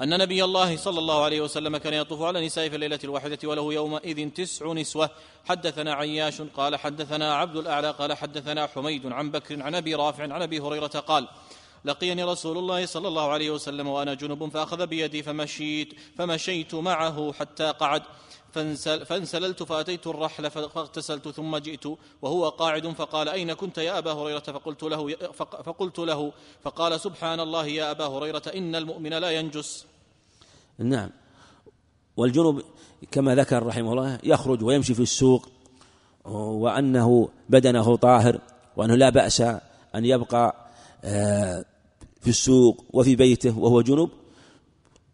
[0.00, 3.74] أن نبي الله صلى الله عليه وسلم كان يطوف على نسائه في الليلة الواحدة وله
[3.74, 5.10] يومئذ تسع نسوة.
[5.44, 10.42] حدثنا عياش قال حدثنا عبد الأعلى قال حدثنا حميد عن بكر عن أبي رافع عن
[10.42, 11.28] أبي هريرة قال
[11.84, 17.70] لقيني رسول الله صلى الله عليه وسلم وأنا جنب فأخذ بيدي فمشيت فمشيت معه حتى
[17.70, 18.02] قعد.
[18.52, 21.84] فانسل فانسللت فأتيت الرحل فاغتسلت ثم جئت
[22.22, 25.16] وهو قاعد فقال أين كنت يا أبا هريرة؟ فقلت له
[25.64, 29.86] فقلت له فقال سبحان الله يا أبا هريرة إن المؤمن لا ينجس.
[30.78, 31.10] نعم.
[32.16, 32.62] والجنوب
[33.10, 35.48] كما ذكر رحمه الله يخرج ويمشي في السوق
[36.24, 38.40] وأنه بدنه طاهر
[38.76, 39.40] وأنه لا بأس
[39.94, 40.56] أن يبقى
[41.04, 41.64] آه،
[42.20, 44.08] في السوق وفي بيته وهو جنب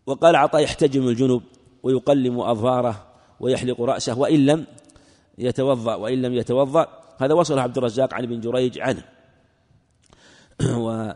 [0.06, 1.42] وقال عطاء يحتجم الجنب
[1.82, 3.07] ويقلم أظفاره
[3.40, 4.66] ويحلق رأسه وإن لم
[5.38, 6.88] يتوضأ وإن لم يتوضأ.
[7.18, 9.02] هذا وصل عبد الرزاق عن ابن جريج عنه.
[10.84, 11.10] و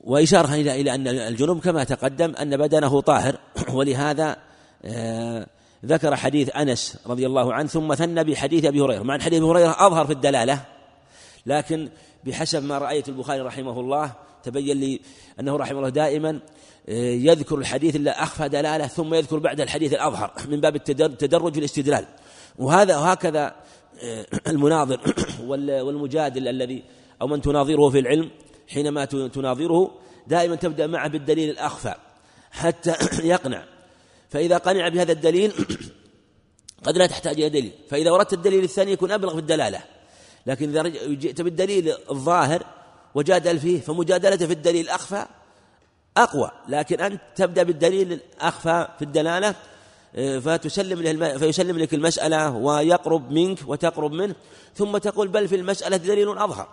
[0.00, 3.38] وإشارة إلى إلى أن الجنوب كما تقدم أن بدنه طاهر.
[3.76, 4.36] ولهذا
[4.84, 5.46] آه،
[5.84, 9.02] ذكر حديث أنس رضي الله عنه ثم ثنى بحديث أبي هريرة.
[9.02, 10.64] مع أن حديث أبي هريرة أظهر في الدلالة
[11.46, 11.88] لكن
[12.24, 14.12] بحسب ما رأيت البخاري رحمه الله
[14.42, 15.00] تبين لي
[15.40, 16.40] أنه رحمه الله دائما
[16.88, 22.06] يذكر الحديث اللي أخفى دلالة ثم يذكر بعد الحديث الأظهر من باب التدرج في الاستدلال.
[22.58, 23.54] وهذا وهكذا
[24.02, 25.00] آه، المناظر
[25.86, 26.82] والمجادل الذي
[27.22, 28.30] أو من تناظره في العلم
[28.68, 29.90] حينما تناظره
[30.26, 31.94] دائما تبدأ معه بالدليل الأخفى
[32.50, 32.94] حتى
[33.32, 33.64] يقنع.
[34.30, 35.52] فإذا قنع بهذا الدليل
[36.84, 37.72] قد لا تحتاج إلى دليل.
[37.88, 39.80] فإذا وردت الدليل الثاني يكون أبلغ في الدلالة
[40.46, 42.66] لكن إذا جئت بالدليل الظاهر
[43.14, 45.26] وجادل فيه فمجادلته في الدليل الأخفى
[46.16, 49.54] أقوى لكن أنت تبدأ بالدليل الأخفى في الدلالة
[50.14, 54.34] آه، فتسلم له فيسلم لك المسألة ويقرب منك وتقرب منه
[54.74, 56.68] ثم تقول بل في المسألة دليل أظهر.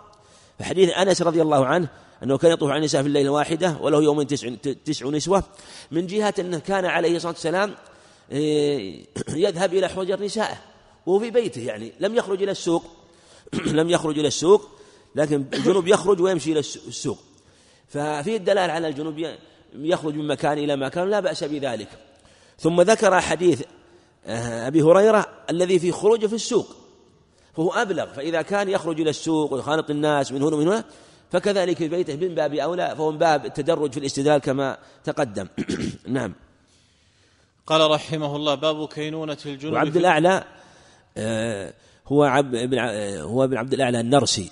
[0.58, 1.88] فحديث أنس رضي الله عنه
[2.22, 4.54] أنه كان يطوف على النساء في الليلة الواحدة وله يوم تسع,
[4.84, 5.42] تسع نسوة
[5.90, 7.74] من جهة أنه كان عليه الصلاة والسلام
[8.32, 8.94] آه،
[9.28, 10.58] يذهب إلى حجر نسائه
[11.06, 12.84] وهو في بيته يعني لم يخرج إلى السوق
[13.66, 14.68] لم يخرج إلى السوق
[15.14, 17.18] لكن الجنوب يخرج ويمشي إلى السوق.
[17.90, 19.26] ففيه الدلالة على الجنوب
[19.74, 21.88] يخرج من مكان إلى مكان لا بأس بذلك.
[22.58, 23.62] ثم ذكر حديث
[24.26, 26.76] آه، أبي هريرة الذي في خروجه في السوق
[27.56, 30.84] فهو أبلغ فإذا كان يخرج إلى السوق ويخالط الناس من هنا ومن هنا
[31.30, 35.48] فكذلك في بيته من باب أولى فهو من باب التدرج في الاستدلال كما تقدم.
[36.08, 36.34] نعم.
[37.66, 40.44] قال رحمه الله باب كينونة الجنوب وعبد الأعلى
[41.16, 41.72] آه،
[42.06, 44.50] هو عبد بن آه، هو ابن عبد الأعلى النرسي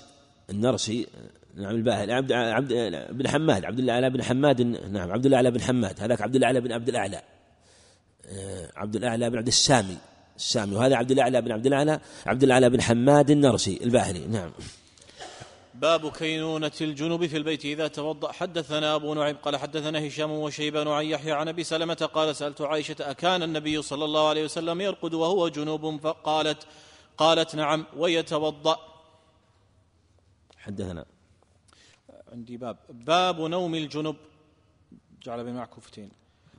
[0.49, 1.07] النرسي
[1.55, 2.73] نعم الباهلي عبد عبد
[3.11, 6.01] بن حماد عبد الأعلى بن حماد نعم عبد الأعلى بن حماد.
[6.01, 7.21] هذاك عبد الأعلى بن عبد الأعلى.
[8.25, 9.97] آه، عبد الأعلى بن عبد السامي.
[10.35, 10.75] السامي.
[10.75, 14.27] وهذا عبد الأعلى بن عبد الأعلى عبد الأعلى بن حماد النرسي الباهلي.
[14.27, 14.51] نعم.
[15.73, 17.65] باب كينونة الجنوب في البيت.
[17.65, 22.35] إذا توضأ حدثنا أبو نعيم قال حدثنا هشام وشيبان عن يحيى عن أبي سلمة قال
[22.35, 26.67] سألت عائشة أكان النبي صلى الله عليه وسلم يرقد وهو جنوب؟ فقالت
[27.17, 28.77] قالت نعم ويتوضأ.
[30.57, 31.05] حدثنا.
[32.31, 32.77] عندي باب.
[32.89, 34.15] باب نوم الجنب.
[35.23, 36.09] جعل بين معكوفتين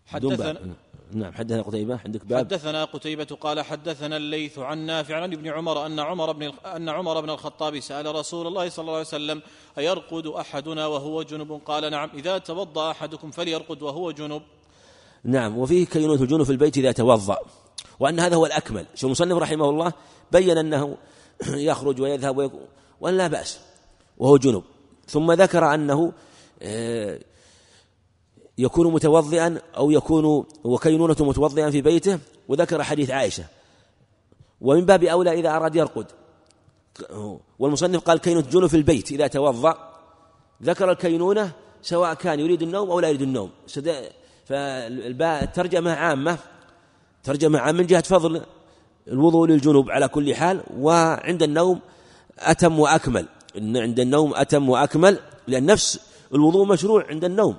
[0.06, 0.76] حدثنا
[1.12, 2.00] نعم حدثنا قتيبة.
[2.04, 2.38] عندك باب.
[2.38, 7.20] حدثنا قتيبة قال حدثنا الليث عن نافع عن ابن عمر أن عمر بن أن عمر
[7.20, 9.42] بن الخطاب سأل رسول الله صلى الله عليه وسلم
[9.78, 14.42] أيرقد أحدنا وهو جنب؟ قال نعم إذا توضأ أحدكم فليرقد وهو جنب.
[15.24, 17.38] نعم وفيه كينونة الجنوب في البيت إذا توضأ.
[18.00, 18.86] وأن هذا هو الأكمل.
[18.94, 19.92] شو المصنف رحمه الله؟
[20.32, 20.96] بين أنه
[21.70, 22.66] يخرج ويذهب ويكون
[23.00, 23.60] وأن لا بأس
[24.18, 24.64] وهو جنوب
[25.10, 26.12] ثم ذكر أنه
[26.62, 27.18] آه،
[28.58, 32.18] يكون متوضئا أو يكون وكينونة متوضئا في بيته
[32.48, 33.44] وذكر حديث عائشة.
[34.60, 36.06] ومن باب أولى إذا أراد يرقد.
[37.58, 39.74] والمصنف قال كينونة جنوب في البيت إذا توضأ.
[40.62, 43.50] ذكر الكينونة سواء كان يريد النوم أو لا يريد النوم.
[44.46, 46.38] فالترجمة عامة.
[47.24, 48.42] ترجمة عامة من جهة فضل
[49.08, 51.80] الوضوء للجنوب على كل حال وعند النوم
[52.38, 53.26] أتم وأكمل.
[53.58, 56.00] إن عند النوم أتم وأكمل لأن نفس
[56.34, 57.56] الوضوء مشروع عند النوم.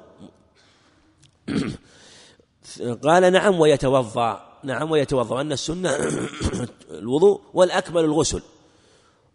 [3.04, 4.42] قال نعم ويتوضأ.
[4.64, 5.42] نعم ويتوضأ.
[5.42, 5.90] أن السنة
[7.02, 8.42] الوضوء والأكمل الغسل.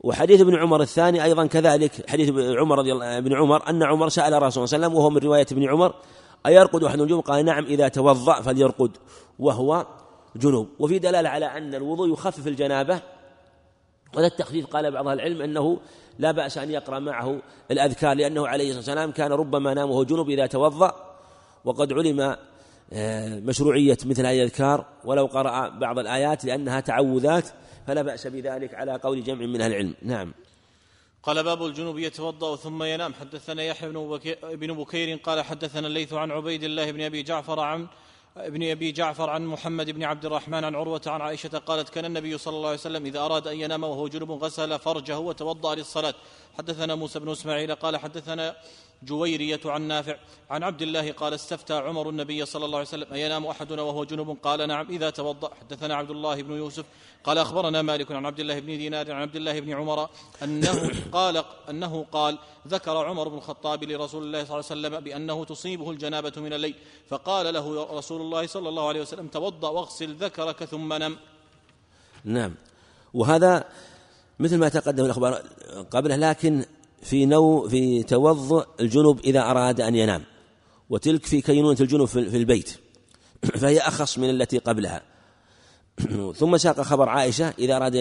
[0.01, 2.11] وحديث ابن عمر الثاني أيضا كذلك.
[2.11, 5.11] حديث عمر رضي الله ابن عمر أن عمر سأل الرسول صلى الله عليه وسلم وهو
[5.11, 5.95] من رواية ابن عمر
[6.47, 8.91] أيرقد أحد الجنوب؟ قال نعم إذا توضأ فليرقد
[9.39, 9.87] وهو
[10.37, 10.69] جنوب.
[10.79, 13.01] وفي دلالة على أن الوضوء يخفف الجنابة
[14.17, 14.67] وهذا التخفيف.
[14.67, 15.81] قال بعض العلم أنه
[16.19, 20.31] لا بأس أن يقرأ معه الأذكار لأنه عليه الصلاة والسلام كان ربما نام وهو جنوب
[20.31, 21.17] إذا توضأ
[21.65, 22.37] وقد علم
[22.93, 24.87] آه، مشروعية مثل هذه الأذكار.
[25.05, 27.49] ولو قرأ بعض الآيات لأنها تعوذات
[27.87, 29.95] فلا بأس بذلك على قول جمع من أهل العلم.
[30.03, 30.35] نعم.
[31.23, 33.15] قال باب الجنوب يتوضأ ثم ينام.
[33.15, 33.89] حدثنا يحيى
[34.43, 37.87] بن بكير قال حدثنا الليث عن عبيد الله بن أبي جعفر عن
[38.37, 42.39] ابن أبي جعفر عن محمد بن عبد الرحمن عن عروة عن عائشة قالت كان النبي
[42.39, 46.15] صلى الله عليه وسلم إذا أراد أن ينام وهو جنب غسل فرجه وتوضأ للصلاة.
[46.59, 48.57] حدثنا موسى بن إسماعيل قال حدثنا
[49.03, 50.17] جويرية عن نافع
[50.51, 54.37] عن عبد الله قال استفتى عمر النبي صلى الله عليه وسلم أينام أحدنا وهو جنب
[54.43, 55.51] قال نعم إذا توضأ.
[55.61, 56.85] حدثنا عبد الله بن يوسف
[57.25, 60.09] قال أخبرنا مالك عن عبد الله بن دينار عن عبد الله بن عمر
[60.43, 65.45] أنه قال أنه قال ذكر عمر بن الخطاب لرسول الله صلى الله عليه وسلم بأنه
[65.45, 66.75] تصيبه الجنابة من الليل
[67.09, 71.17] فقال له رسول الله صلى الله عليه وسلم توضأ واغسل ذكرك ثم نم.
[72.25, 72.55] نعم.
[73.15, 73.65] وهذا
[74.39, 75.43] مثل ما تقدم الأخبار
[75.91, 76.65] قبله لكن
[77.03, 80.25] في نو في توضؤ الجنوب إذا أراد أن ينام
[80.91, 82.79] وتلك في كينونة الجنوب في البيت.
[83.61, 85.03] فهي أخص من التي قبلها.
[86.39, 87.97] ثم ساق خبر عائشة إذا أراد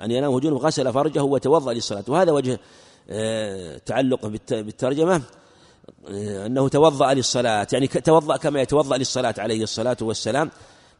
[0.00, 2.04] أن ينام جنوب غسل فرجه وتوضأ للصلاة.
[2.08, 2.60] وهذا وجه
[3.10, 5.22] آه، تعلق بالترجمة
[6.08, 7.66] آه، أنه توضأ للصلاة.
[7.72, 10.50] يعني توضأ كما يتوضأ للصلاة عليه الصلاة والسلام.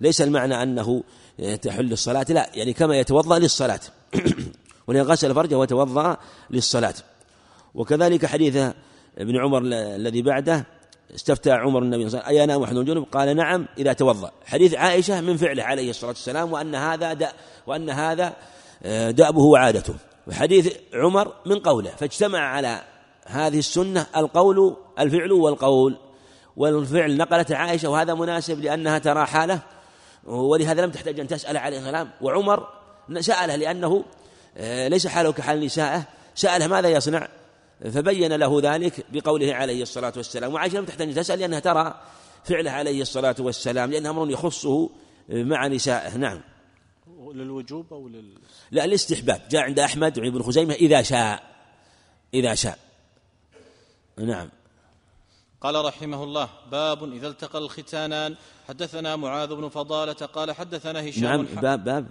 [0.01, 1.03] ليس المعنى أنه
[1.41, 2.51] آه، تحل الصلاة لا.
[2.55, 3.81] يعني كما يتوضأ للصلاة.
[4.87, 6.17] ولأن غسل فرجه وتوضأ
[6.51, 6.95] للصلاة.
[7.75, 8.57] وكذلك حديث
[9.19, 10.67] ابن عمر الذي بعده
[11.15, 14.31] استفتى عمر النبي صلى الله عليه وسلم أينام أحد الجنوب قال نعم إذا توضأ.
[14.47, 17.33] حديث عائشة من فعله عليه الصلاة والسلام وأن هذا دأ
[17.67, 18.33] وأن هذا
[18.83, 19.95] آه، دأبه وعادته.
[20.27, 22.81] وحديث عمر من قوله فاجتمع على
[23.27, 25.97] هذه السنة القول الفعل والقول.
[26.57, 29.61] والفعل نقلت عائشة وهذا مناسب لأنها ترى حالة
[30.25, 32.11] ولهذا لم تحتاج أن تسأل عليه السلام.
[32.21, 32.69] وعمر
[33.21, 34.05] سأله لأنه
[34.57, 36.03] آه، ليس حاله كحال نسائه.
[36.35, 37.29] سأله ماذا يصنع؟
[37.81, 40.55] فبين له ذلك بقوله عليه الصلاة والسلام.
[40.55, 42.01] وعائشة لم تحتاج تسأل لأنها ترى
[42.45, 44.91] فعله عليه الصلاة والسلام لأنه أمر يخصه
[45.29, 46.17] مع نسائه.
[46.17, 46.41] نعم.
[47.35, 48.39] للوجوب أو لل؟
[48.71, 49.43] لا الاستحباب.
[49.51, 51.43] جاء عند أحمد وابن خزيمة إذا شاء.
[52.35, 52.79] إذا شاء.
[54.19, 54.49] نعم.
[55.61, 58.37] قال رحمه الله باب إذا التقى الختانان.
[58.69, 62.07] حدثنا معاذ بن فضالة قال حدثنا هشام نعم باب باب.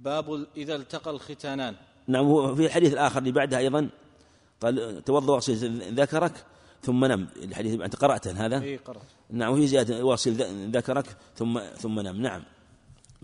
[0.00, 1.74] باب إذا التقى الختانان.
[2.06, 3.90] نعم في الحديث الآخر اللي بعدها أيضا.
[4.64, 6.32] قال توضأ واغسل ذكرك
[6.82, 7.26] ثم نم.
[7.42, 9.02] الحديث أنت قرأته هذا؟ إيه قرأت.
[9.30, 10.32] نعم وفي زيادة واغسل
[10.70, 12.22] ذكرك ثم ثم نم.
[12.22, 12.42] نعم.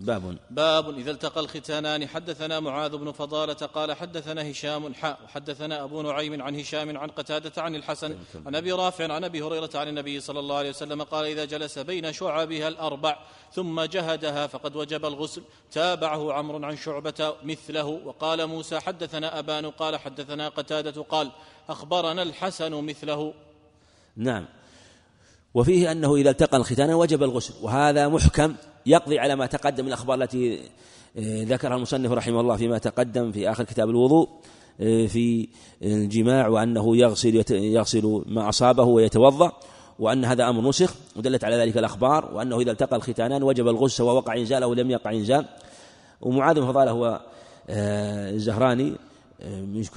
[0.01, 0.37] باب.
[0.49, 6.41] باب إذا التقى الختانان حدثنا معاذ بن فضالة قال حدثنا هشام حاء وحدثنا أبو نعيم
[6.41, 8.15] عن هشام عن قتادة عن الحسن
[8.45, 11.79] عن أبي رافع عن أبي هريرة عن النبي صلى الله عليه وسلم قال إذا جلس
[11.79, 13.19] بين شعبها الأربع
[13.53, 15.41] ثم جهدها فقد وجب الغسل
[15.71, 21.31] تابعه عمرو عن شعبة مثله وقال موسى حدثنا أبان قال حدثنا قتادة قال
[21.69, 23.33] أخبرنا الحسن مثله.
[24.15, 24.45] نعم.
[25.53, 28.55] وفيه أنه إذا التقى الختان وجب الغسل وهذا محكم
[28.85, 30.59] يقضي على ما تقدم الأخبار التي
[31.17, 34.29] آه، ذكرها المصنف رحمه الله فيما تقدم في آخر كتاب الوضوء
[34.81, 35.47] آه، في
[35.83, 39.51] الجماع وأنه يغسل يغسل ما أصابه ويتوضأ
[39.99, 44.15] وأن هذا أمر نسخ ودلت على ذلك الأخبار وأنه إذا التقى الختانان وجب الغسل سواء
[44.15, 45.45] وقع إنزال أو لم يقع إنزال.
[46.21, 47.21] ومعاذ بن فضالة هو
[47.69, 48.93] آه، الزهراني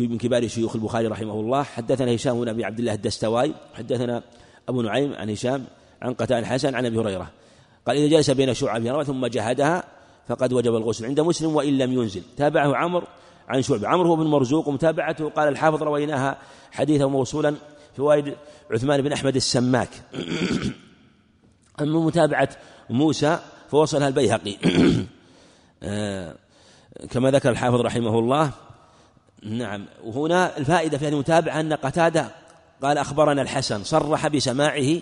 [0.00, 1.62] من كبار شيوخ البخاري رحمه الله.
[1.62, 4.22] حدثنا هشام بن أبي عبد الله الدستواي حدثنا
[4.68, 5.64] أبو نعيم عن هشام
[6.02, 7.30] عن قتال الحسن عن أبي هريرة.
[7.86, 9.84] قال إذا جلس بين شعبها ثم جهدها
[10.28, 12.22] فقد وجب الغسل عند مسلم وإن لم ينزل.
[12.36, 13.06] تابعه عمرو
[13.48, 13.88] عن شعبة.
[13.88, 16.38] عمرو هو بن مرزوق ومتابعته قال الحافظ رويناها
[16.72, 17.54] حديثا موصولا
[17.96, 18.34] فوائد
[18.70, 19.88] عثمان بن أحمد السماك.
[21.80, 22.48] أما متابعة
[22.90, 23.38] موسى
[23.70, 24.56] فوصلها البيهقي.
[25.82, 26.36] آه،
[27.10, 28.50] كما ذكر الحافظ رحمه الله.
[29.42, 29.86] نعم.
[30.04, 32.28] وهنا الفائدة في هذه المتابعة أن قتادة
[32.82, 35.00] قال أخبرنا الحسن صرح بسماعه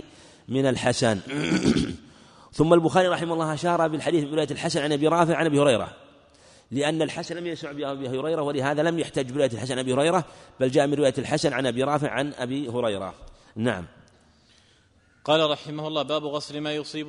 [0.48, 1.20] من الحسن.
[2.52, 5.92] ثم البخاري رحمه الله أشار بالحديث برواية الحسن عن أبي رافع عن أبي هريرة
[6.70, 10.24] لأن الحسن لم يسمع بأبي هريرة ولهذا لم يحتج برواية الحسن عن أبي هريرة
[10.60, 13.14] بل جاء من رواية الحسن عن أبي رافع عن أبي هريرة.
[13.56, 13.86] نعم.
[15.24, 17.08] قال رحمه الله باب غسل ما يصيب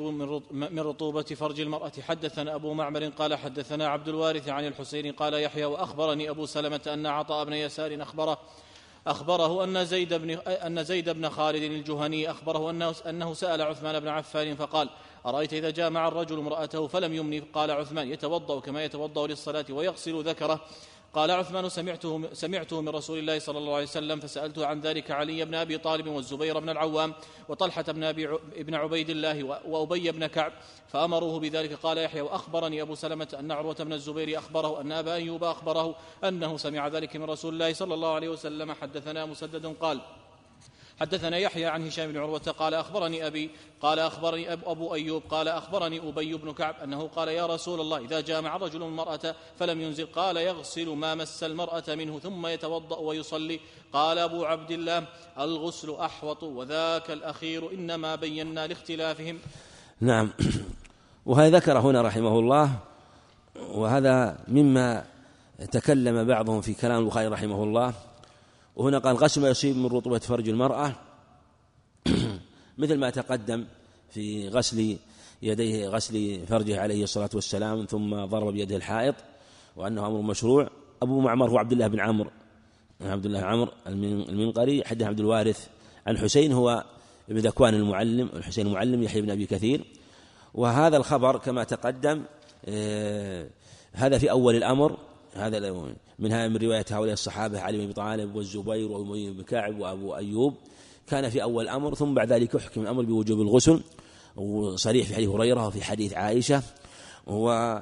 [0.51, 1.91] من رطوبة فرج المرأة.
[2.07, 7.05] حدثنا أبو معمر قال حدثنا عبد الوارث عن الحسين قال يحيى وأخبرني أبو سلمة أن
[7.05, 8.37] عطاء بن يسار أخبره
[9.07, 14.07] أخبره أن زيد بن أن زيد بن خالد الجهني أخبره أنه أنه سأل عثمان بن
[14.07, 14.89] عفان فقال
[15.25, 20.61] أرأيت إذا جامع الرجل امرأته فلم يمني؟ قال عثمان يتوضأ كما يتوضأ للصلاة ويغسل ذكره.
[21.13, 25.45] قال عثمان سمعته سمعته من رسول الله صلى الله عليه وسلم فسألته عن ذلك علي
[25.45, 27.13] بن أبي طالب والزبير بن العوام
[27.49, 30.53] وطلحة بن أبي ابن عبيد الله وأبي بن كعب
[30.87, 31.73] فأمروه بذلك.
[31.73, 36.57] قال يحيى وأخبرني أبو سلمة أن عروة بن الزبير أخبره أن أبا أيوب أخبره أنه
[36.57, 38.73] سمع ذلك من رسول الله صلى الله عليه وسلم.
[38.73, 40.01] حدثنا مسدد قال
[40.99, 43.49] حدثنا يحيى عن هشام بن عروة قال أخبرني أبي
[43.81, 47.97] قال أخبرني أب أبو أيوب قال أخبرني أبي بن كعب أنه قال يا رسول الله
[47.97, 53.59] إذا جامع رجل المرأة فلم ينزل قال يغسل ما مس المرأة منه ثم يتوضأ ويصلي.
[53.93, 55.05] قال أبو عبد الله
[55.39, 59.39] الغسل أحوط وذاك الأخير إنما بينا لاختلافهم.
[60.01, 60.29] نعم.
[61.25, 62.69] وهذا ذكر هنا رحمه الله
[63.55, 65.05] وهذا مما
[65.71, 67.93] تكلم بعضهم في كلام البخاري رحمه الله.
[68.75, 70.95] وهنا قال غسل ما يصيب من رطوبة فرج المرأة.
[72.77, 73.65] مثل ما تقدم
[74.09, 74.97] في غسل
[75.41, 79.15] يديه غسل فرجه عليه الصلاة والسلام ثم ضرب بيده الحائط
[79.75, 80.69] وأنه أمر مشروع.
[81.01, 82.29] أبو معمر هو عبد الله بن عمرو.
[83.01, 85.67] عبد الله عمرو المنقري حدث عبد الوارث
[86.07, 86.83] عن حسين هو
[87.29, 89.85] ابن ذكوان المعلم الحسين المعلم يحيى بن أبي كثير.
[90.53, 92.23] وهذا الخبر كما تقدم
[92.65, 93.49] آه،
[93.93, 94.97] هذا في أول الأمر
[95.33, 95.59] هذا
[96.19, 100.55] منها من رواية هؤلاء الصحابة علي بن أبي طالب والزبير وأبي بن كعب وأبو أيوب.
[101.07, 103.81] كان في أول الأمر ثم بعد ذلك يحكم الأمر بوجوب الغسل
[104.35, 106.63] وصريح في حديث هريرة وفي حديث عائشة.
[107.27, 107.75] و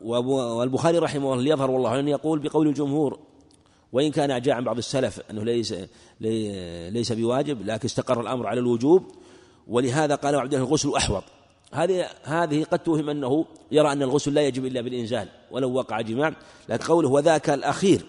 [0.00, 3.18] والبخاري رحمه الله ليظهر والله أن يقول بقول الجمهور
[3.92, 5.74] وإن كان جاء عن بعض السلف أنه ليس
[6.90, 9.02] ليس بواجب لكن استقر الأمر على الوجوب
[9.68, 11.24] ولهذا قال عبد الله الغسل أحوط.
[11.72, 16.32] هذه هذه قد توهم أنه يرى أن الغسل لا يجب إلا بالإنزال ولو وقع جماع
[16.68, 18.04] لكن قوله وذاك الأخير.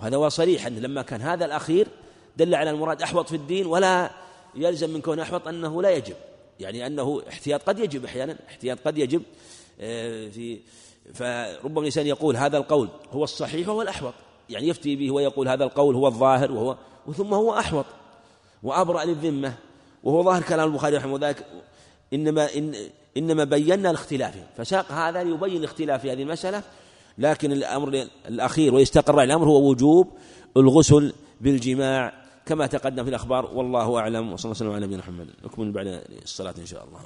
[0.00, 1.88] وهذا هو صريح أنه لما كان هذا الأخير
[2.36, 4.10] دل على المراد أحوط في الدين ولا
[4.54, 6.16] يلزم من كونه أحوط أنه لا يجب.
[6.60, 9.22] يعني أنه احتياط قد يجب أحيانا احتياط قد يجب
[9.80, 10.60] آه، في
[11.14, 14.14] فربما الإنسان يقول هذا القول هو الصحيح وهو الأحوط.
[14.50, 16.76] يعني يفتي به ويقول هذا القول هو الظاهر وهو
[17.16, 17.86] ثم هو أحوط
[18.62, 19.54] وأبرأ للذمة
[20.02, 21.34] وهو ظاهر كلام البخاري رحمه الله
[22.12, 22.74] إنما إن
[23.16, 24.34] إنما بينا الاختلاف.
[24.56, 26.62] فساق هذا ليبين الاختلاف في هذه المسألة
[27.18, 30.10] لكن الأمر الأخير ويستقر الأمر هو وجوب
[30.56, 33.50] الغسل بالجماع كما تقدم في الأخبار.
[33.54, 34.32] والله أعلم.
[34.32, 35.28] وصلى الله وسلم على نبينا محمد.
[35.44, 35.86] نكمل بعد
[36.22, 37.00] الصلاة إن شاء الله.